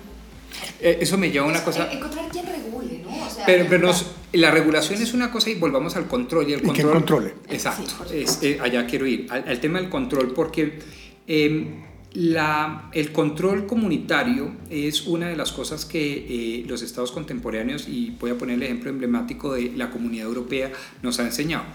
Eh, 0.80 1.00
eso 1.02 1.18
me 1.18 1.32
lleva 1.32 1.46
a 1.46 1.50
una 1.50 1.64
cosa... 1.64 1.92
Encontrar 1.92 2.30
quien 2.30 2.46
regule, 2.46 3.04
¿no? 3.04 3.12
pero, 3.46 3.92
la 4.34 4.52
regulación 4.52 5.02
es 5.02 5.14
una 5.14 5.32
cosa 5.32 5.50
y 5.50 5.56
volvamos 5.56 5.96
al 5.96 6.08
control. 6.08 6.50
Y 6.50 6.54
el 6.54 6.62
control, 6.62 6.90
¿Y 6.90 6.94
controle? 6.94 7.34
Exacto, 7.50 8.06
eh, 8.12 8.60
allá 8.62 8.86
quiero 8.86 9.08
ir, 9.08 9.28
al, 9.32 9.60
tema 9.60 9.80
del 9.80 9.90
control, 9.90 10.34
porque... 10.34 10.80
Em, 11.26 11.93
la, 12.14 12.90
el 12.94 13.12
control 13.12 13.66
comunitario 13.66 14.52
es 14.70 15.08
una 15.08 15.30
de 15.30 15.36
las 15.36 15.52
cosas 15.52 15.86
que 15.86 16.60
eh, 16.60 16.66
los 16.68 16.82
estados 16.84 17.12
contemporáneos, 17.12 17.88
y 17.88 18.16
voy 18.20 18.32
a 18.32 18.38
poner 18.38 18.56
el 18.56 18.64
ejemplo 18.64 18.90
emblemático 18.90 19.54
de 19.54 19.72
la 19.76 19.90
comunidad 19.90 20.28
europea, 20.28 20.72
nos 21.02 21.20
ha 21.20 21.24
enseñado. 21.24 21.66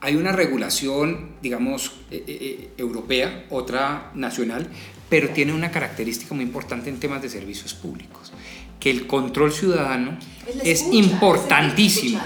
Hay 0.00 0.16
una 0.16 0.32
regulación, 0.32 1.30
digamos, 1.42 1.92
eh, 2.10 2.24
eh, 2.26 2.68
europea, 2.78 3.46
otra 3.50 4.12
nacional, 4.14 4.68
pero 5.08 5.30
tiene 5.30 5.52
una 5.52 5.72
característica 5.72 6.34
muy 6.34 6.44
importante 6.44 6.88
en 6.88 7.00
temas 7.00 7.20
de 7.20 7.28
servicios 7.28 7.74
públicos, 7.74 8.32
que 8.78 8.90
el 8.90 9.08
control 9.08 9.52
ciudadano 9.52 10.16
es, 10.64 10.86
importantísimo. 10.92 12.20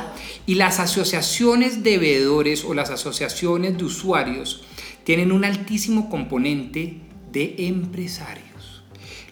y 0.47 0.57
las 0.57 0.79
asociaciones 0.79 1.83
de 1.83 1.97
veedores 1.97 2.65
o 2.65 2.75
las 2.75 2.91
asociaciones 2.91 3.79
de 3.79 3.85
usuarios 3.85 4.65
tienen 5.05 5.33
un 5.33 5.47
altísimo 5.47 6.11
componente 6.11 7.01
de 7.35 7.57
empresarios, 7.59 8.83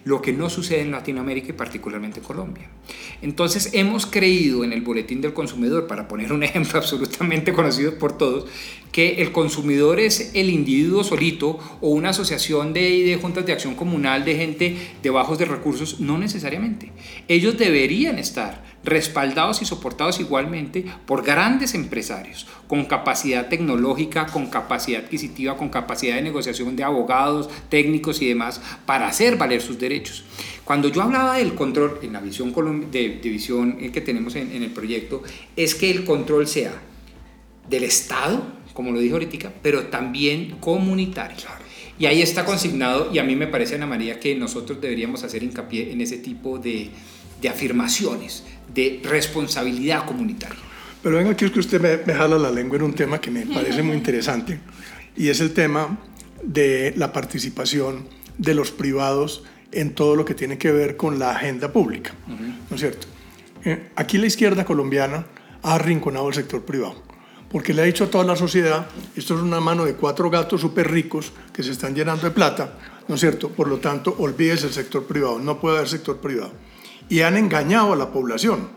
lo 0.03 0.21
que 0.21 0.33
no 0.33 0.49
sucede 0.49 0.81
en 0.81 0.91
Latinoamérica 0.91 1.49
y 1.49 1.53
particularmente 1.53 2.19
Colombia. 2.19 2.69
Entonces 3.21 3.69
hemos 3.73 4.05
creído 4.05 4.65
en 4.65 4.73
el 4.73 4.81
Boletín 4.81 5.21
del 5.21 5.33
Consumidor, 5.33 5.87
para 5.87 6.09
poner 6.09 6.33
un 6.33 6.43
ejemplo 6.43 6.77
absolutamente 6.77 7.53
conocido 7.53 7.97
por 7.97 8.17
todos, 8.17 8.45
que 8.91 9.21
el 9.21 9.31
consumidor 9.31 9.99
es 9.99 10.31
el 10.35 10.49
individuo 10.49 11.03
solito 11.03 11.57
o 11.81 11.89
una 11.89 12.09
asociación 12.09 12.73
de, 12.73 12.81
de 12.81 13.17
juntas 13.19 13.45
de 13.45 13.53
acción 13.53 13.73
comunal 13.73 14.25
de 14.25 14.35
gente 14.35 14.77
de 15.01 15.09
bajos 15.09 15.39
de 15.39 15.45
recursos, 15.45 16.01
no 16.01 16.17
necesariamente. 16.17 16.91
Ellos 17.29 17.57
deberían 17.57 18.19
estar 18.19 18.72
respaldados 18.83 19.61
y 19.61 19.65
soportados 19.65 20.19
igualmente 20.19 20.85
por 21.05 21.23
grandes 21.23 21.73
empresarios, 21.73 22.47
con 22.67 22.85
capacidad 22.85 23.47
tecnológica, 23.47 24.25
con 24.25 24.47
capacidad 24.47 25.03
adquisitiva, 25.03 25.57
con 25.57 25.69
capacidad 25.69 26.15
de 26.15 26.21
negociación 26.21 26.75
de 26.75 26.83
abogados, 26.83 27.49
técnicos 27.69 28.21
y 28.21 28.27
demás, 28.27 28.61
para 28.85 29.07
hacer 29.07 29.37
valer 29.37 29.61
sus 29.61 29.79
derechos. 29.79 30.25
Cuando 30.65 30.89
yo 30.89 31.01
hablaba 31.01 31.37
del 31.37 31.55
control, 31.55 31.99
en 32.01 32.13
la 32.13 32.19
visión 32.19 32.53
de, 32.91 33.19
de 33.21 33.29
visión 33.29 33.77
que 33.91 34.01
tenemos 34.01 34.35
en, 34.35 34.51
en 34.51 34.63
el 34.63 34.71
proyecto, 34.71 35.23
es 35.55 35.75
que 35.75 35.91
el 35.91 36.03
control 36.05 36.47
sea 36.47 36.73
del 37.69 37.83
Estado, 37.83 38.43
como 38.73 38.91
lo 38.91 38.99
dije 38.99 39.13
ahorita, 39.13 39.53
pero 39.61 39.87
también 39.87 40.57
comunitario. 40.59 41.37
Y 41.99 42.07
ahí 42.07 42.21
está 42.21 42.43
consignado, 42.43 43.11
y 43.13 43.19
a 43.19 43.23
mí 43.23 43.35
me 43.35 43.47
parece, 43.47 43.75
Ana 43.75 43.85
María, 43.85 44.19
que 44.19 44.35
nosotros 44.35 44.81
deberíamos 44.81 45.23
hacer 45.23 45.43
hincapié 45.43 45.91
en 45.91 46.01
ese 46.01 46.17
tipo 46.17 46.57
de, 46.57 46.89
de 47.43 47.49
afirmaciones, 47.49 48.43
de 48.73 49.01
responsabilidad 49.03 50.05
comunitaria. 50.05 50.57
Pero 51.03 51.17
venga, 51.17 51.31
aquí 51.31 51.45
es 51.45 51.51
que 51.51 51.59
usted 51.59 51.81
me, 51.81 51.97
me 52.07 52.17
jala 52.17 52.39
la 52.39 52.49
lengua 52.49 52.77
en 52.77 52.83
un 52.83 52.95
tema 52.95 53.19
que 53.19 53.29
me 53.29 53.45
parece 53.45 53.83
muy 53.83 53.97
interesante, 53.97 54.59
y 55.15 55.27
es 55.27 55.41
el 55.41 55.53
tema 55.53 55.99
de 56.41 56.93
la 56.95 57.11
participación 57.11 58.07
de 58.37 58.55
los 58.55 58.71
privados 58.71 59.43
en 59.71 59.93
todo 59.93 60.15
lo 60.15 60.23
que 60.23 60.33
tiene 60.33 60.57
que 60.57 60.71
ver 60.71 60.95
con 60.95 61.19
la 61.19 61.31
agenda 61.31 61.71
pública, 61.71 62.13
¿no 62.69 62.75
es 62.75 62.79
cierto? 62.81 63.07
Eh, 63.65 63.89
aquí 63.95 64.17
la 64.17 64.27
izquierda 64.27 64.65
colombiana 64.65 65.25
ha 65.63 65.75
arrinconado 65.75 66.29
el 66.29 66.33
sector 66.33 66.63
privado, 66.63 67.03
porque 67.51 67.73
le 67.73 67.81
ha 67.81 67.85
dicho 67.85 68.05
a 68.05 68.07
toda 68.09 68.23
la 68.23 68.35
sociedad, 68.35 68.87
esto 69.15 69.35
es 69.35 69.41
una 69.41 69.59
mano 69.59 69.83
de 69.83 69.95
cuatro 69.95 70.29
gatos 70.29 70.61
súper 70.61 70.89
ricos 70.89 71.33
que 71.51 71.63
se 71.63 71.71
están 71.71 71.93
llenando 71.93 72.23
de 72.23 72.31
plata, 72.31 72.77
¿no 73.07 73.15
es 73.15 73.21
cierto? 73.21 73.49
Por 73.49 73.67
lo 73.67 73.79
tanto, 73.79 74.15
olvídese 74.17 74.67
el 74.67 74.73
sector 74.73 75.05
privado, 75.05 75.39
no 75.39 75.59
puede 75.59 75.77
haber 75.77 75.89
sector 75.89 76.17
privado. 76.19 76.53
Y 77.09 77.21
han 77.21 77.37
engañado 77.37 77.93
a 77.93 77.95
la 77.95 78.11
población, 78.11 78.67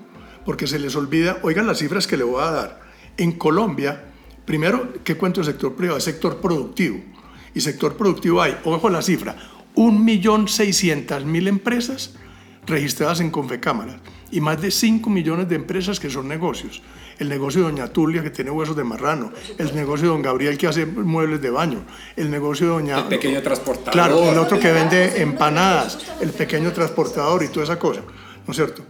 porque 0.45 0.67
se 0.67 0.79
les 0.79 0.95
olvida, 0.97 1.39
oigan 1.43 1.67
las 1.67 1.79
cifras 1.79 2.07
que 2.07 2.17
le 2.17 2.25
voy 2.25 2.43
a 2.43 2.51
dar. 2.51 2.81
En 3.17 3.33
Colombia, 3.33 4.05
primero, 4.45 4.93
¿qué 5.05 5.17
cuento 5.17 5.41
el 5.41 5.47
sector 5.47 5.75
privado? 5.75 5.99
Es 5.99 6.05
sector 6.05 6.41
productivo. 6.41 7.01
Y 7.55 7.61
sector 7.61 7.97
productivo 7.97 8.43
hay, 8.43 8.57
ojo 8.65 8.91
la 8.91 9.01
cifra, 9.01 9.37
1.600.000 9.75 11.49
empresas 11.49 12.15
registradas 12.67 13.21
en 13.21 13.31
Confecámaras 13.31 13.97
y 14.31 14.41
más 14.41 14.61
de 14.61 14.71
5 14.71 15.09
millones 15.09 15.49
de 15.49 15.57
empresas 15.57 16.01
que 16.01 16.11
son 16.11 16.29
negocios. 16.29 16.83
El 17.19 17.29
negocio 17.29 17.63
de 17.63 17.71
Doña 17.71 17.89
Tulia 17.89 18.23
que 18.23 18.31
tiene 18.31 18.51
huesos 18.51 18.77
de 18.77 18.85
marrano, 18.85 19.33
el 19.57 19.75
negocio 19.75 20.09
de 20.09 20.13
Don 20.13 20.23
Gabriel 20.23 20.59
que 20.59 20.67
hace 20.67 20.85
muebles 20.85 21.41
de 21.41 21.51
baño, 21.51 21.85
el 22.15 22.31
negocio 22.31 22.67
de 22.67 22.73
Doña... 22.73 22.99
El 22.99 23.05
pequeño 23.05 23.43
transportador. 23.43 23.93
Claro, 23.93 24.31
el 24.31 24.39
otro 24.39 24.59
que 24.59 24.71
vende 24.71 25.23
empanadas, 25.23 25.99
el 26.21 26.31
pequeño 26.31 26.73
transportador 26.73 27.43
y 27.43 27.49
toda 27.49 27.65
esa 27.65 27.79
cosa, 27.79 28.03
¿no 28.47 28.51
es 28.51 28.57
cierto? 28.57 28.85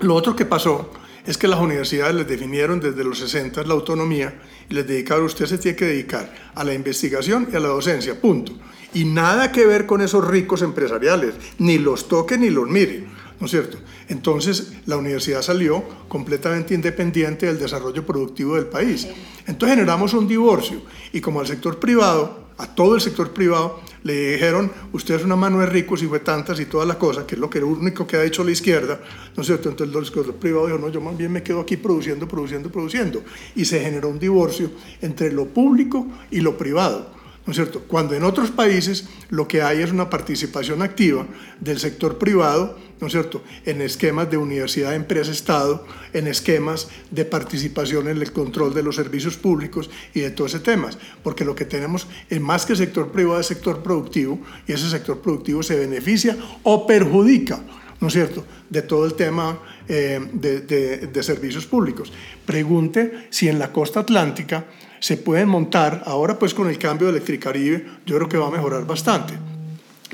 Lo 0.00 0.14
otro 0.14 0.34
que 0.34 0.44
pasó 0.44 0.90
es 1.26 1.38
que 1.38 1.48
las 1.48 1.60
universidades 1.60 2.14
les 2.14 2.28
definieron 2.28 2.80
desde 2.80 3.02
los 3.02 3.18
60 3.18 3.62
la 3.62 3.74
autonomía 3.74 4.34
y 4.68 4.74
les 4.74 4.86
dedicaron, 4.86 5.24
usted 5.24 5.46
se 5.46 5.58
tiene 5.58 5.76
que 5.76 5.86
dedicar 5.86 6.32
a 6.54 6.64
la 6.64 6.74
investigación 6.74 7.48
y 7.52 7.56
a 7.56 7.60
la 7.60 7.68
docencia, 7.68 8.20
punto. 8.20 8.52
Y 8.92 9.04
nada 9.04 9.50
que 9.50 9.66
ver 9.66 9.86
con 9.86 10.02
esos 10.02 10.26
ricos 10.26 10.62
empresariales, 10.62 11.34
ni 11.58 11.78
los 11.78 12.08
toque 12.08 12.36
ni 12.36 12.50
los 12.50 12.68
mire, 12.68 13.04
¿no 13.40 13.46
es 13.46 13.50
cierto? 13.50 13.78
Entonces 14.08 14.72
la 14.86 14.96
universidad 14.96 15.42
salió 15.42 15.82
completamente 16.08 16.74
independiente 16.74 17.46
del 17.46 17.58
desarrollo 17.58 18.04
productivo 18.04 18.56
del 18.56 18.66
país. 18.66 19.08
Entonces 19.46 19.76
generamos 19.76 20.14
un 20.14 20.28
divorcio 20.28 20.80
y 21.12 21.20
como 21.20 21.40
al 21.40 21.46
sector 21.46 21.78
privado, 21.78 22.44
a 22.56 22.72
todo 22.74 22.94
el 22.94 23.00
sector 23.00 23.32
privado, 23.32 23.80
le 24.04 24.32
dijeron, 24.32 24.70
usted 24.92 25.14
es 25.14 25.24
una 25.24 25.34
mano 25.34 25.60
de 25.60 25.66
ricos 25.66 26.02
y 26.02 26.06
fue 26.06 26.20
tantas 26.20 26.60
y 26.60 26.66
toda 26.66 26.84
la 26.84 26.98
cosa, 26.98 27.26
que 27.26 27.34
es 27.34 27.40
lo 27.40 27.48
que 27.48 27.64
único 27.64 28.06
que 28.06 28.16
ha 28.16 28.24
hecho 28.24 28.44
la 28.44 28.50
izquierda, 28.50 29.00
¿no 29.34 29.40
es 29.40 29.46
cierto? 29.46 29.70
Entonces 29.70 29.96
el 29.96 30.04
sector 30.04 30.34
privado 30.34 30.66
dijo, 30.66 30.78
no, 30.78 30.90
yo 30.90 31.00
más 31.00 31.16
bien 31.16 31.32
me 31.32 31.42
quedo 31.42 31.60
aquí 31.60 31.78
produciendo, 31.78 32.28
produciendo, 32.28 32.70
produciendo. 32.70 33.22
Y 33.56 33.64
se 33.64 33.80
generó 33.80 34.10
un 34.10 34.18
divorcio 34.18 34.70
entre 35.00 35.32
lo 35.32 35.46
público 35.46 36.06
y 36.30 36.40
lo 36.40 36.56
privado. 36.56 37.13
¿No 37.46 37.50
es 37.50 37.56
cierto? 37.56 37.80
Cuando 37.86 38.14
en 38.14 38.24
otros 38.24 38.50
países 38.50 39.04
lo 39.28 39.46
que 39.46 39.62
hay 39.62 39.82
es 39.82 39.90
una 39.90 40.08
participación 40.08 40.80
activa 40.82 41.26
del 41.60 41.78
sector 41.78 42.16
privado, 42.16 42.78
¿no 43.00 43.06
es 43.06 43.12
cierto? 43.12 43.42
En 43.66 43.82
esquemas 43.82 44.30
de 44.30 44.38
universidad, 44.38 44.94
empresa, 44.94 45.30
Estado, 45.30 45.86
en 46.14 46.26
esquemas 46.26 46.88
de 47.10 47.24
participación 47.26 48.08
en 48.08 48.16
el 48.16 48.32
control 48.32 48.72
de 48.72 48.82
los 48.82 48.96
servicios 48.96 49.36
públicos 49.36 49.90
y 50.14 50.20
de 50.20 50.30
todos 50.30 50.52
esos 50.52 50.62
temas, 50.62 50.96
porque 51.22 51.44
lo 51.44 51.54
que 51.54 51.66
tenemos 51.66 52.06
es 52.30 52.40
más 52.40 52.64
que 52.64 52.76
sector 52.76 53.12
privado 53.12 53.40
es 53.40 53.46
sector 53.46 53.82
productivo 53.82 54.40
y 54.66 54.72
ese 54.72 54.88
sector 54.88 55.20
productivo 55.20 55.62
se 55.62 55.78
beneficia 55.78 56.36
o 56.62 56.86
perjudica, 56.86 57.62
¿no 58.00 58.08
es 58.08 58.14
cierto?, 58.14 58.44
de 58.70 58.80
todo 58.82 59.04
el 59.04 59.14
tema 59.14 59.58
eh, 59.86 60.18
de, 60.32 60.60
de 60.60 61.22
servicios 61.22 61.66
públicos. 61.66 62.10
Pregunte 62.46 63.28
si 63.28 63.48
en 63.48 63.58
la 63.58 63.70
costa 63.70 64.00
atlántica 64.00 64.64
se 65.04 65.18
pueden 65.18 65.50
montar, 65.50 66.02
ahora 66.06 66.38
pues 66.38 66.54
con 66.54 66.66
el 66.66 66.78
cambio 66.78 67.08
de 67.08 67.18
Electricaribe, 67.18 67.84
yo 68.06 68.16
creo 68.16 68.26
que 68.26 68.38
va 68.38 68.46
a 68.46 68.50
mejorar 68.50 68.86
bastante. 68.86 69.34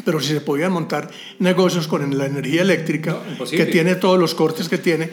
Pero 0.04 0.20
si 0.20 0.32
se 0.32 0.40
podían 0.40 0.72
montar 0.72 1.08
negocios 1.38 1.86
con 1.86 2.18
la 2.18 2.26
energía 2.26 2.62
eléctrica, 2.62 3.20
que 3.48 3.66
tiene 3.66 3.94
todos 3.94 4.18
los 4.18 4.34
cortes 4.34 4.68
que 4.68 4.78
tiene, 4.78 5.08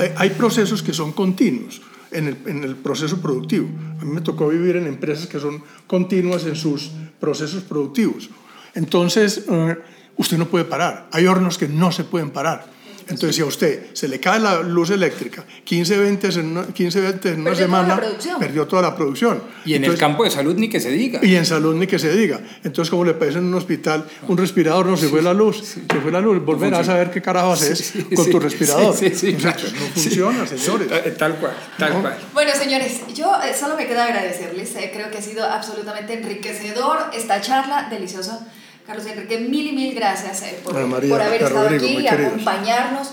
eh, 0.00 0.12
hay 0.16 0.30
procesos 0.30 0.82
que 0.82 0.92
son 0.92 1.12
continuos 1.12 1.80
en 2.10 2.26
el, 2.26 2.38
en 2.46 2.64
el, 2.64 2.74
proceso 2.74 3.20
productivo. 3.20 3.68
A 4.00 4.04
mí 4.04 4.10
me 4.10 4.20
tocó 4.20 4.48
vivir 4.48 4.74
en 4.74 4.88
empresas 4.88 5.28
que 5.28 5.38
son 5.38 5.62
continuas 5.86 6.44
en 6.46 6.56
sus 6.56 6.90
procesos 7.20 7.62
productivos. 7.62 8.30
Entonces, 8.74 9.44
uh, 9.46 9.74
usted 10.16 10.38
no 10.38 10.46
puede 10.46 10.64
parar. 10.64 11.08
Hay 11.12 11.26
hornos 11.26 11.56
que 11.56 11.68
no 11.68 11.92
se 11.92 12.02
pueden 12.02 12.30
parar. 12.30 12.66
Entonces, 13.10 13.36
si 13.36 13.42
a 13.42 13.44
usted 13.46 13.86
se 13.92 14.08
le 14.08 14.18
cae 14.20 14.40
la 14.40 14.60
luz 14.62 14.90
eléctrica 14.90 15.44
15, 15.64 15.98
20 15.98 16.26
en 16.28 16.46
una, 16.46 16.66
15, 16.68 17.00
20 17.00 17.28
en 17.30 17.40
una 17.42 17.54
semana, 17.54 18.00
perdió 18.38 18.66
toda 18.66 18.82
la 18.82 18.94
producción. 18.96 19.42
Y 19.64 19.74
en 19.74 19.82
Entonces, 19.82 19.94
el 19.94 20.00
campo 20.00 20.24
de 20.24 20.30
salud 20.30 20.54
ni 20.56 20.68
que 20.68 20.80
se 20.80 20.90
diga. 20.90 21.20
Y 21.22 21.36
en 21.36 21.44
salud 21.44 21.74
ni 21.74 21.86
que 21.86 21.98
se 21.98 22.12
diga. 22.16 22.40
Entonces, 22.64 22.90
como 22.90 23.04
le 23.04 23.14
parece 23.14 23.38
en 23.38 23.44
un 23.44 23.54
hospital, 23.54 24.04
un 24.28 24.36
respirador 24.38 24.86
no 24.86 24.96
se 24.96 25.08
fue 25.08 25.22
la 25.22 25.34
luz, 25.34 25.58
se 25.90 26.00
fue 26.00 26.10
la 26.12 26.20
luz, 26.20 26.44
volverás 26.44 26.88
a 26.88 26.94
ver 26.94 27.10
qué 27.10 27.20
carajo 27.20 27.52
haces 27.52 27.78
Sí, 27.78 28.02
con 28.14 28.24
sí, 28.24 28.30
tu 28.30 28.40
respirador. 28.40 28.96
sí, 28.96 29.10
sí, 29.14 29.34
O 29.36 29.40
sea, 29.40 29.52
claro. 29.54 29.68
no 29.74 29.86
funciona, 29.94 30.46
señores. 30.46 30.88
Tal, 30.88 31.16
tal 31.16 31.34
cual, 31.36 31.52
tal 31.78 31.92
No. 31.94 32.00
cual. 32.02 32.18
Bueno, 32.32 32.50
señores, 32.54 33.00
yo 33.14 33.32
eh, 33.42 33.54
solo 33.58 33.76
me 33.76 33.86
queda 33.86 34.04
agradecerles. 34.04 34.74
eh, 34.76 34.90
creo 34.94 35.10
que 35.10 35.18
ha 35.18 35.22
sido 35.22 35.44
absolutamente 35.44 36.14
enriquecedor 36.14 36.98
esta 37.12 37.40
charla, 37.40 37.88
deliciosa. 37.90 38.46
Carlos 38.90 39.06
Enrique, 39.06 39.38
mil 39.38 39.68
y 39.68 39.72
mil 39.72 39.94
gracias 39.94 40.42
eh, 40.42 40.60
por, 40.64 40.74
María, 40.84 41.10
por 41.10 41.22
haber 41.22 41.44
estado 41.44 41.68
Rodrigo, 41.68 41.84
aquí 41.84 41.98
y 42.00 42.08
acompañarnos. 42.08 43.12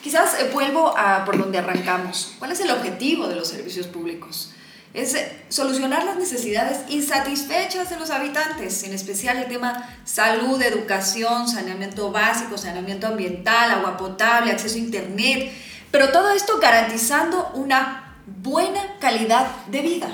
Quizás 0.00 0.40
eh, 0.40 0.50
vuelvo 0.52 0.96
a 0.96 1.24
por 1.24 1.36
donde 1.36 1.58
arrancamos. 1.58 2.34
¿Cuál 2.38 2.52
es 2.52 2.60
el 2.60 2.70
objetivo 2.70 3.26
de 3.26 3.34
los 3.34 3.48
servicios 3.48 3.88
públicos? 3.88 4.52
Es 4.94 5.16
eh, 5.16 5.44
solucionar 5.48 6.04
las 6.04 6.16
necesidades 6.16 6.78
insatisfechas 6.90 7.90
de 7.90 7.98
los 7.98 8.10
habitantes, 8.10 8.84
en 8.84 8.92
especial 8.92 9.38
el 9.38 9.46
tema 9.46 9.98
salud, 10.04 10.62
educación, 10.62 11.48
saneamiento 11.48 12.12
básico, 12.12 12.56
saneamiento 12.56 13.08
ambiental, 13.08 13.72
agua 13.72 13.96
potable, 13.96 14.52
acceso 14.52 14.76
a 14.76 14.78
internet, 14.78 15.50
pero 15.90 16.10
todo 16.10 16.30
esto 16.30 16.60
garantizando 16.60 17.50
una 17.54 18.14
buena 18.44 18.96
calidad 19.00 19.48
de 19.66 19.80
vida. 19.80 20.08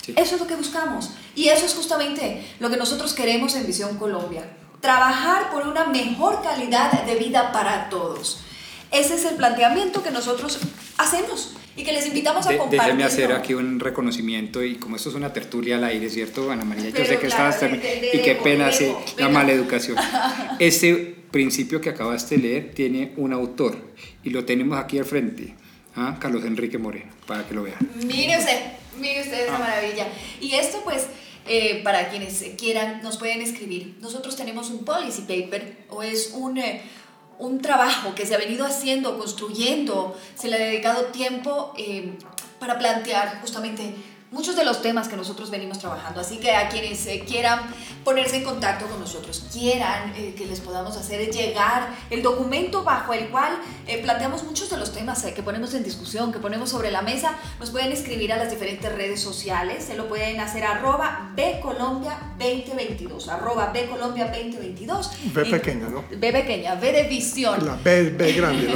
Sí. 0.00 0.14
Eso 0.16 0.36
es 0.36 0.40
lo 0.40 0.46
que 0.46 0.56
buscamos 0.56 1.10
y 1.34 1.48
eso 1.48 1.66
es 1.66 1.74
justamente 1.74 2.44
lo 2.60 2.70
que 2.70 2.76
nosotros 2.76 3.12
queremos 3.14 3.54
en 3.56 3.66
Visión 3.66 3.96
Colombia. 3.98 4.44
Trabajar 4.80 5.50
por 5.50 5.66
una 5.66 5.86
mejor 5.86 6.42
calidad 6.42 7.04
de 7.04 7.14
vida 7.16 7.52
para 7.52 7.88
todos. 7.88 8.40
Ese 8.90 9.14
es 9.14 9.24
el 9.24 9.36
planteamiento 9.36 10.02
que 10.02 10.10
nosotros 10.10 10.58
hacemos 10.98 11.54
y 11.76 11.82
que 11.82 11.92
les 11.92 12.06
invitamos 12.06 12.46
a 12.46 12.50
De- 12.50 12.58
compartir. 12.58 12.80
déjeme 12.82 13.04
hacer 13.04 13.32
aquí 13.32 13.54
un 13.54 13.80
reconocimiento 13.80 14.62
y 14.62 14.76
como 14.76 14.94
esto 14.96 15.08
es 15.08 15.14
una 15.16 15.32
tertulia 15.32 15.76
al 15.76 15.84
aire, 15.84 16.08
¿cierto, 16.10 16.50
Ana 16.52 16.64
María? 16.64 16.84
Yo 16.84 16.92
Pero 16.92 17.06
sé 17.06 17.18
que 17.18 17.26
claro, 17.26 17.50
estabas 17.50 17.72
de 17.80 18.10
y 18.14 18.18
qué 18.22 18.36
pena, 18.36 18.70
sí, 18.70 18.92
la 19.16 19.28
mala 19.28 19.52
educación. 19.52 19.96
Este 20.60 21.16
principio 21.30 21.80
que 21.80 21.90
acabaste 21.90 22.36
de 22.36 22.42
leer 22.42 22.74
tiene 22.74 23.12
un 23.16 23.32
autor 23.32 23.76
y 24.22 24.30
lo 24.30 24.44
tenemos 24.44 24.78
aquí 24.78 24.98
al 24.98 25.04
frente, 25.04 25.54
¿ah? 25.96 26.16
Carlos 26.20 26.44
Enrique 26.44 26.78
Moreno, 26.78 27.10
para 27.26 27.44
que 27.48 27.54
lo 27.54 27.64
vean. 27.64 27.78
Mire 28.04 28.38
usted, 28.38 28.60
mire 29.00 29.22
usted 29.22 29.40
Ah. 29.40 29.44
esa 29.48 29.58
maravilla. 29.58 30.06
Y 30.40 30.54
esto 30.54 30.80
pues, 30.84 31.06
eh, 31.46 31.82
para 31.84 32.08
quienes 32.08 32.42
quieran, 32.56 33.02
nos 33.02 33.18
pueden 33.18 33.42
escribir. 33.42 33.96
Nosotros 34.00 34.36
tenemos 34.36 34.70
un 34.70 34.84
policy 34.84 35.22
paper 35.22 35.84
o 35.90 36.02
es 36.02 36.32
un, 36.34 36.58
eh, 36.58 36.82
un 37.38 37.60
trabajo 37.60 38.14
que 38.14 38.24
se 38.24 38.34
ha 38.34 38.38
venido 38.38 38.64
haciendo, 38.64 39.18
construyendo, 39.18 40.16
se 40.34 40.48
le 40.48 40.56
ha 40.56 40.58
dedicado 40.58 41.06
tiempo 41.06 41.74
eh, 41.76 42.14
para 42.58 42.78
plantear 42.78 43.40
justamente 43.40 43.94
muchos 44.34 44.56
de 44.56 44.64
los 44.64 44.82
temas 44.82 45.08
que 45.08 45.16
nosotros 45.16 45.50
venimos 45.50 45.78
trabajando. 45.78 46.20
Así 46.20 46.38
que 46.38 46.54
a 46.54 46.68
quienes 46.68 47.06
eh, 47.06 47.24
quieran 47.26 47.60
ponerse 48.04 48.36
en 48.36 48.44
contacto 48.44 48.86
con 48.86 49.00
nosotros, 49.00 49.46
quieran 49.50 50.12
eh, 50.16 50.34
que 50.36 50.44
les 50.46 50.60
podamos 50.60 50.96
hacer 50.96 51.30
llegar 51.30 51.88
el 52.10 52.22
documento 52.22 52.84
bajo 52.84 53.14
el 53.14 53.28
cual 53.28 53.58
eh, 53.86 53.98
planteamos 54.02 54.44
muchos 54.44 54.68
de 54.70 54.76
los 54.76 54.92
temas 54.92 55.24
eh, 55.24 55.32
que 55.32 55.42
ponemos 55.42 55.72
en 55.74 55.82
discusión, 55.82 56.32
que 56.32 56.38
ponemos 56.38 56.68
sobre 56.70 56.90
la 56.90 57.02
mesa, 57.02 57.36
nos 57.58 57.70
pueden 57.70 57.92
escribir 57.92 58.32
a 58.32 58.36
las 58.36 58.50
diferentes 58.50 58.92
redes 58.92 59.20
sociales. 59.20 59.84
Se 59.84 59.96
lo 59.96 60.08
pueden 60.08 60.40
hacer 60.40 60.64
a 60.64 60.72
arroba 60.72 61.30
bcolombia2022, 61.36 63.28
arroba 63.28 63.72
bcolombia2022. 63.72 65.10
B 65.32 65.44
pequeña, 65.46 65.88
¿no? 65.88 66.04
B 66.10 66.32
pequeña, 66.32 66.74
B 66.74 66.92
de 66.92 67.04
visión. 67.04 67.64
La 67.64 67.76
B, 67.76 68.10
B 68.10 68.32
grande, 68.32 68.66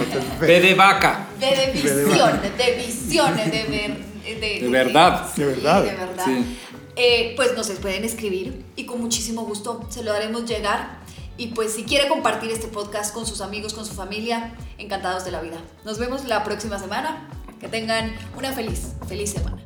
B. 0.41 0.47
Ve 0.47 0.61
de 0.61 0.75
vaca. 0.75 1.27
De, 1.39 1.47
de 1.47 1.67
de 1.67 1.73
visión, 1.73 2.41
de 2.57 2.75
visión, 2.75 3.37
de 3.37 3.65
ver. 3.69 4.08
De, 4.35 4.61
De 4.61 4.69
verdad. 4.69 5.29
sí, 5.35 5.43
De 5.43 5.47
verdad. 5.49 5.85
de 5.85 5.95
verdad. 5.95 6.25
Sí. 6.25 6.59
Eh, 6.97 7.35
pues 7.37 7.57
nos 7.57 7.71
pueden 7.71 8.05
escribir 8.05 8.65
y 8.75 8.85
con 8.85 9.01
muchísimo 9.01 9.43
gusto 9.45 9.87
se 9.89 10.03
lo 10.03 10.13
haremos 10.13 10.45
llegar. 10.47 10.99
Y 11.37 11.49
pues 11.49 11.73
si 11.73 11.85
quiere 11.85 12.09
compartir 12.09 12.51
este 12.51 12.67
podcast 12.67 13.15
con 13.15 13.25
sus 13.25 13.41
amigos, 13.41 13.73
con 13.73 13.87
su 13.87 13.95
familia, 13.95 14.57
encantados 14.79 15.25
de 15.25 15.31
la 15.31 15.41
vida. 15.41 15.59
Nos 15.85 15.99
vemos 15.99 16.25
la 16.25 16.43
próxima 16.43 16.79
semana. 16.79 17.29
Que 17.61 17.67
tengan 17.69 18.15
una 18.37 18.53
feliz, 18.53 18.93
feliz 19.09 19.31
semana. 19.33 19.61